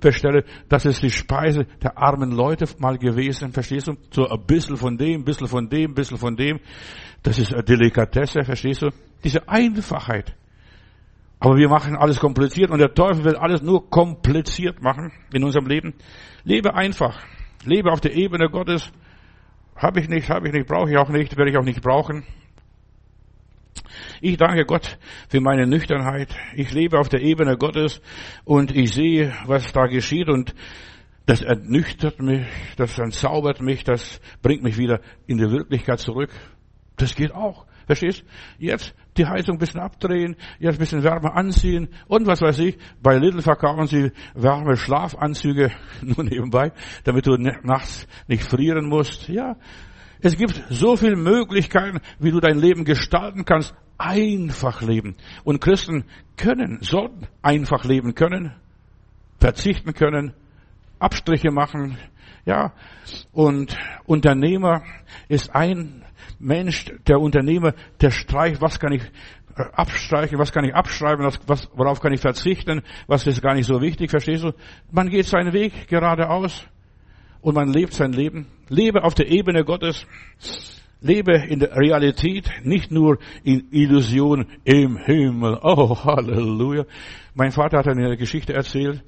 bestelle, 0.00 0.44
das 0.70 0.86
ist 0.86 1.02
die 1.02 1.10
Speise 1.10 1.66
der 1.82 1.98
armen 1.98 2.30
Leute 2.30 2.64
mal 2.78 2.96
gewesen, 2.96 3.52
verstehst 3.52 3.88
du? 3.88 3.96
So 4.10 4.26
ein 4.26 4.46
bisschen 4.46 4.78
von 4.78 4.96
dem, 4.96 5.20
ein 5.20 5.24
bisschen 5.24 5.48
von 5.48 5.68
dem, 5.68 5.90
ein 5.90 5.94
bisschen 5.94 6.16
von 6.16 6.34
dem. 6.34 6.60
Das 7.22 7.38
ist 7.38 7.52
eine 7.52 7.62
Delikatesse, 7.62 8.42
verstehst 8.42 8.82
du? 8.82 8.88
Diese 9.22 9.46
Einfachheit. 9.46 10.34
Aber 11.40 11.58
wir 11.58 11.68
machen 11.68 11.94
alles 11.94 12.20
kompliziert 12.20 12.70
und 12.70 12.78
der 12.78 12.94
Teufel 12.94 13.24
will 13.24 13.36
alles 13.36 13.60
nur 13.60 13.90
kompliziert 13.90 14.82
machen 14.82 15.12
in 15.32 15.44
unserem 15.44 15.66
Leben. 15.66 15.92
Lebe 16.44 16.74
einfach. 16.74 17.22
Lebe 17.66 17.92
auf 17.92 18.00
der 18.00 18.14
Ebene 18.14 18.48
Gottes. 18.48 18.90
Habe 19.80 20.00
ich 20.00 20.10
nicht, 20.10 20.28
habe 20.28 20.46
ich 20.46 20.52
nicht, 20.52 20.66
brauche 20.66 20.90
ich 20.90 20.98
auch 20.98 21.08
nicht, 21.08 21.38
werde 21.38 21.50
ich 21.50 21.56
auch 21.56 21.64
nicht 21.64 21.80
brauchen. 21.80 22.22
Ich 24.20 24.36
danke 24.36 24.66
Gott 24.66 24.98
für 25.30 25.40
meine 25.40 25.66
Nüchternheit. 25.66 26.28
Ich 26.54 26.70
lebe 26.72 26.98
auf 26.98 27.08
der 27.08 27.22
Ebene 27.22 27.56
Gottes 27.56 28.02
und 28.44 28.76
ich 28.76 28.92
sehe, 28.92 29.32
was 29.46 29.72
da 29.72 29.86
geschieht 29.86 30.28
und 30.28 30.54
das 31.24 31.40
ernüchtert 31.40 32.20
mich, 32.20 32.46
das 32.76 32.98
entzaubert 32.98 33.62
mich, 33.62 33.82
das 33.82 34.20
bringt 34.42 34.62
mich 34.62 34.76
wieder 34.76 35.00
in 35.26 35.38
die 35.38 35.50
Wirklichkeit 35.50 35.98
zurück. 35.98 36.30
Das 36.96 37.14
geht 37.14 37.32
auch. 37.32 37.64
Verstehst? 37.86 38.22
Jetzt 38.58 38.94
die 39.16 39.26
Heizung 39.26 39.56
ein 39.56 39.58
bisschen 39.58 39.80
abdrehen, 39.80 40.36
jetzt 40.58 40.76
ein 40.76 40.78
bisschen 40.78 41.02
wärmer 41.02 41.36
anziehen 41.36 41.88
und 42.06 42.26
was 42.26 42.40
weiß 42.40 42.58
ich. 42.60 42.78
Bei 43.02 43.16
Lidl 43.16 43.42
verkaufen 43.42 43.86
sie 43.86 44.12
warme 44.34 44.76
Schlafanzüge 44.76 45.70
nur 46.02 46.24
nebenbei, 46.24 46.72
damit 47.04 47.26
du 47.26 47.36
nachts 47.36 48.06
nicht 48.28 48.44
frieren 48.44 48.88
musst. 48.88 49.28
Ja. 49.28 49.56
Es 50.22 50.36
gibt 50.36 50.62
so 50.68 50.96
viele 50.96 51.16
Möglichkeiten, 51.16 52.00
wie 52.18 52.30
du 52.30 52.40
dein 52.40 52.58
Leben 52.58 52.84
gestalten 52.84 53.44
kannst. 53.44 53.74
Einfach 53.96 54.80
leben. 54.80 55.16
Und 55.44 55.60
Christen 55.60 56.04
können, 56.38 56.78
sollten 56.80 57.26
einfach 57.42 57.84
leben 57.84 58.14
können, 58.14 58.54
verzichten 59.38 59.92
können, 59.92 60.32
Abstriche 60.98 61.50
machen, 61.50 61.98
ja. 62.46 62.72
Und 63.32 63.76
Unternehmer 64.06 64.82
ist 65.28 65.54
ein 65.54 66.04
Mensch, 66.40 66.86
der 67.06 67.20
Unternehmer, 67.20 67.74
der 68.00 68.10
streicht, 68.10 68.60
was 68.60 68.80
kann 68.80 68.92
ich 68.92 69.02
äh, 69.56 69.62
abstreichen, 69.72 70.38
was 70.38 70.52
kann 70.52 70.64
ich 70.64 70.74
abschreiben, 70.74 71.24
was, 71.24 71.38
was, 71.46 71.70
worauf 71.74 72.00
kann 72.00 72.12
ich 72.12 72.20
verzichten, 72.20 72.82
was 73.06 73.26
ist 73.26 73.42
gar 73.42 73.54
nicht 73.54 73.66
so 73.66 73.80
wichtig, 73.80 74.10
verstehst 74.10 74.44
du? 74.44 74.52
Man 74.90 75.08
geht 75.08 75.26
seinen 75.26 75.52
Weg 75.52 75.86
geradeaus 75.86 76.66
und 77.42 77.54
man 77.54 77.72
lebt 77.72 77.92
sein 77.92 78.12
Leben. 78.12 78.46
Lebe 78.68 79.04
auf 79.04 79.14
der 79.14 79.28
Ebene 79.28 79.64
Gottes. 79.64 80.06
Lebe 81.00 81.32
in 81.32 81.60
der 81.60 81.76
Realität, 81.76 82.50
nicht 82.62 82.90
nur 82.90 83.18
in 83.42 83.68
Illusion 83.70 84.46
im 84.64 84.98
Himmel. 84.98 85.58
Oh, 85.62 85.96
Halleluja. 86.04 86.84
Mein 87.34 87.52
Vater 87.52 87.78
hat 87.78 87.88
eine 87.88 88.16
Geschichte 88.16 88.52
erzählt, 88.52 89.02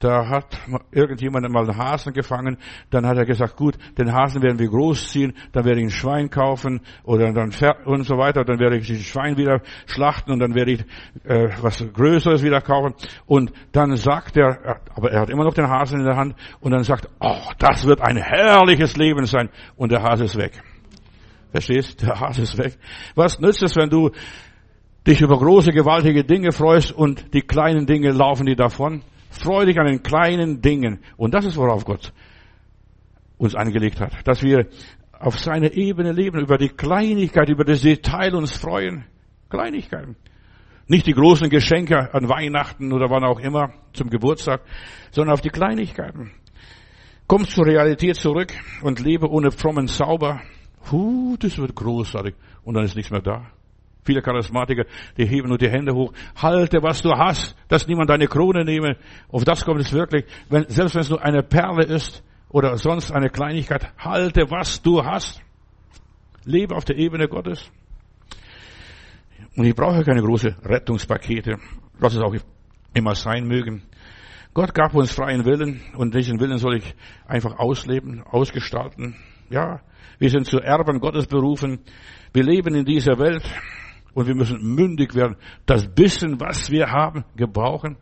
da 0.00 0.28
hat 0.28 0.58
irgendjemand 0.90 1.48
mal 1.48 1.62
einen 1.62 1.78
Hasen 1.78 2.12
gefangen, 2.12 2.58
dann 2.90 3.06
hat 3.06 3.16
er 3.16 3.24
gesagt, 3.24 3.56
gut, 3.56 3.78
den 3.96 4.12
Hasen 4.12 4.42
werden 4.42 4.58
wir 4.58 4.68
großziehen, 4.68 5.32
dann 5.52 5.64
werde 5.64 5.80
ich 5.80 5.86
ein 5.86 5.90
Schwein 5.90 6.28
kaufen 6.28 6.80
oder 7.04 7.32
dann 7.32 7.52
und 7.84 8.02
so 8.02 8.18
weiter, 8.18 8.44
dann 8.44 8.58
werde 8.58 8.78
ich 8.78 8.88
das 8.88 8.98
Schwein 8.98 9.36
wieder 9.36 9.62
schlachten 9.86 10.32
und 10.32 10.40
dann 10.40 10.54
werde 10.54 10.72
ich 10.72 10.80
äh, 11.24 11.48
was 11.62 11.84
Größeres 11.92 12.42
wieder 12.42 12.60
kaufen 12.60 12.94
und 13.26 13.52
dann 13.72 13.96
sagt 13.96 14.36
er, 14.36 14.80
aber 14.94 15.12
er 15.12 15.20
hat 15.20 15.30
immer 15.30 15.44
noch 15.44 15.54
den 15.54 15.68
Hasen 15.68 16.00
in 16.00 16.04
der 16.04 16.16
Hand 16.16 16.34
und 16.60 16.72
dann 16.72 16.82
sagt, 16.82 17.08
oh, 17.20 17.52
das 17.58 17.86
wird 17.86 18.00
ein 18.00 18.16
herrliches 18.16 18.96
Leben 18.96 19.24
sein 19.24 19.50
und 19.76 19.92
der 19.92 20.02
Hase 20.02 20.24
ist 20.24 20.36
weg. 20.36 20.60
Verstehst? 21.50 22.02
Der 22.02 22.20
Hase 22.20 22.42
ist 22.42 22.58
weg. 22.58 22.78
Was 23.14 23.40
nützt 23.40 23.62
es, 23.62 23.76
wenn 23.76 23.88
du 23.88 24.10
dich 25.06 25.20
über 25.20 25.38
große, 25.38 25.72
gewaltige 25.72 26.24
Dinge 26.24 26.52
freust 26.52 26.92
und 26.92 27.32
die 27.34 27.42
kleinen 27.42 27.86
Dinge 27.86 28.10
laufen 28.10 28.46
dir 28.46 28.56
davon? 28.56 29.02
Freu 29.30 29.64
dich 29.64 29.78
an 29.78 29.86
den 29.86 30.02
kleinen 30.02 30.60
Dingen. 30.60 31.00
Und 31.16 31.34
das 31.34 31.46
ist, 31.46 31.56
worauf 31.56 31.84
Gott 31.84 32.12
uns 33.36 33.54
angelegt 33.54 34.00
hat. 34.00 34.26
Dass 34.26 34.42
wir 34.42 34.66
auf 35.12 35.38
seiner 35.38 35.72
Ebene 35.72 36.12
leben, 36.12 36.40
über 36.40 36.58
die 36.58 36.68
Kleinigkeit, 36.68 37.48
über 37.48 37.64
das 37.64 37.82
Detail 37.82 38.34
uns 38.34 38.56
freuen. 38.56 39.04
Kleinigkeiten. 39.48 40.16
Nicht 40.86 41.06
die 41.06 41.12
großen 41.12 41.50
Geschenke 41.50 42.14
an 42.14 42.28
Weihnachten 42.28 42.92
oder 42.92 43.10
wann 43.10 43.24
auch 43.24 43.40
immer 43.40 43.72
zum 43.92 44.08
Geburtstag, 44.08 44.62
sondern 45.10 45.34
auf 45.34 45.40
die 45.40 45.50
Kleinigkeiten. 45.50 46.32
Komm 47.26 47.44
zur 47.44 47.66
Realität 47.66 48.16
zurück 48.16 48.52
und 48.82 49.00
lebe 49.00 49.28
ohne 49.28 49.50
frommen 49.50 49.86
Zauber, 49.86 50.40
Puh, 50.84 51.36
das 51.38 51.58
wird 51.58 51.74
großartig. 51.74 52.34
Und 52.64 52.74
dann 52.74 52.84
ist 52.84 52.96
nichts 52.96 53.10
mehr 53.10 53.20
da. 53.20 53.46
Viele 54.04 54.22
Charismatiker, 54.22 54.84
die 55.16 55.26
heben 55.26 55.48
nur 55.48 55.58
die 55.58 55.68
Hände 55.68 55.92
hoch. 55.92 56.12
Halte, 56.36 56.82
was 56.82 57.02
du 57.02 57.10
hast, 57.10 57.54
dass 57.68 57.86
niemand 57.86 58.08
deine 58.08 58.26
Krone 58.26 58.64
nehme. 58.64 58.96
Auf 59.28 59.44
das 59.44 59.64
kommt 59.64 59.80
es 59.80 59.92
wirklich. 59.92 60.24
Wenn, 60.48 60.64
selbst 60.68 60.94
wenn 60.94 61.02
es 61.02 61.10
nur 61.10 61.22
eine 61.22 61.42
Perle 61.42 61.84
ist 61.84 62.22
oder 62.48 62.76
sonst 62.78 63.12
eine 63.12 63.28
Kleinigkeit, 63.28 63.92
halte, 63.98 64.50
was 64.50 64.80
du 64.80 65.04
hast. 65.04 65.42
Lebe 66.44 66.74
auf 66.74 66.86
der 66.86 66.96
Ebene 66.96 67.28
Gottes. 67.28 67.70
Und 69.56 69.66
ich 69.66 69.74
brauche 69.74 70.02
keine 70.04 70.22
große 70.22 70.56
Rettungspakete, 70.64 71.58
was 71.98 72.14
es 72.14 72.22
auch 72.22 72.34
immer 72.94 73.14
sein 73.14 73.46
mögen. 73.46 73.82
Gott 74.54 74.74
gab 74.74 74.94
uns 74.94 75.12
freien 75.12 75.44
Willen 75.44 75.82
und 75.96 76.14
diesen 76.14 76.40
Willen 76.40 76.58
soll 76.58 76.76
ich 76.76 76.94
einfach 77.26 77.58
ausleben, 77.58 78.22
ausgestalten. 78.22 79.16
Ja, 79.50 79.80
wir 80.18 80.30
sind 80.30 80.46
zu 80.46 80.58
Erben 80.58 81.00
Gottes 81.00 81.26
berufen. 81.26 81.80
Wir 82.32 82.44
leben 82.44 82.74
in 82.74 82.84
dieser 82.84 83.18
Welt 83.18 83.42
und 84.14 84.26
wir 84.26 84.34
müssen 84.34 84.60
mündig 84.74 85.14
werden. 85.14 85.36
Das 85.64 85.86
bisschen, 85.86 86.40
was 86.40 86.70
wir 86.70 86.90
haben, 86.90 87.24
gebrauchen 87.36 87.96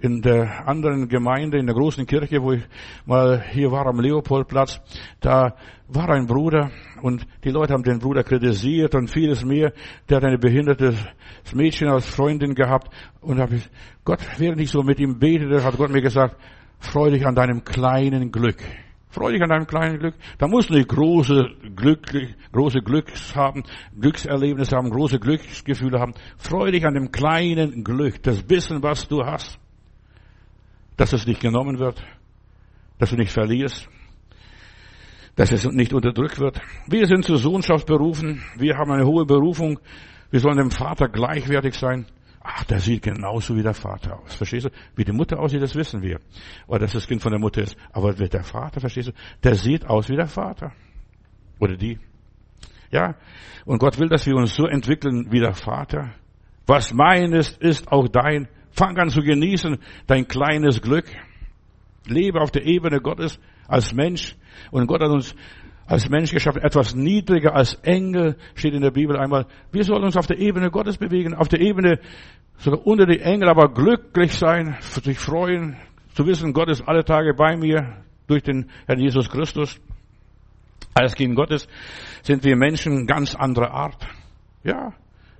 in 0.00 0.20
der 0.20 0.68
anderen 0.68 1.08
Gemeinde, 1.08 1.58
in 1.58 1.66
der 1.66 1.74
großen 1.74 2.06
Kirche, 2.06 2.42
wo 2.42 2.52
ich 2.52 2.62
mal 3.06 3.42
hier 3.50 3.70
war 3.70 3.86
am 3.86 4.00
Leopoldplatz, 4.00 4.80
da 5.20 5.56
war 5.88 6.10
ein 6.10 6.26
Bruder 6.26 6.70
und 7.02 7.26
die 7.44 7.50
Leute 7.50 7.72
haben 7.72 7.82
den 7.82 7.98
Bruder 7.98 8.22
kritisiert 8.22 8.94
und 8.94 9.10
vieles 9.10 9.44
mehr. 9.44 9.72
Der 10.08 10.18
hat 10.18 10.24
eine 10.24 10.38
behindertes 10.38 10.96
Mädchen 11.54 11.88
als 11.88 12.06
Freundin 12.06 12.54
gehabt 12.54 12.88
und 13.20 13.40
habe 13.40 13.56
ich, 13.56 13.68
Gott, 14.04 14.20
während 14.38 14.60
ich 14.60 14.70
so 14.70 14.82
mit 14.82 14.98
ihm 15.00 15.18
betete, 15.18 15.64
hat 15.64 15.76
Gott 15.76 15.90
mir 15.90 16.02
gesagt, 16.02 16.36
freu 16.78 17.10
dich 17.10 17.26
an 17.26 17.34
deinem 17.34 17.64
kleinen 17.64 18.30
Glück. 18.30 18.58
Freu 19.16 19.32
dich 19.32 19.42
an 19.42 19.48
deinem 19.48 19.66
kleinen 19.66 19.98
Glück. 19.98 20.14
Da 20.38 20.46
musst 20.46 20.68
du 20.68 20.74
nicht 20.74 20.88
große 20.88 21.48
Glück, 21.74 22.06
große 22.52 22.80
Glücks 22.80 23.34
haben, 23.34 23.62
Glückserlebnisse 23.98 24.76
haben, 24.76 24.90
große 24.90 25.18
Glücksgefühle 25.18 25.98
haben. 25.98 26.12
Freu 26.36 26.70
dich 26.70 26.86
an 26.86 26.94
dem 26.94 27.10
kleinen 27.10 27.82
Glück, 27.82 28.22
das 28.22 28.42
bisschen, 28.42 28.82
was 28.82 29.08
du 29.08 29.24
hast 29.24 29.58
dass 30.96 31.12
es 31.12 31.26
nicht 31.26 31.40
genommen 31.40 31.78
wird, 31.78 32.02
dass 32.98 33.10
du 33.10 33.16
nicht 33.16 33.32
verlierst, 33.32 33.88
dass 35.34 35.52
es 35.52 35.64
nicht 35.66 35.92
unterdrückt 35.92 36.40
wird. 36.40 36.60
Wir 36.86 37.06
sind 37.06 37.24
zur 37.24 37.36
Sohnschaft 37.36 37.86
berufen, 37.86 38.42
wir 38.56 38.76
haben 38.76 38.90
eine 38.90 39.04
hohe 39.04 39.26
Berufung, 39.26 39.78
wir 40.30 40.40
sollen 40.40 40.56
dem 40.56 40.70
Vater 40.70 41.08
gleichwertig 41.08 41.74
sein. 41.74 42.06
Ach, 42.48 42.62
der 42.62 42.78
sieht 42.78 43.02
genauso 43.02 43.56
wie 43.56 43.62
der 43.62 43.74
Vater 43.74 44.20
aus. 44.20 44.36
Verstehst 44.36 44.66
du? 44.66 44.70
Wie 44.94 45.04
die 45.04 45.10
Mutter 45.10 45.40
aussieht, 45.40 45.60
das 45.60 45.74
wissen 45.74 46.00
wir. 46.00 46.20
Oder 46.68 46.80
dass 46.80 46.92
das 46.92 47.08
Kind 47.08 47.20
von 47.20 47.32
der 47.32 47.40
Mutter 47.40 47.62
ist. 47.62 47.76
Aber 47.90 48.12
der 48.12 48.44
Vater, 48.44 48.78
verstehst 48.78 49.08
du? 49.08 49.12
Der 49.42 49.56
sieht 49.56 49.84
aus 49.86 50.08
wie 50.08 50.14
der 50.14 50.28
Vater. 50.28 50.72
Oder 51.58 51.76
die. 51.76 51.98
Ja. 52.92 53.16
Und 53.64 53.78
Gott 53.78 53.98
will, 53.98 54.08
dass 54.08 54.26
wir 54.26 54.36
uns 54.36 54.54
so 54.54 54.66
entwickeln 54.66 55.26
wie 55.32 55.40
der 55.40 55.54
Vater. 55.54 56.14
Was 56.66 56.94
mein 56.94 57.32
ist, 57.32 57.60
ist 57.60 57.90
auch 57.90 58.06
dein. 58.06 58.46
Fang 58.70 58.96
an 58.96 59.08
zu 59.08 59.22
genießen 59.22 59.78
dein 60.06 60.28
kleines 60.28 60.80
Glück. 60.80 61.06
Lebe 62.06 62.40
auf 62.40 62.52
der 62.52 62.64
Ebene 62.64 63.00
Gottes 63.00 63.40
als 63.66 63.92
Mensch. 63.92 64.36
Und 64.70 64.86
Gott 64.86 65.02
hat 65.02 65.10
uns 65.10 65.34
als 65.86 66.08
Mensch 66.08 66.32
geschaffen, 66.32 66.62
etwas 66.62 66.94
niedriger 66.94 67.54
als 67.54 67.74
Engel, 67.82 68.36
steht 68.54 68.74
in 68.74 68.82
der 68.82 68.90
Bibel 68.90 69.16
einmal. 69.16 69.46
Wir 69.72 69.84
sollen 69.84 70.04
uns 70.04 70.16
auf 70.16 70.26
der 70.26 70.38
Ebene 70.38 70.70
Gottes 70.70 70.98
bewegen, 70.98 71.34
auf 71.34 71.48
der 71.48 71.60
Ebene 71.60 72.00
sogar 72.58 72.86
unter 72.86 73.06
die 73.06 73.20
Engel, 73.20 73.48
aber 73.48 73.72
glücklich 73.72 74.32
sein, 74.32 74.76
sich 74.80 75.18
freuen, 75.18 75.76
zu 76.14 76.26
wissen, 76.26 76.52
Gott 76.52 76.70
ist 76.70 76.88
alle 76.88 77.04
Tage 77.04 77.34
bei 77.34 77.56
mir 77.56 78.02
durch 78.26 78.42
den 78.42 78.70
Herrn 78.86 78.98
Jesus 78.98 79.28
Christus. 79.28 79.78
Als 80.94 81.14
Kind 81.14 81.36
Gottes 81.36 81.68
sind 82.22 82.42
wir 82.42 82.56
Menschen 82.56 83.06
ganz 83.06 83.34
anderer 83.34 83.70
Art. 83.70 84.06
Ja, 84.64 84.94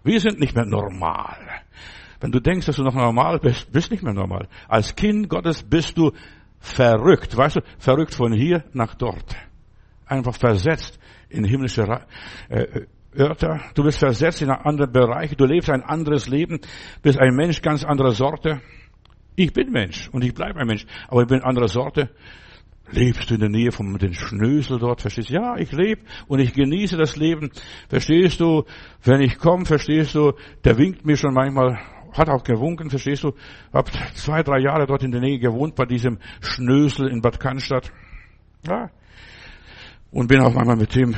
wir 0.05 0.21
sind 0.21 0.39
nicht 0.39 0.55
mehr 0.55 0.67
normal. 0.67 1.39
Wenn 2.21 2.31
du 2.31 2.41
denkst, 2.41 2.67
dass 2.67 2.77
du 2.77 2.83
noch 2.83 2.95
normal 2.95 3.39
bist, 3.39 3.73
bist 3.73 3.91
nicht 3.91 4.03
mehr 4.03 4.13
normal. 4.13 4.49
Als 4.69 4.95
Kind 4.95 5.29
Gottes 5.29 5.63
bist 5.63 5.97
du 5.99 6.13
verrückt. 6.61 7.37
Weißt 7.37 7.57
du, 7.57 7.61
verrückt 7.79 8.15
von 8.15 8.33
hier 8.33 8.65
nach 8.73 8.95
dort. 8.95 9.35
Einfach 10.07 10.37
versetzt 10.37 10.99
in 11.29 11.45
himmlische 11.45 11.83
äh, 12.49 12.87
Örter. 13.19 13.61
Du 13.75 13.83
bist 13.83 13.99
versetzt 13.99 14.43
in 14.43 14.51
einen 14.51 14.65
anderen 14.65 14.93
Bereich. 14.93 15.37
Du 15.37 15.45
lebst 15.45 15.71
ein 15.71 15.83
anderes 15.83 16.29
Leben. 16.29 16.61
Bist 17.03 17.19
ein 17.19 17.35
Mensch 17.35 17.63
ganz 17.63 17.85
anderer 17.85 18.13
Sorte. 18.13 18.61
Ich 19.35 19.53
bin 19.53 19.71
Mensch 19.71 20.09
und 20.11 20.25
ich 20.25 20.35
bleibe 20.35 20.61
ein 20.61 20.67
Mensch. 20.67 20.87
Aber 21.09 21.23
ich 21.23 21.29
bin 21.29 21.43
anderer 21.43 21.69
Sorte. 21.69 22.11
Lebst 22.91 23.29
du 23.31 23.35
in 23.35 23.41
der 23.41 23.49
Nähe 23.49 23.73
von 23.73 23.99
den 23.99 24.15
Schnösel 24.15 24.79
dort, 24.79 25.01
verstehst 25.01 25.31
du? 25.31 25.35
Ja, 25.35 25.57
ich 25.57 25.73
lebe 25.73 26.03
und 26.29 26.39
ich 26.39 26.53
genieße 26.53 26.97
das 26.97 27.17
Leben. 27.17 27.51
Verstehst 27.89 28.39
du? 28.39 28.63
Wenn 29.03 29.21
ich 29.21 29.39
komme, 29.39 29.65
verstehst 29.65 30.15
du, 30.15 30.35
der 30.65 30.79
winkt 30.79 31.05
mir 31.05 31.17
schon 31.17 31.35
manchmal 31.35 31.81
hat 32.13 32.29
auch 32.31 32.45
gewunken, 32.45 32.89
verstehst 32.89 33.25
du? 33.25 33.33
Hab 33.73 33.91
zwei, 34.15 34.43
drei 34.43 34.61
Jahre 34.61 34.87
dort 34.87 35.03
in 35.03 35.11
der 35.11 35.21
Nähe 35.21 35.39
gewohnt, 35.39 35.75
bei 35.75 35.85
diesem 35.85 36.19
Schnösel 36.41 37.09
in 37.09 37.21
Bad 37.21 37.41
Cannstatt. 37.41 37.93
Ja. 38.67 38.91
Und 40.17 40.29
bin 40.29 40.41
auch 40.41 40.55
manchmal 40.55 40.77
mit 40.77 40.97
ihm, 40.97 41.15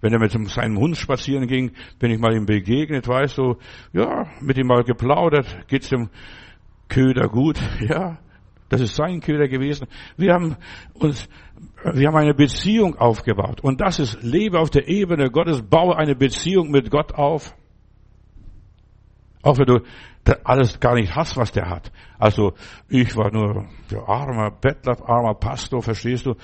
wenn 0.00 0.12
er 0.12 0.20
mit 0.20 0.30
seinem 0.30 0.78
Hund 0.78 0.96
spazieren 0.96 1.48
ging, 1.48 1.72
bin 1.98 2.12
ich 2.12 2.20
mal 2.20 2.32
ihm 2.32 2.46
begegnet, 2.46 3.08
weißt 3.08 3.38
du, 3.38 3.56
ja, 3.92 4.28
mit 4.40 4.56
ihm 4.56 4.68
mal 4.68 4.84
geplaudert, 4.84 5.66
geht's 5.66 5.88
dem 5.88 6.10
Köder 6.88 7.28
gut, 7.28 7.58
ja. 7.80 8.18
Das 8.68 8.80
ist 8.80 8.94
sein 8.94 9.18
Köder 9.18 9.48
gewesen. 9.48 9.88
Wir 10.16 10.32
haben 10.32 10.54
uns, 10.94 11.28
wir 11.92 12.06
haben 12.06 12.16
eine 12.16 12.34
Beziehung 12.34 12.94
aufgebaut. 12.96 13.62
Und 13.62 13.80
das 13.80 13.98
ist, 13.98 14.22
lebe 14.22 14.60
auf 14.60 14.70
der 14.70 14.86
Ebene 14.86 15.28
Gottes, 15.28 15.62
baue 15.62 15.96
eine 15.96 16.14
Beziehung 16.14 16.70
mit 16.70 16.88
Gott 16.88 17.14
auf. 17.14 17.52
Auch 19.42 19.58
wenn 19.58 19.66
du 19.66 19.80
alles 20.44 20.78
gar 20.78 20.94
nicht 20.94 21.16
hast, 21.16 21.36
was 21.36 21.50
der 21.50 21.68
hat. 21.68 21.90
Also 22.16 22.54
ich 22.88 23.16
war 23.16 23.32
nur 23.32 23.66
der 23.90 24.08
armer 24.08 24.52
Bettler, 24.52 24.98
armer 25.08 25.34
Pastor, 25.34 25.82
verstehst 25.82 26.26
du? 26.26 26.34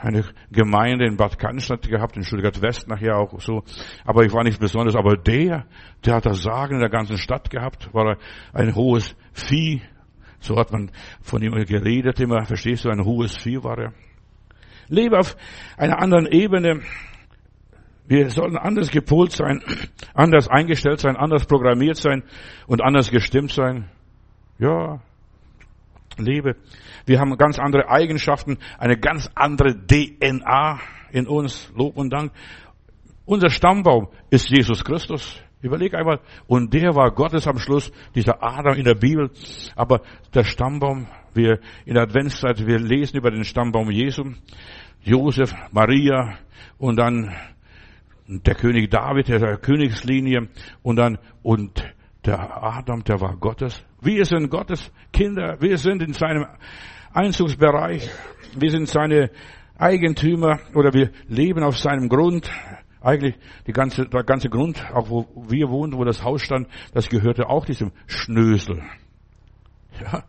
Eine 0.00 0.24
Gemeinde 0.50 1.06
in 1.06 1.16
Bad 1.16 1.38
Cannstatt 1.38 1.88
gehabt, 1.88 2.16
in 2.16 2.22
Stuttgart 2.22 2.62
West 2.62 2.88
nachher 2.88 3.18
auch 3.18 3.38
so. 3.40 3.62
Aber 4.04 4.24
ich 4.24 4.32
war 4.32 4.44
nicht 4.44 4.58
besonders. 4.58 4.96
Aber 4.96 5.16
der, 5.16 5.66
der 6.04 6.14
hat 6.14 6.26
das 6.26 6.42
Sagen 6.42 6.76
in 6.76 6.80
der 6.80 6.88
ganzen 6.88 7.18
Stadt 7.18 7.50
gehabt, 7.50 7.92
war 7.92 8.16
ein 8.54 8.74
hohes 8.74 9.14
Vieh. 9.32 9.82
So 10.38 10.56
hat 10.56 10.72
man 10.72 10.90
von 11.20 11.42
ihm 11.42 11.52
geredet 11.66 12.18
immer, 12.18 12.44
verstehst 12.46 12.84
du? 12.86 12.88
Ein 12.88 13.04
hohes 13.04 13.36
Vieh 13.36 13.62
war 13.62 13.78
er. 13.78 13.92
Lebe 14.88 15.18
auf 15.18 15.36
einer 15.76 16.00
anderen 16.00 16.26
Ebene. 16.26 16.80
Wir 18.06 18.30
sollen 18.30 18.56
anders 18.56 18.90
gepolt 18.90 19.30
sein, 19.30 19.62
anders 20.14 20.48
eingestellt 20.48 20.98
sein, 20.98 21.16
anders 21.16 21.46
programmiert 21.46 21.96
sein 21.96 22.24
und 22.66 22.82
anders 22.82 23.10
gestimmt 23.10 23.52
sein. 23.52 23.88
Ja, 24.58 25.00
lebe. 26.20 26.56
Wir 27.06 27.18
haben 27.18 27.36
ganz 27.36 27.58
andere 27.58 27.88
Eigenschaften, 27.88 28.58
eine 28.78 28.96
ganz 28.98 29.30
andere 29.34 29.74
DNA 29.74 30.80
in 31.12 31.26
uns. 31.26 31.72
Lob 31.74 31.96
und 31.96 32.10
Dank. 32.10 32.32
Unser 33.24 33.50
Stammbaum 33.50 34.08
ist 34.30 34.50
Jesus 34.50 34.84
Christus. 34.84 35.40
Überleg 35.62 35.94
einmal. 35.94 36.20
Und 36.46 36.72
der 36.72 36.94
war 36.94 37.10
Gottes 37.10 37.46
am 37.46 37.58
Schluss, 37.58 37.92
dieser 38.14 38.42
Adam 38.42 38.74
in 38.74 38.84
der 38.84 38.94
Bibel. 38.94 39.30
Aber 39.76 40.00
der 40.34 40.44
Stammbaum, 40.44 41.06
wir 41.34 41.60
in 41.84 41.94
der 41.94 42.04
Adventszeit, 42.04 42.66
wir 42.66 42.78
lesen 42.78 43.18
über 43.18 43.30
den 43.30 43.44
Stammbaum 43.44 43.90
Jesu. 43.90 44.24
Josef, 45.02 45.54
Maria 45.72 46.38
und 46.78 46.96
dann 46.96 47.34
der 48.26 48.54
König 48.54 48.90
David, 48.90 49.28
der 49.28 49.56
Königslinie 49.58 50.48
und 50.82 50.96
dann, 50.96 51.18
und 51.42 51.82
der 52.24 52.62
Adam, 52.62 53.02
der 53.04 53.20
war 53.20 53.36
Gottes. 53.36 53.84
Wir 54.02 54.24
sind 54.24 54.48
Gottes 54.48 54.90
Kinder, 55.12 55.60
wir 55.60 55.76
sind 55.76 56.02
in 56.02 56.14
seinem 56.14 56.46
Einzugsbereich, 57.12 58.08
wir 58.56 58.70
sind 58.70 58.88
seine 58.88 59.30
Eigentümer 59.76 60.58
oder 60.74 60.94
wir 60.94 61.10
leben 61.28 61.62
auf 61.62 61.78
seinem 61.78 62.08
Grund. 62.08 62.50
Eigentlich 63.02 63.34
die 63.66 63.72
ganze, 63.72 64.06
der 64.06 64.24
ganze 64.24 64.48
Grund, 64.48 64.82
auch 64.94 65.10
wo 65.10 65.26
wir 65.48 65.68
wohnen, 65.68 65.98
wo 65.98 66.04
das 66.04 66.24
Haus 66.24 66.40
stand, 66.40 66.66
das 66.94 67.10
gehörte 67.10 67.50
auch 67.50 67.66
diesem 67.66 67.92
Schnösel. 68.06 68.82
Ja, 70.00 70.24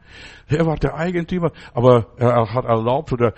er 0.48 0.66
war 0.66 0.76
der 0.76 0.96
Eigentümer, 0.96 1.52
aber 1.74 2.08
er 2.18 2.54
hat 2.54 2.66
erlaubt 2.66 3.14
oder 3.14 3.34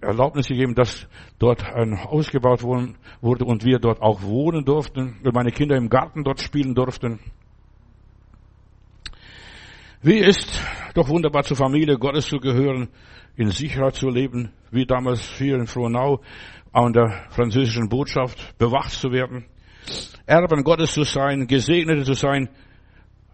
Erlaubnis 0.00 0.48
gegeben, 0.48 0.74
dass 0.74 1.06
dort 1.38 1.62
ein 1.62 2.02
Haus 2.02 2.30
gebaut 2.30 2.64
wurde 2.64 3.44
und 3.44 3.64
wir 3.64 3.78
dort 3.78 4.02
auch 4.02 4.22
wohnen 4.22 4.64
durften, 4.64 5.20
und 5.22 5.34
meine 5.34 5.52
Kinder 5.52 5.76
im 5.76 5.88
Garten 5.88 6.24
dort 6.24 6.40
spielen 6.40 6.74
durften. 6.74 7.20
Wie 10.02 10.16
ist 10.16 10.58
doch 10.94 11.10
wunderbar 11.10 11.42
zur 11.42 11.58
Familie 11.58 11.98
Gottes 11.98 12.26
zu 12.26 12.38
gehören, 12.38 12.88
in 13.36 13.50
Sicherheit 13.50 13.96
zu 13.96 14.08
leben, 14.08 14.50
wie 14.70 14.86
damals 14.86 15.36
hier 15.36 15.56
in 15.56 15.66
Frohnau 15.66 16.22
an 16.72 16.94
der 16.94 17.26
französischen 17.28 17.90
Botschaft, 17.90 18.56
bewacht 18.56 18.92
zu 18.92 19.12
werden, 19.12 19.44
Erben 20.24 20.64
Gottes 20.64 20.94
zu 20.94 21.02
sein, 21.02 21.46
Gesegnete 21.46 22.04
zu 22.04 22.14
sein, 22.14 22.48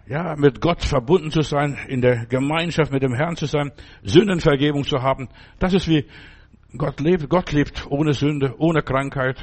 ja, 0.08 0.34
mit 0.36 0.60
Gott 0.60 0.82
verbunden 0.82 1.30
zu 1.30 1.42
sein, 1.42 1.78
in 1.86 2.00
der 2.00 2.26
Gemeinschaft 2.26 2.90
mit 2.90 3.04
dem 3.04 3.14
Herrn 3.14 3.36
zu 3.36 3.46
sein, 3.46 3.70
Sündenvergebung 4.02 4.82
zu 4.82 5.00
haben. 5.00 5.28
Das 5.60 5.72
ist 5.72 5.86
wie 5.86 6.04
Gott 6.76 6.98
lebt. 6.98 7.28
Gott 7.28 7.52
lebt 7.52 7.86
ohne 7.88 8.12
Sünde, 8.12 8.56
ohne 8.58 8.82
Krankheit. 8.82 9.36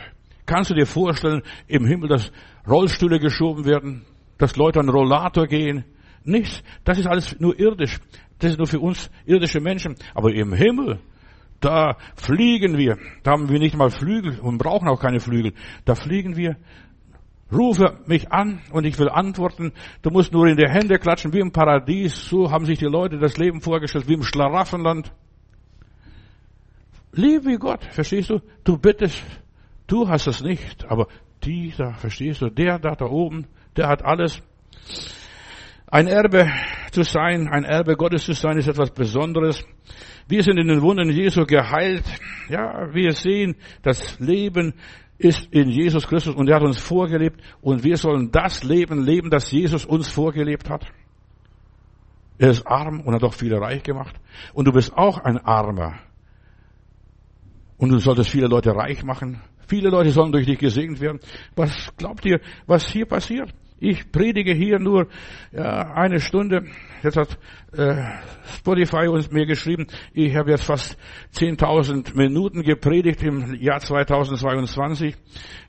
Kannst 0.45 0.71
du 0.71 0.73
dir 0.73 0.85
vorstellen, 0.85 1.41
im 1.67 1.85
Himmel, 1.85 2.09
dass 2.09 2.33
Rollstühle 2.67 3.19
geschoben 3.19 3.63
werden, 3.63 4.05
dass 4.37 4.57
Leute 4.57 4.81
an 4.81 4.89
Rollator 4.89 5.47
gehen? 5.47 5.85
Nichts. 6.25 6.63
Das 6.83 6.97
ist 6.97 7.07
alles 7.07 7.39
nur 7.39 7.59
irdisch. 7.59 7.99
Das 8.39 8.51
ist 8.51 8.57
nur 8.57 8.67
für 8.67 8.79
uns 8.79 9.09
irdische 9.25 9.59
Menschen. 9.59 9.95
Aber 10.13 10.33
im 10.33 10.53
Himmel, 10.53 10.99
da 11.59 11.97
fliegen 12.15 12.77
wir. 12.77 12.97
Da 13.23 13.31
haben 13.31 13.49
wir 13.49 13.59
nicht 13.59 13.75
mal 13.75 13.89
Flügel 13.89 14.39
und 14.39 14.57
brauchen 14.57 14.87
auch 14.87 14.99
keine 14.99 15.19
Flügel. 15.19 15.53
Da 15.85 15.95
fliegen 15.95 16.35
wir 16.35 16.57
Rufe 17.53 17.99
mich 18.07 18.31
an 18.31 18.61
und 18.71 18.85
ich 18.85 18.97
will 18.97 19.09
antworten. 19.09 19.73
Du 20.01 20.09
musst 20.09 20.33
nur 20.33 20.47
in 20.47 20.57
die 20.57 20.67
Hände 20.67 20.97
klatschen 20.97 21.33
wie 21.33 21.39
im 21.39 21.51
Paradies. 21.51 22.15
So 22.27 22.51
haben 22.51 22.65
sich 22.65 22.79
die 22.79 22.85
Leute 22.85 23.19
das 23.19 23.37
Leben 23.37 23.61
vorgestellt, 23.61 24.07
wie 24.07 24.13
im 24.13 24.23
Schlaraffenland. 24.23 25.11
Lieb 27.11 27.45
wie 27.45 27.57
Gott, 27.57 27.83
verstehst 27.91 28.31
du? 28.31 28.39
Du 28.63 28.77
bittest, 28.77 29.23
du 29.85 30.09
hast 30.09 30.25
es 30.25 30.41
nicht, 30.41 30.83
aber 30.89 31.07
die 31.43 31.71
da, 31.77 31.93
verstehst 31.93 32.41
du? 32.41 32.49
Der 32.49 32.79
da, 32.79 32.95
da 32.95 33.05
oben, 33.05 33.45
der 33.77 33.87
hat 33.87 34.03
alles. 34.03 34.41
Ein 35.93 36.07
Erbe 36.07 36.51
zu 36.89 37.03
sein, 37.03 37.47
ein 37.49 37.65
Erbe 37.65 37.95
Gottes 37.95 38.25
zu 38.25 38.33
sein, 38.33 38.57
ist 38.57 38.67
etwas 38.67 38.89
Besonderes. 38.89 39.63
Wir 40.27 40.41
sind 40.41 40.57
in 40.57 40.67
den 40.67 40.81
Wunden 40.81 41.11
Jesu 41.11 41.45
geheilt. 41.45 42.03
Ja, 42.49 42.91
wir 42.95 43.11
sehen, 43.11 43.57
das 43.83 44.19
Leben 44.19 44.73
ist 45.19 45.45
in 45.51 45.69
Jesus 45.69 46.07
Christus 46.07 46.33
und 46.33 46.49
er 46.49 46.55
hat 46.55 46.63
uns 46.63 46.79
vorgelebt 46.79 47.39
und 47.61 47.83
wir 47.83 47.95
sollen 47.97 48.31
das 48.31 48.63
Leben 48.63 49.03
leben, 49.03 49.29
das 49.29 49.51
Jesus 49.51 49.85
uns 49.85 50.07
vorgelebt 50.07 50.67
hat. 50.67 50.83
Er 52.39 52.49
ist 52.49 52.65
arm 52.65 53.01
und 53.01 53.13
hat 53.13 53.23
auch 53.23 53.35
viele 53.35 53.61
reich 53.61 53.83
gemacht. 53.83 54.19
Und 54.55 54.67
du 54.67 54.71
bist 54.71 54.97
auch 54.97 55.19
ein 55.19 55.37
Armer. 55.37 55.99
Und 57.77 57.91
du 57.91 57.99
solltest 57.99 58.31
viele 58.31 58.47
Leute 58.47 58.71
reich 58.71 59.03
machen. 59.03 59.43
Viele 59.67 59.91
Leute 59.91 60.09
sollen 60.09 60.31
durch 60.31 60.47
dich 60.47 60.57
gesegnet 60.57 61.01
werden. 61.01 61.19
Was 61.55 61.95
glaubt 61.97 62.25
ihr, 62.25 62.39
was 62.65 62.87
hier 62.87 63.05
passiert? 63.05 63.53
Ich 63.85 64.13
predige 64.13 64.53
hier 64.53 64.79
nur 64.79 65.07
eine 65.59 66.21
Stunde. 66.21 66.63
Jetzt 67.03 67.17
hat 67.17 67.37
äh, 67.73 68.01
Spotify 68.55 69.09
uns 69.09 69.29
mir 69.29 69.45
geschrieben, 69.45 69.87
ich 70.13 70.37
habe 70.37 70.51
jetzt 70.51 70.63
fast 70.63 70.97
10.000 71.35 72.15
Minuten 72.15 72.63
gepredigt 72.63 73.21
im 73.23 73.53
Jahr 73.55 73.81
2022. 73.81 75.17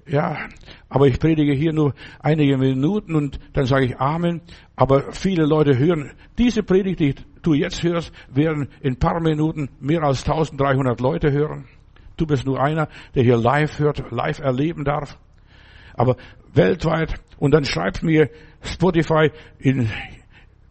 Ja, 0.06 0.46
aber 0.88 1.08
ich 1.08 1.18
predige 1.18 1.54
hier 1.54 1.72
nur 1.72 1.92
einige 2.20 2.56
Minuten 2.56 3.16
und 3.16 3.40
dann 3.52 3.66
sage 3.66 3.86
ich 3.86 3.96
Amen. 3.96 4.42
Aber 4.76 5.10
viele 5.10 5.44
Leute 5.44 5.76
hören 5.76 6.12
diese 6.38 6.62
Predigt, 6.62 7.00
die 7.00 7.16
du 7.42 7.54
jetzt 7.54 7.82
hörst, 7.82 8.12
werden 8.28 8.68
in 8.80 8.96
paar 8.96 9.20
Minuten 9.20 9.70
mehr 9.80 10.04
als 10.04 10.22
1300 10.22 11.00
Leute 11.00 11.32
hören. 11.32 11.64
Du 12.16 12.26
bist 12.26 12.46
nur 12.46 12.62
einer, 12.62 12.86
der 13.16 13.24
hier 13.24 13.36
live 13.36 13.80
hört, 13.80 14.04
live 14.12 14.38
erleben 14.38 14.84
darf. 14.84 15.18
Aber 15.96 16.16
weltweit 16.54 17.20
und 17.38 17.52
dann 17.52 17.64
schreibt 17.64 18.02
mir 18.02 18.30
Spotify 18.62 19.30
in 19.58 19.90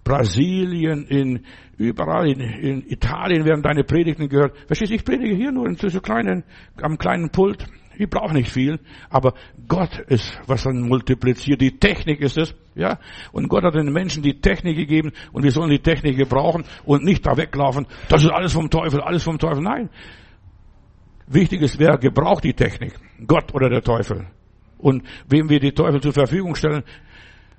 Brasilien, 0.04 1.06
in 1.08 1.46
überall, 1.78 2.28
in, 2.30 2.40
in 2.40 2.88
Italien 2.88 3.46
werden 3.46 3.62
deine 3.62 3.84
Predigten 3.84 4.30
gehört. 4.30 4.58
Verstehst 4.68 4.92
du, 4.92 4.96
ich 4.96 5.06
predige 5.06 5.36
hier 5.36 5.52
nur 5.52 5.68
in 5.68 5.76
so 5.76 6.02
kleinen, 6.02 6.44
am 6.82 6.98
kleinen 6.98 7.30
Pult. 7.30 7.66
Ich 7.96 8.10
brauche 8.10 8.34
nicht 8.34 8.50
viel, 8.50 8.80
aber 9.10 9.36
Gott 9.68 10.00
ist, 10.08 10.40
was 10.48 10.64
dann 10.64 10.82
multipliziert. 10.82 11.62
Die 11.62 11.78
Technik 11.78 12.22
ist 12.22 12.38
es, 12.38 12.56
ja. 12.74 12.98
Und 13.32 13.50
Gott 13.50 13.64
hat 13.64 13.76
den 13.76 13.94
Menschen 13.94 14.24
die 14.24 14.42
Technik 14.42 14.76
gegeben 14.76 15.12
und 15.32 15.44
wir 15.44 15.52
sollen 15.52 15.70
die 15.70 15.80
Technik 15.80 16.18
gebrauchen 16.18 16.64
und 16.86 17.04
nicht 17.04 17.26
da 17.26 17.38
weglaufen. 17.38 17.86
Das 18.10 18.24
ist 18.24 18.32
alles 18.32 18.54
vom 18.54 18.70
Teufel, 18.72 19.00
alles 19.00 19.24
vom 19.24 19.38
Teufel. 19.38 19.62
Nein. 19.64 19.90
Wichtig 21.28 21.62
ist, 21.62 21.78
wer 21.80 21.98
gebraucht 21.98 22.44
die 22.44 22.54
Technik? 22.54 22.94
Gott 23.28 23.54
oder 23.54 23.70
der 23.70 23.84
Teufel? 23.84 24.26
Und 24.84 25.04
wem 25.28 25.50
wir 25.50 25.60
die 25.60 25.72
Teufel 25.72 26.02
zur 26.02 26.14
Verfügung 26.14 26.56
stellen. 26.56 26.84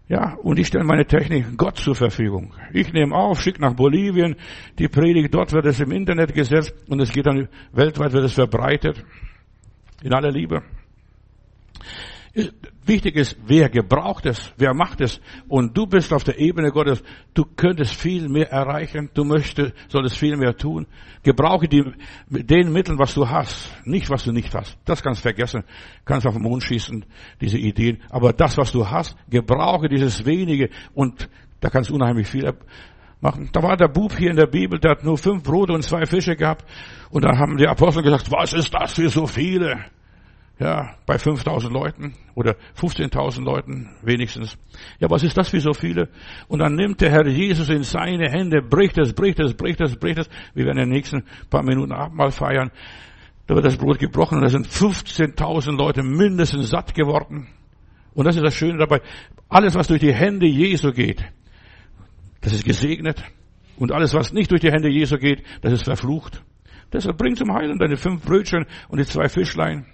Ja, 0.06 0.34
und 0.42 0.58
ich 0.58 0.66
stelle 0.66 0.84
meine 0.84 1.06
Technik 1.06 1.56
Gott 1.56 1.78
zur 1.78 1.94
Verfügung. 1.94 2.52
Ich 2.74 2.92
nehme 2.92 3.14
auf, 3.14 3.40
schicke 3.40 3.62
nach 3.62 3.72
Bolivien 3.72 4.36
die 4.78 4.88
Predigt, 4.88 5.32
dort 5.32 5.52
wird 5.52 5.64
es 5.64 5.80
im 5.80 5.90
Internet 5.92 6.34
gesetzt 6.34 6.74
und 6.88 7.00
es 7.00 7.10
geht 7.10 7.24
dann 7.24 7.48
weltweit 7.72 8.12
wird 8.12 8.24
es 8.24 8.34
verbreitet. 8.34 9.02
In 10.02 10.12
aller 10.12 10.30
Liebe. 10.30 10.62
Wichtig 12.84 13.14
ist, 13.14 13.36
wer 13.46 13.68
gebraucht 13.68 14.26
es, 14.26 14.52
wer 14.56 14.74
macht 14.74 15.00
es. 15.00 15.20
Und 15.48 15.76
du 15.76 15.86
bist 15.86 16.12
auf 16.12 16.24
der 16.24 16.38
Ebene 16.38 16.70
Gottes. 16.72 17.02
Du 17.32 17.44
könntest 17.44 17.94
viel 17.94 18.28
mehr 18.28 18.50
erreichen. 18.50 19.08
Du 19.14 19.24
möchtest, 19.24 19.72
solltest 19.88 20.18
viel 20.18 20.36
mehr 20.36 20.56
tun. 20.56 20.86
Gebrauche 21.22 21.68
die, 21.68 21.84
den 22.28 22.72
Mitteln, 22.72 22.98
was 22.98 23.14
du 23.14 23.28
hast. 23.28 23.70
Nicht, 23.86 24.10
was 24.10 24.24
du 24.24 24.32
nicht 24.32 24.52
hast. 24.52 24.76
Das 24.84 25.02
kannst 25.02 25.22
vergessen. 25.22 25.62
Kannst 26.04 26.26
auf 26.26 26.34
den 26.34 26.42
Mond 26.42 26.64
schießen, 26.64 27.04
diese 27.40 27.58
Ideen. 27.58 28.02
Aber 28.10 28.32
das, 28.32 28.58
was 28.58 28.72
du 28.72 28.88
hast, 28.88 29.16
gebrauche 29.30 29.88
dieses 29.88 30.26
wenige. 30.26 30.70
Und 30.92 31.28
da 31.60 31.70
kannst 31.70 31.90
du 31.90 31.94
unheimlich 31.94 32.26
viel 32.26 32.52
machen. 33.20 33.48
Da 33.52 33.62
war 33.62 33.76
der 33.76 33.88
Bub 33.88 34.16
hier 34.16 34.30
in 34.30 34.36
der 34.36 34.48
Bibel, 34.48 34.80
der 34.80 34.92
hat 34.92 35.04
nur 35.04 35.16
fünf 35.16 35.44
Brote 35.44 35.72
und 35.72 35.82
zwei 35.82 36.04
Fische 36.04 36.34
gehabt. 36.34 36.64
Und 37.10 37.24
da 37.24 37.38
haben 37.38 37.56
die 37.56 37.68
Apostel 37.68 38.02
gesagt, 38.02 38.30
was 38.32 38.52
ist 38.52 38.74
das 38.74 38.92
für 38.92 39.08
so 39.08 39.26
viele? 39.26 39.84
Ja, 40.58 40.94
bei 41.04 41.18
5000 41.18 41.72
Leuten 41.72 42.14
oder 42.36 42.54
15.000 42.78 43.42
Leuten 43.42 43.90
wenigstens. 44.02 44.56
Ja, 45.00 45.10
was 45.10 45.24
ist 45.24 45.36
das 45.36 45.48
für 45.48 45.60
so 45.60 45.72
viele? 45.72 46.08
Und 46.46 46.60
dann 46.60 46.76
nimmt 46.76 47.00
der 47.00 47.10
Herr 47.10 47.26
Jesus 47.26 47.68
in 47.70 47.82
seine 47.82 48.30
Hände, 48.30 48.62
bricht 48.62 48.96
es, 48.98 49.12
bricht 49.12 49.40
es, 49.40 49.54
bricht 49.54 49.80
es, 49.80 49.96
bricht 49.96 50.18
es. 50.18 50.28
Wir 50.54 50.66
werden 50.66 50.78
in 50.78 50.90
den 50.90 50.94
nächsten 50.94 51.24
paar 51.50 51.64
Minuten 51.64 51.90
Abendmahl 51.92 52.30
feiern. 52.30 52.70
Da 53.48 53.56
wird 53.56 53.64
das 53.64 53.76
Brot 53.76 53.98
gebrochen 53.98 54.36
und 54.38 54.42
da 54.42 54.48
sind 54.48 54.68
15.000 54.68 55.76
Leute 55.76 56.04
mindestens 56.04 56.70
satt 56.70 56.94
geworden. 56.94 57.48
Und 58.14 58.24
das 58.24 58.36
ist 58.36 58.44
das 58.44 58.54
Schöne 58.54 58.78
dabei. 58.78 59.02
Alles, 59.48 59.74
was 59.74 59.88
durch 59.88 60.00
die 60.00 60.14
Hände 60.14 60.46
Jesu 60.46 60.92
geht, 60.92 61.24
das 62.40 62.52
ist 62.52 62.64
gesegnet. 62.64 63.24
Und 63.76 63.90
alles, 63.90 64.14
was 64.14 64.32
nicht 64.32 64.52
durch 64.52 64.60
die 64.60 64.70
Hände 64.70 64.88
Jesu 64.88 65.18
geht, 65.18 65.42
das 65.62 65.72
ist 65.72 65.84
verflucht. 65.84 66.44
Deshalb 66.92 67.18
bring 67.18 67.34
zum 67.34 67.52
Heilen 67.52 67.76
deine 67.78 67.96
fünf 67.96 68.24
Brötchen 68.24 68.66
und 68.88 69.00
die 69.00 69.04
zwei 69.04 69.28
Fischlein. 69.28 69.86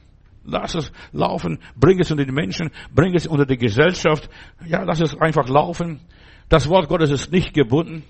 Lass 0.44 0.74
es 0.74 0.92
laufen, 1.12 1.58
bring 1.76 2.00
es 2.00 2.10
unter 2.10 2.24
die 2.24 2.32
Menschen, 2.32 2.70
bring 2.94 3.14
es 3.14 3.26
unter 3.26 3.44
die 3.44 3.58
Gesellschaft. 3.58 4.30
Ja, 4.66 4.82
lass 4.82 5.00
es 5.00 5.16
einfach 5.16 5.48
laufen. 5.48 6.00
Das 6.48 6.68
Wort 6.68 6.88
Gottes 6.88 7.10
ist 7.10 7.30
nicht 7.30 7.54
gebunden. 7.54 8.02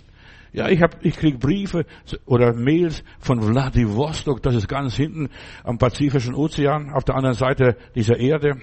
Ja, 0.52 0.68
ich 0.68 0.82
hab, 0.82 1.04
ich 1.04 1.16
krieg 1.16 1.38
Briefe 1.38 1.84
oder 2.26 2.52
Mails 2.52 3.04
von 3.20 3.40
Vladivostok, 3.40 4.42
das 4.42 4.56
ist 4.56 4.68
ganz 4.68 4.96
hinten 4.96 5.28
am 5.62 5.78
Pazifischen 5.78 6.34
Ozean, 6.34 6.92
auf 6.92 7.04
der 7.04 7.14
anderen 7.14 7.36
Seite 7.36 7.76
dieser 7.94 8.16
Erde. 8.16 8.60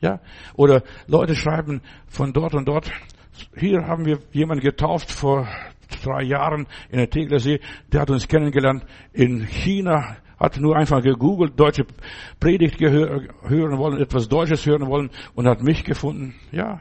Ja, 0.00 0.20
oder 0.54 0.82
Leute 1.06 1.34
schreiben 1.34 1.82
von 2.06 2.32
dort 2.32 2.54
und 2.54 2.66
dort. 2.66 2.90
Hier 3.56 3.86
haben 3.86 4.06
wir 4.06 4.20
jemanden 4.32 4.64
getauft 4.64 5.10
vor 5.10 5.48
drei 6.02 6.22
Jahren 6.22 6.66
in 6.90 6.98
der 6.98 7.10
Teglersee, 7.10 7.60
der 7.92 8.02
hat 8.02 8.10
uns 8.10 8.28
kennengelernt 8.28 8.84
in 9.12 9.46
China 9.46 10.16
hat 10.38 10.58
nur 10.58 10.76
einfach 10.76 11.02
gegoogelt, 11.02 11.58
deutsche 11.58 11.84
Predigt 12.38 12.80
hören 12.80 13.78
wollen, 13.78 14.00
etwas 14.00 14.28
Deutsches 14.28 14.64
hören 14.66 14.86
wollen 14.86 15.10
und 15.34 15.46
hat 15.46 15.62
mich 15.62 15.84
gefunden. 15.84 16.34
Ja. 16.52 16.80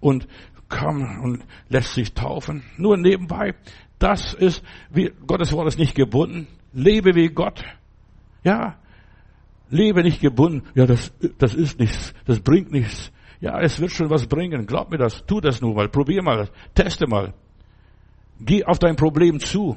Und 0.00 0.26
kam 0.68 1.20
und 1.22 1.44
lässt 1.68 1.94
sich 1.94 2.14
taufen. 2.14 2.62
Nur 2.76 2.96
nebenbei. 2.96 3.54
Das 3.98 4.32
ist, 4.32 4.62
wie, 4.90 5.12
Gottes 5.26 5.52
Wort 5.52 5.68
ist 5.68 5.78
nicht 5.78 5.94
gebunden. 5.94 6.46
Lebe 6.72 7.14
wie 7.14 7.28
Gott. 7.28 7.64
Ja. 8.44 8.76
Lebe 9.68 10.02
nicht 10.02 10.20
gebunden. 10.20 10.62
Ja, 10.74 10.86
das, 10.86 11.12
das 11.38 11.54
ist 11.54 11.78
nichts. 11.78 12.14
Das 12.26 12.40
bringt 12.40 12.72
nichts. 12.72 13.12
Ja, 13.40 13.60
es 13.60 13.80
wird 13.80 13.92
schon 13.92 14.10
was 14.10 14.26
bringen. 14.26 14.66
Glaub 14.66 14.90
mir 14.90 14.98
das. 14.98 15.24
Tu 15.26 15.40
das 15.40 15.60
nur 15.60 15.74
mal. 15.74 15.88
Probier 15.88 16.22
mal. 16.22 16.48
Teste 16.74 17.06
mal. 17.06 17.34
Geh 18.40 18.64
auf 18.64 18.78
dein 18.78 18.96
Problem 18.96 19.38
zu. 19.38 19.76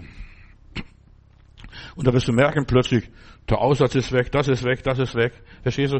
Und 1.96 2.08
da 2.08 2.14
wirst 2.14 2.28
du 2.28 2.34
merken 2.34 2.66
plötzlich, 2.66 3.10
der 3.50 3.60
Aussatz 3.60 3.96
ist 3.96 4.12
weg, 4.12 4.32
das 4.32 4.48
ist 4.48 4.64
weg, 4.64 4.84
das 4.84 5.00
ist 5.00 5.16
weg. 5.16 5.34
Verstehst 5.62 5.94
du? 5.94 6.00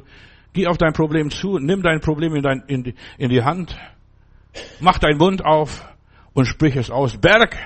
Geh 0.54 0.68
auf 0.68 0.78
dein 0.78 0.94
Problem 0.94 1.30
zu, 1.30 1.58
nimm 1.58 1.82
dein 1.82 2.00
Problem 2.00 2.36
in, 2.36 2.44
dein, 2.44 2.64
in, 2.68 2.84
die, 2.84 2.96
in 3.18 3.30
die 3.30 3.44
Hand, 3.44 3.76
mach 4.80 5.00
deinen 5.00 5.18
Mund 5.18 5.44
auf 5.44 5.84
und 6.34 6.46
sprich 6.46 6.76
es 6.76 6.92
aus. 6.92 7.18
Berg, 7.18 7.58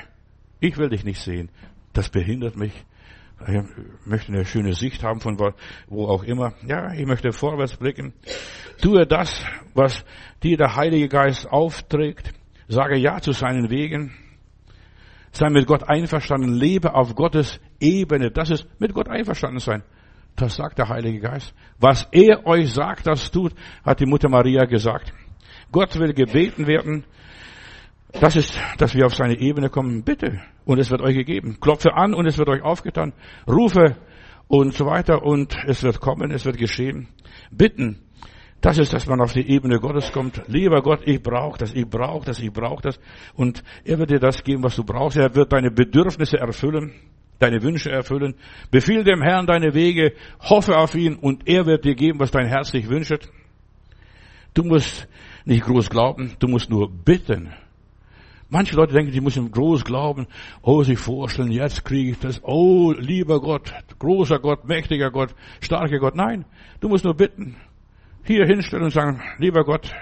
ich 0.60 0.78
will 0.78 0.90
dich 0.90 1.04
nicht 1.04 1.20
sehen. 1.20 1.50
Das 1.94 2.10
behindert 2.10 2.56
mich. 2.56 2.74
Ich 3.48 4.06
möchte 4.06 4.32
eine 4.32 4.46
schöne 4.46 4.74
Sicht 4.74 5.04
haben 5.04 5.20
von 5.20 5.38
wo 5.88 6.08
auch 6.08 6.24
immer. 6.24 6.54
Ja, 6.66 6.94
ich 6.94 7.06
möchte 7.06 7.32
vorwärts 7.32 7.78
blicken. 7.78 8.14
Tue 8.82 9.06
das, 9.06 9.44
was 9.76 10.04
dir 10.42 10.58
der 10.58 10.76
Heilige 10.76 11.08
Geist 11.08 11.48
aufträgt. 11.48 12.34
Sage 12.68 12.98
Ja 12.98 13.22
zu 13.22 13.34
seinen 13.34 13.70
Wegen. 13.70 14.14
Sei 15.32 15.50
mit 15.50 15.68
Gott 15.68 15.88
einverstanden. 15.88 16.54
Lebe 16.54 16.96
auf 16.96 17.14
Gottes 17.14 17.60
Ebene. 17.80 18.32
Das 18.32 18.50
ist 18.50 18.68
mit 18.80 18.94
Gott 18.94 19.10
einverstanden 19.10 19.60
sein. 19.60 19.84
Das 20.36 20.56
sagt 20.56 20.78
der 20.78 20.90
Heilige 20.90 21.20
Geist. 21.20 21.54
Was 21.80 22.08
er 22.12 22.46
euch 22.46 22.74
sagt, 22.74 23.08
das 23.08 23.32
tut, 23.32 23.54
hat 23.84 24.00
die 24.00 24.06
Mutter 24.06 24.30
Maria 24.30 24.66
gesagt. 24.66 25.12
Gott 25.72 25.98
will 26.00 26.14
gebeten 26.14 26.68
werden. 26.68 27.06
Das 28.20 28.36
ist, 28.36 28.58
dass 28.78 28.96
wir 28.96 29.06
auf 29.06 29.16
seine 29.16 29.40
Ebene 29.40 29.70
kommen. 29.70 30.04
Bitte. 30.04 30.40
Und 30.66 30.80
es 30.80 30.92
wird 30.92 31.02
euch 31.02 31.16
gegeben. 31.16 31.58
Klopfe 31.60 31.94
an 31.94 32.14
und 32.14 32.26
es 32.26 32.38
wird 32.38 32.50
euch 32.50 32.62
aufgetan. 32.62 33.14
Rufe 33.48 33.98
und 34.48 34.74
so 34.74 34.86
weiter 34.86 35.24
und 35.24 35.58
es 35.66 35.84
wird 35.84 36.00
kommen, 36.00 36.32
es 36.32 36.46
wird 36.46 36.58
geschehen. 36.58 37.08
Bitten. 37.52 38.00
Das 38.62 38.80
ist, 38.80 38.92
dass 38.94 39.06
man 39.06 39.22
auf 39.22 39.34
die 39.34 39.48
Ebene 39.48 39.80
Gottes 39.80 40.12
kommt. 40.12 40.42
Lieber 40.48 40.82
Gott, 40.82 41.02
ich 41.06 41.22
brauche 41.22 41.60
das, 41.60 41.74
ich 41.74 41.88
brauche 41.88 42.26
das, 42.26 42.40
ich 42.40 42.52
brauche 42.52 42.82
das. 42.82 43.00
Und 43.36 43.64
er 43.86 44.00
wird 44.00 44.10
dir 44.10 44.20
das 44.20 44.44
geben, 44.44 44.64
was 44.64 44.76
du 44.76 44.84
brauchst. 44.84 45.18
Er 45.18 45.36
wird 45.36 45.54
deine 45.54 45.70
Bedürfnisse 45.70 46.38
erfüllen, 46.38 46.94
deine 47.40 47.62
Wünsche 47.62 47.92
erfüllen. 47.92 48.36
Befiehl 48.72 49.04
dem 49.04 49.22
Herrn 49.22 49.48
deine 49.48 49.74
Wege, 49.74 50.14
hoffe 50.40 50.78
auf 50.78 50.96
ihn 50.96 51.16
und 51.16 51.48
er 51.48 51.66
wird 51.66 51.86
dir 51.86 51.96
geben, 51.96 52.20
was 52.20 52.32
dein 52.32 52.48
Herz 52.48 52.72
sich 52.72 52.90
wünscht. 52.90 53.30
Du 54.54 54.64
musst 54.64 55.08
nicht 55.46 55.64
groß 55.64 55.90
glauben, 55.90 56.36
du 56.40 56.48
musst 56.48 56.70
nur 56.70 56.90
bitten. 56.90 57.54
Manche 58.50 58.76
Leute 58.76 58.94
denken, 58.94 59.12
sie 59.12 59.20
müssen 59.20 59.52
groß 59.52 59.84
glauben. 59.84 60.26
Oh, 60.62 60.82
sich 60.82 60.98
vorstellen, 60.98 61.52
jetzt 61.52 61.84
kriege 61.84 62.12
ich 62.12 62.20
das. 62.20 62.42
Oh, 62.44 62.94
lieber 62.94 63.42
Gott, 63.42 63.74
großer 64.00 64.40
Gott, 64.40 64.66
mächtiger 64.66 65.12
Gott, 65.12 65.36
starker 65.60 66.00
Gott. 66.00 66.16
Nein, 66.16 66.46
du 66.80 66.88
musst 66.88 67.04
nur 67.04 67.14
bitten. 67.14 67.58
Hier 68.24 68.46
hinstellen 68.46 68.86
und 68.86 68.92
sagen, 68.92 69.22
lieber 69.38 69.64
Gott, 69.64 69.94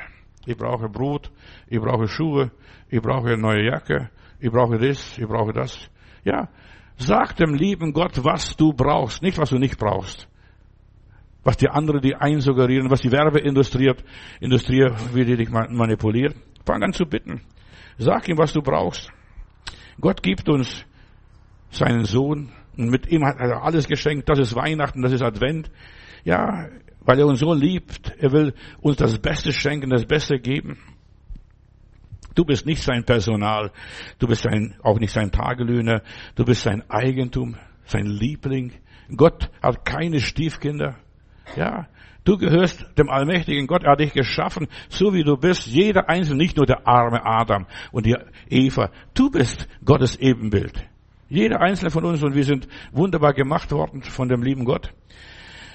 ich 0.46 0.56
brauche 0.56 0.90
Brot, 0.90 1.32
ich 1.68 1.80
brauche 1.80 2.08
Schuhe, 2.08 2.52
ich 2.90 3.02
brauche 3.02 3.30
eine 3.30 3.38
neue 3.38 3.66
Jacke, 3.66 4.10
ich 4.40 4.52
brauche 4.52 4.78
das, 4.78 5.18
ich 5.18 5.28
brauche 5.28 5.52
das. 5.52 5.90
Ja, 6.24 6.48
sag 6.98 7.36
dem 7.36 7.54
lieben 7.54 7.94
Gott, 7.94 8.24
was 8.24 8.56
du 8.56 8.74
brauchst, 8.74 9.22
nicht 9.22 9.38
was 9.38 9.50
du 9.50 9.58
nicht 9.58 9.78
brauchst. 9.78 10.28
Was 11.44 11.58
die 11.58 11.70
anderen 11.70 12.02
die 12.02 12.16
einsuggerieren, 12.16 12.90
was 12.90 13.02
die 13.02 13.12
Werbeindustrie, 13.12 13.94
Industrie, 14.40 14.90
wie 15.14 15.26
die 15.26 15.38
dich 15.38 15.50
manipuliert. 15.50 16.36
Fang 16.66 16.82
an 16.82 16.94
zu 16.94 17.06
bitten. 17.06 17.42
Sag 17.98 18.28
ihm, 18.28 18.38
was 18.38 18.54
du 18.54 18.62
brauchst. 18.62 19.12
Gott 20.02 20.24
gibt 20.24 20.50
uns 20.50 20.86
seinen 21.70 22.06
Sohn 22.06 22.52
und 22.78 22.90
mit 22.90 23.08
ihm 23.12 23.26
hat 23.26 23.38
er 23.40 23.64
alles 23.64 23.88
geschenkt. 23.88 24.28
Das 24.28 24.40
ist 24.40 24.56
Weihnachten, 24.56 25.02
das 25.02 25.12
ist 25.12 25.22
Advent. 25.22 25.70
Ja, 26.24 26.68
weil 27.02 27.20
er 27.20 27.28
uns 27.28 27.40
so 27.40 27.54
liebt. 27.54 28.14
Er 28.18 28.32
will 28.32 28.54
uns 28.82 28.98
das 28.98 29.20
Beste 29.20 29.54
schenken, 29.54 29.92
das 29.92 30.06
Beste 30.06 30.40
geben. 30.40 30.78
Du 32.36 32.46
bist 32.46 32.66
nicht 32.66 32.84
sein 32.84 33.04
Personal. 33.04 33.72
Du 34.20 34.28
bist 34.28 34.44
sein, 34.44 34.76
auch 34.84 35.00
nicht 35.00 35.14
sein 35.14 35.32
Tagelöhner. 35.32 36.02
Du 36.36 36.46
bist 36.46 36.62
sein 36.62 36.84
Eigentum, 36.90 37.56
sein 37.86 38.06
Liebling. 38.06 38.74
Gott 39.16 39.50
hat 39.62 39.86
keine 39.86 40.20
Stiefkinder. 40.20 40.96
Ja, 41.56 41.88
Du 42.26 42.38
gehörst 42.38 42.88
dem 42.98 43.08
allmächtigen 43.08 43.68
Gott. 43.68 43.84
Er 43.84 43.92
hat 43.92 44.00
dich 44.00 44.12
geschaffen, 44.12 44.68
so 44.90 45.14
wie 45.14 45.24
du 45.24 45.38
bist. 45.38 45.68
Jeder 45.68 46.10
Einzelne, 46.10 46.40
nicht 46.40 46.58
nur 46.58 46.66
der 46.66 46.88
arme 46.88 47.24
Adam 47.24 47.68
und 47.92 48.08
die 48.08 48.16
Eva. 48.50 48.90
Du 49.14 49.30
bist 49.30 49.68
Gottes 49.86 50.16
Ebenbild. 50.16 50.74
Jeder 51.30 51.62
Einzelne 51.62 51.92
von 51.92 52.04
uns 52.04 52.24
und 52.24 52.34
wir 52.34 52.44
sind 52.44 52.68
wunderbar 52.92 53.34
gemacht 53.34 53.72
worden 53.72 54.02
von 54.02 54.28
dem 54.28 54.42
lieben 54.42 54.66
Gott. 54.66 54.92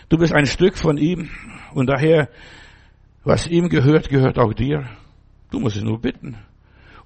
Du 0.08 0.18
bist 0.18 0.34
ein 0.34 0.46
Stück 0.46 0.76
von 0.76 0.98
ihm 0.98 1.30
und 1.72 1.88
daher, 1.88 2.28
was 3.22 3.46
ihm 3.46 3.68
gehört, 3.68 4.08
gehört 4.08 4.38
auch 4.38 4.52
dir. 4.52 4.88
Du 5.52 5.60
musst 5.60 5.76
es 5.76 5.84
nur 5.84 6.00
bitten. 6.00 6.36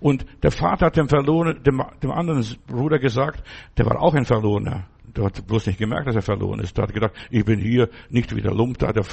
Und 0.05 0.27
der 0.43 0.51
Vater 0.51 0.85
hat 0.85 0.99
dem, 0.99 1.09
Verloren, 1.09 1.63
dem, 1.63 1.83
dem 2.03 2.11
anderen 2.11 2.45
Bruder 2.67 2.99
gesagt, 2.99 3.43
der 3.79 3.87
war 3.87 4.03
auch 4.03 4.13
ein 4.13 4.27
Verlorener. 4.27 4.85
Der 5.17 5.25
hat 5.25 5.47
bloß 5.47 5.69
nicht 5.69 5.79
gemerkt, 5.79 6.07
dass 6.07 6.17
er 6.17 6.21
verloren 6.21 6.61
ist. 6.61 6.77
Der 6.77 6.83
hat 6.83 6.93
gedacht, 6.93 7.15
ich 7.31 7.43
bin 7.43 7.59
hier, 7.59 7.89
nicht 8.11 8.37
wie 8.37 8.43
der 8.43 8.53
Lump 8.53 8.77
da, 8.77 8.93
der 8.93 9.07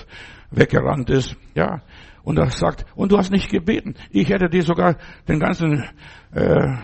weggerannt 0.50 1.10
ist. 1.10 1.38
Ja. 1.56 1.82
Und 2.24 2.38
er 2.39 2.50
sagt, 2.50 2.86
und 2.94 3.10
du 3.10 3.18
hast 3.18 3.32
nicht 3.32 3.50
gebeten. 3.50 3.96
Ich 4.10 4.28
hätte 4.28 4.50
dir 4.50 4.64
sogar 4.64 4.98
den 5.30 5.39
ganzen 5.39 5.86
äh, 6.34 6.76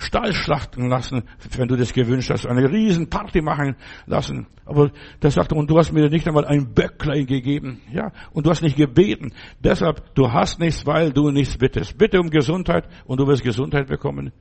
Stall 0.00 0.32
schlachten 0.32 0.88
lassen, 0.88 1.24
wenn 1.56 1.68
du 1.68 1.76
das 1.76 1.92
gewünscht 1.92 2.30
hast, 2.30 2.46
eine 2.46 2.70
riesen 2.70 3.10
Party 3.10 3.42
machen 3.42 3.76
lassen. 4.06 4.46
Aber 4.64 4.90
der 5.20 5.30
sagte, 5.30 5.54
und 5.54 5.68
du 5.68 5.76
hast 5.76 5.92
mir 5.92 6.08
nicht 6.08 6.26
einmal 6.26 6.46
ein 6.46 6.72
Böcklein 6.72 7.26
gegeben, 7.26 7.82
ja, 7.92 8.10
und 8.32 8.46
du 8.46 8.50
hast 8.50 8.62
nicht 8.62 8.76
gebeten. 8.76 9.32
Deshalb, 9.62 10.14
du 10.14 10.32
hast 10.32 10.58
nichts, 10.58 10.86
weil 10.86 11.12
du 11.12 11.30
nichts 11.30 11.58
bittest. 11.58 11.98
Bitte 11.98 12.18
um 12.18 12.30
Gesundheit 12.30 12.88
und 13.04 13.20
du 13.20 13.26
wirst 13.26 13.42
Gesundheit 13.42 13.88
bekommen. 13.88 14.32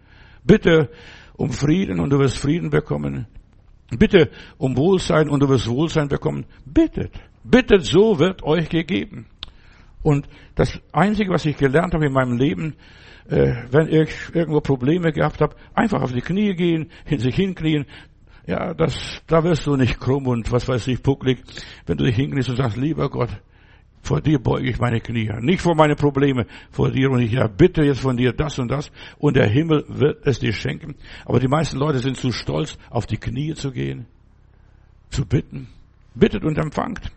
Bitte 0.45 0.89
um 1.35 1.51
Frieden 1.51 1.99
und 1.99 2.09
du 2.11 2.19
wirst 2.19 2.37
Frieden 2.37 2.69
bekommen. 2.69 3.27
Bitte 3.97 4.29
um 4.57 4.77
Wohlsein 4.77 5.29
und 5.29 5.41
du 5.41 5.49
wirst 5.49 5.67
Wohlsein 5.67 6.07
bekommen. 6.07 6.45
Bittet. 6.65 7.11
Bittet, 7.43 7.85
so 7.85 8.17
wird 8.17 8.43
euch 8.43 8.69
gegeben. 8.69 9.25
Und 10.01 10.27
das 10.55 10.79
Einzige, 10.91 11.31
was 11.31 11.45
ich 11.45 11.57
gelernt 11.57 11.93
habe 11.93 12.05
in 12.05 12.13
meinem 12.13 12.37
Leben, 12.37 12.75
äh, 13.29 13.53
wenn 13.71 13.87
ich 13.89 14.11
irgendwo 14.33 14.61
Probleme 14.61 15.11
gehabt 15.11 15.41
habe, 15.41 15.55
einfach 15.73 16.01
auf 16.01 16.11
die 16.11 16.21
Knie 16.21 16.55
gehen, 16.55 16.89
hin 17.05 17.19
sich 17.19 17.35
hinknien. 17.35 17.85
Ja, 18.47 18.73
das, 18.73 19.21
da 19.27 19.43
wirst 19.43 19.67
du 19.67 19.75
nicht 19.75 19.99
krumm 19.99 20.27
und 20.27 20.51
was 20.51 20.67
weiß 20.67 20.87
ich, 20.87 21.03
pucklig, 21.03 21.43
wenn 21.85 21.97
du 21.97 22.05
dich 22.05 22.15
hinkniest 22.15 22.49
und 22.49 22.55
sagst, 22.55 22.77
lieber 22.77 23.09
Gott, 23.09 23.29
vor 24.01 24.21
dir 24.21 24.39
beuge 24.39 24.69
ich 24.69 24.79
meine 24.79 25.01
Knie. 25.01 25.29
Nicht 25.41 25.61
vor 25.61 25.75
meine 25.75 25.95
Probleme, 25.95 26.47
vor 26.71 26.89
dir. 26.89 27.11
Und 27.11 27.21
ich 27.21 27.33
erbitte 27.33 27.83
jetzt 27.83 27.99
von 27.99 28.17
dir 28.17 28.33
das 28.33 28.57
und 28.57 28.69
das. 28.69 28.91
Und 29.17 29.35
der 29.35 29.47
Himmel 29.47 29.85
wird 29.87 30.25
es 30.25 30.39
dir 30.39 30.53
schenken. 30.53 30.95
Aber 31.25 31.39
die 31.39 31.47
meisten 31.47 31.77
Leute 31.77 31.99
sind 31.99 32.17
zu 32.17 32.31
stolz, 32.31 32.77
auf 32.89 33.05
die 33.05 33.17
Knie 33.17 33.53
zu 33.53 33.71
gehen, 33.71 34.07
zu 35.09 35.25
bitten. 35.25 35.67
Bittet 36.15 36.43
und 36.43 36.57
empfangt. 36.57 37.11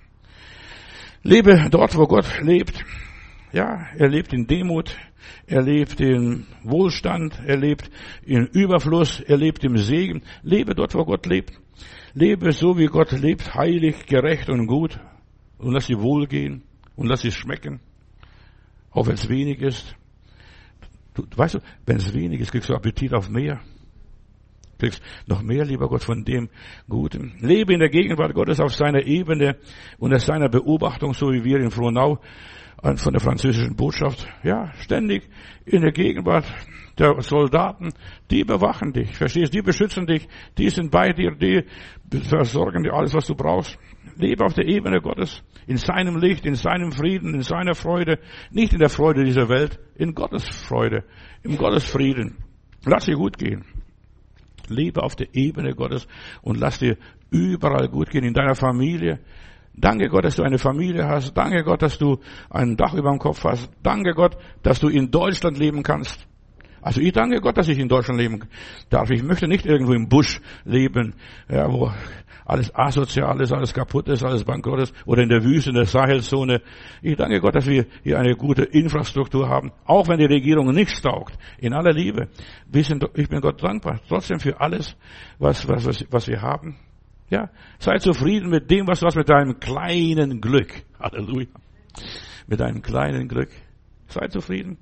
Lebe 1.23 1.69
dort, 1.71 1.97
wo 1.97 2.07
Gott 2.07 2.41
lebt. 2.43 2.85
Ja, 3.53 3.87
er 3.97 4.09
lebt 4.09 4.33
in 4.33 4.47
Demut. 4.47 4.97
Er 5.47 5.63
lebt 5.63 6.01
in 6.01 6.47
Wohlstand. 6.65 7.39
Er 7.47 7.57
lebt 7.57 7.91
in 8.25 8.47
Überfluss. 8.47 9.21
Er 9.21 9.37
lebt 9.37 9.63
im 9.65 9.77
Segen. 9.77 10.23
Lebe 10.43 10.75
dort, 10.75 10.95
wo 10.95 11.05
Gott 11.05 11.27
lebt. 11.27 11.53
Lebe 12.15 12.53
so, 12.53 12.77
wie 12.77 12.87
Gott 12.87 13.13
lebt, 13.13 13.55
heilig, 13.55 14.07
gerecht 14.07 14.51
und 14.51 14.67
gut. 14.67 14.99
Und 15.59 15.73
lass 15.73 15.87
sie 15.87 15.99
wohlgehen 15.99 16.63
und 16.97 17.07
lass 17.07 17.25
es 17.25 17.35
schmecken. 17.35 17.81
Auch 18.91 19.07
wenn 19.07 19.15
es 19.15 19.29
wenig 19.29 19.61
ist. 19.61 19.95
Du, 21.15 21.25
weißt 21.35 21.55
du, 21.55 21.59
wenn 21.87 21.97
es 21.97 22.13
wenig 22.13 22.41
ist, 22.41 22.51
kriegst 22.51 22.69
du 22.69 22.75
Appetit 22.75 23.15
auf 23.15 23.31
mehr. 23.31 23.61
Kriegst 24.83 25.01
noch 25.29 25.43
mehr, 25.43 25.65
lieber 25.65 25.87
Gott, 25.87 26.03
von 26.03 26.25
dem 26.25 26.49
Guten. 26.89 27.35
Lebe 27.39 27.73
in 27.73 27.79
der 27.79 27.89
Gegenwart 27.89 28.35
Gottes 28.35 28.59
auf 28.59 28.75
seiner 28.75 29.07
Ebene 29.07 29.57
und 29.99 30.13
aus 30.13 30.27
seiner 30.27 30.49
Beobachtung, 30.49 31.15
so 31.15 31.31
wie 31.31 31.45
wir 31.45 31.61
in 31.61 31.71
Frohnau 31.71 32.19
von 32.83 33.13
der 33.13 33.21
französischen 33.21 33.77
Botschaft. 33.77 34.27
Ja, 34.43 34.73
ständig 34.81 35.23
in 35.67 35.83
der 35.83 35.93
Gegenwart 35.93 36.47
der 36.99 37.15
Soldaten, 37.21 37.93
die 38.33 38.43
bewachen 38.43 38.93
dich, 38.93 39.17
verstehst, 39.17 39.55
die 39.55 39.63
beschützen 39.63 40.05
dich, 40.05 40.27
die 40.59 40.69
sind 40.69 40.91
bei 40.91 41.13
dir, 41.13 41.31
die 41.31 41.63
versorgen 42.19 42.83
dir 42.83 42.93
alles, 42.93 43.15
was 43.15 43.29
du 43.29 43.37
brauchst. 43.37 43.79
Lebe 44.17 44.45
auf 44.45 44.55
der 44.55 44.67
Ebene 44.67 45.01
Gottes, 45.01 45.45
in 45.69 45.77
seinem 45.77 46.17
Licht, 46.17 46.45
in 46.45 46.57
seinem 46.57 46.91
Frieden, 46.91 47.35
in 47.35 47.43
seiner 47.43 47.77
Freude, 47.77 48.19
nicht 48.51 48.73
in 48.73 48.81
der 48.81 48.91
Freude 48.91 49.23
dieser 49.23 49.49
Welt, 49.49 49.79
in 49.95 50.13
Gottes 50.13 50.49
Freude, 50.49 51.05
im 51.45 51.57
Gottes 51.57 51.89
Frieden. 51.89 52.39
Lass 52.85 53.05
dir 53.05 53.15
gut 53.15 53.39
gehen. 53.39 53.65
Lebe 54.71 55.03
auf 55.03 55.17
der 55.17 55.35
Ebene 55.35 55.75
Gottes 55.75 56.07
und 56.43 56.59
lass 56.59 56.79
dir 56.79 56.97
überall 57.31 57.89
gut 57.89 58.11
gehen, 58.11 58.25
in 58.25 58.35
deiner 58.35 58.55
Familie. 58.55 59.21
Danke 59.75 60.09
Gott, 60.09 60.25
dass 60.25 60.37
du 60.37 60.43
eine 60.43 60.59
Familie 60.59 61.07
hast. 61.09 61.35
Danke 61.37 61.65
Gott, 61.65 61.83
dass 61.83 61.99
du 61.99 62.19
ein 62.51 62.77
Dach 62.77 62.95
über 62.95 63.11
dem 63.11 63.19
Kopf 63.19 63.43
hast. 63.45 63.71
Danke 63.83 64.13
Gott, 64.13 64.37
dass 64.63 64.81
du 64.81 64.89
in 64.89 65.11
Deutschland 65.11 65.59
leben 65.59 65.83
kannst. 65.83 66.27
Also 66.83 67.01
ich 67.01 67.13
danke 67.13 67.41
Gott, 67.41 67.57
dass 67.57 67.69
ich 67.69 67.79
in 67.79 67.89
Deutschland 67.89 68.21
leben 68.21 68.41
darf. 68.91 69.09
Ich 69.11 69.23
möchte 69.23 69.47
nicht 69.47 69.65
irgendwo 69.65 69.93
im 69.93 70.09
Busch 70.09 70.41
leben, 70.65 71.15
ja, 71.49 71.73
wo 71.73 71.93
alles 72.45 72.75
asozial 72.75 73.41
ist, 73.41 73.53
alles 73.53 73.73
kaputt 73.73 74.09
ist, 74.09 74.25
alles 74.25 74.45
bankrott 74.45 74.81
ist, 74.81 74.95
oder 75.07 75.23
in 75.23 75.29
der 75.29 75.45
Wüste, 75.45 75.71
in 75.71 75.77
der 75.77 75.87
Sahelzone. 75.87 76.61
Ich 77.01 77.17
danke 77.17 77.41
Gott, 77.41 77.55
dass 77.55 77.67
wir 77.67 77.87
hier 78.03 78.19
eine 78.19 78.35
gute 78.35 78.65
Infrastruktur 78.65 79.49
haben, 79.49 79.71
auch 79.85 80.09
wenn 80.09 80.19
die 80.19 80.27
Regierung 80.27 80.73
nichts 80.75 81.01
taugt. 81.01 81.39
In 81.59 81.73
aller 81.73 81.93
Liebe. 81.93 82.29
ich 82.73 83.29
bin 83.29 83.41
Gott 83.41 83.63
dankbar, 83.63 84.01
trotzdem 84.09 84.41
für 84.41 84.61
alles, 84.61 84.97
was, 85.39 85.67
was, 85.69 86.05
was 86.11 86.27
wir 86.27 86.43
haben. 86.43 86.77
Ja, 87.31 87.49
sei 87.79 87.97
zufrieden 87.99 88.51
mit 88.51 88.71
dem, 88.71 88.87
was 88.87 89.01
du 89.01 89.07
hast, 89.07 89.17
mit 89.17 89.31
deinem 89.31 89.59
kleinen 89.59 90.41
Glück. 90.41 90.83
Halleluja. 91.01 91.47
Mit 92.47 92.61
deinem 92.61 92.83
kleinen 92.83 93.29
Glück. 93.29 93.49
Sei 94.09 94.29
zufrieden. 94.29 94.77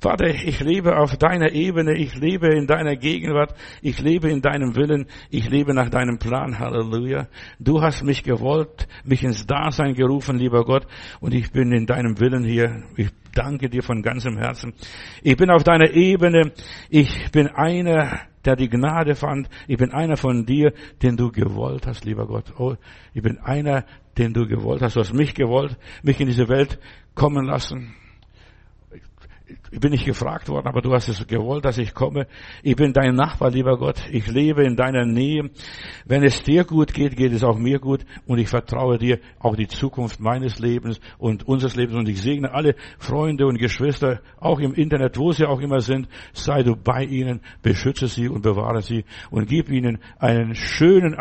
Vater, 0.00 0.26
ich 0.26 0.60
lebe 0.60 0.98
auf 0.98 1.16
deiner 1.16 1.52
Ebene, 1.52 1.94
ich 1.94 2.14
lebe 2.16 2.48
in 2.48 2.66
deiner 2.66 2.96
Gegenwart, 2.96 3.54
ich 3.80 4.00
lebe 4.00 4.28
in 4.28 4.42
deinem 4.42 4.76
Willen, 4.76 5.06
ich 5.30 5.48
lebe 5.48 5.72
nach 5.72 5.88
deinem 5.88 6.18
Plan, 6.18 6.58
Halleluja. 6.58 7.28
Du 7.58 7.80
hast 7.80 8.04
mich 8.04 8.22
gewollt, 8.22 8.88
mich 9.04 9.24
ins 9.24 9.46
Dasein 9.46 9.94
gerufen, 9.94 10.36
lieber 10.38 10.64
Gott, 10.64 10.86
und 11.20 11.32
ich 11.32 11.50
bin 11.50 11.72
in 11.72 11.86
deinem 11.86 12.20
Willen 12.20 12.44
hier. 12.44 12.82
Ich 12.96 13.08
danke 13.32 13.70
dir 13.70 13.82
von 13.82 14.02
ganzem 14.02 14.36
Herzen. 14.36 14.74
Ich 15.22 15.36
bin 15.36 15.50
auf 15.50 15.64
deiner 15.64 15.90
Ebene, 15.90 16.52
ich 16.90 17.30
bin 17.30 17.48
einer, 17.48 18.20
der 18.44 18.56
die 18.56 18.68
Gnade 18.68 19.14
fand, 19.14 19.48
ich 19.66 19.78
bin 19.78 19.92
einer 19.92 20.16
von 20.18 20.44
dir, 20.44 20.72
den 21.02 21.16
du 21.16 21.30
gewollt 21.32 21.86
hast, 21.86 22.04
lieber 22.04 22.26
Gott. 22.26 22.52
Oh, 22.58 22.74
ich 23.14 23.22
bin 23.22 23.38
einer, 23.38 23.84
den 24.18 24.34
du 24.34 24.46
gewollt 24.46 24.82
hast. 24.82 24.96
Du 24.96 25.00
hast 25.00 25.14
mich 25.14 25.34
gewollt, 25.34 25.76
mich 26.02 26.20
in 26.20 26.26
diese 26.26 26.48
Welt 26.48 26.78
kommen 27.14 27.46
lassen 27.46 27.94
bin 29.80 29.92
nicht 29.92 30.04
gefragt 30.04 30.48
worden, 30.48 30.66
aber 30.66 30.80
du 30.80 30.92
hast 30.92 31.08
es 31.08 31.26
gewollt, 31.26 31.64
dass 31.64 31.78
ich 31.78 31.94
komme. 31.94 32.26
Ich 32.62 32.76
bin 32.76 32.92
dein 32.92 33.14
Nachbar, 33.14 33.50
lieber 33.50 33.76
Gott. 33.76 34.02
Ich 34.10 34.26
lebe 34.26 34.64
in 34.64 34.76
deiner 34.76 35.04
Nähe. 35.04 35.50
Wenn 36.04 36.24
es 36.24 36.42
dir 36.42 36.64
gut 36.64 36.94
geht, 36.94 37.16
geht 37.16 37.32
es 37.32 37.44
auch 37.44 37.58
mir 37.58 37.78
gut. 37.78 38.04
Und 38.26 38.38
ich 38.38 38.48
vertraue 38.48 38.98
dir 38.98 39.18
auch 39.38 39.56
die 39.56 39.68
Zukunft 39.68 40.20
meines 40.20 40.58
Lebens 40.58 41.00
und 41.18 41.46
unseres 41.46 41.76
Lebens. 41.76 41.96
Und 41.96 42.08
ich 42.08 42.20
segne 42.20 42.52
alle 42.52 42.74
Freunde 42.98 43.46
und 43.46 43.58
Geschwister, 43.58 44.20
auch 44.38 44.60
im 44.60 44.74
Internet, 44.74 45.18
wo 45.18 45.32
sie 45.32 45.44
auch 45.44 45.60
immer 45.60 45.80
sind. 45.80 46.08
Sei 46.32 46.62
du 46.62 46.76
bei 46.76 47.04
ihnen, 47.04 47.40
beschütze 47.62 48.06
sie 48.06 48.28
und 48.28 48.42
bewahre 48.42 48.82
sie 48.82 49.04
und 49.30 49.46
gib 49.46 49.68
ihnen 49.68 49.98
einen 50.18 50.54
schönen 50.54 51.14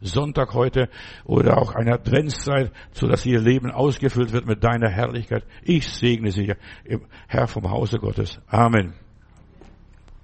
Adventssonntag 0.00 0.54
heute 0.54 0.88
oder 1.24 1.58
auch 1.58 1.74
eine 1.74 1.92
Adventszeit, 1.92 2.72
so 2.92 3.06
dass 3.06 3.26
ihr 3.26 3.38
Leben 3.38 3.70
ausgefüllt 3.70 4.32
wird 4.32 4.46
mit 4.46 4.64
deiner 4.64 4.88
Herrlichkeit. 4.88 5.44
Ich 5.62 5.88
segne 5.88 6.30
sie, 6.30 6.54
Herr 7.28 7.46
vom 7.46 7.70
Hause 7.70 7.98
Gottes. 7.98 8.40
Amen. 8.46 8.94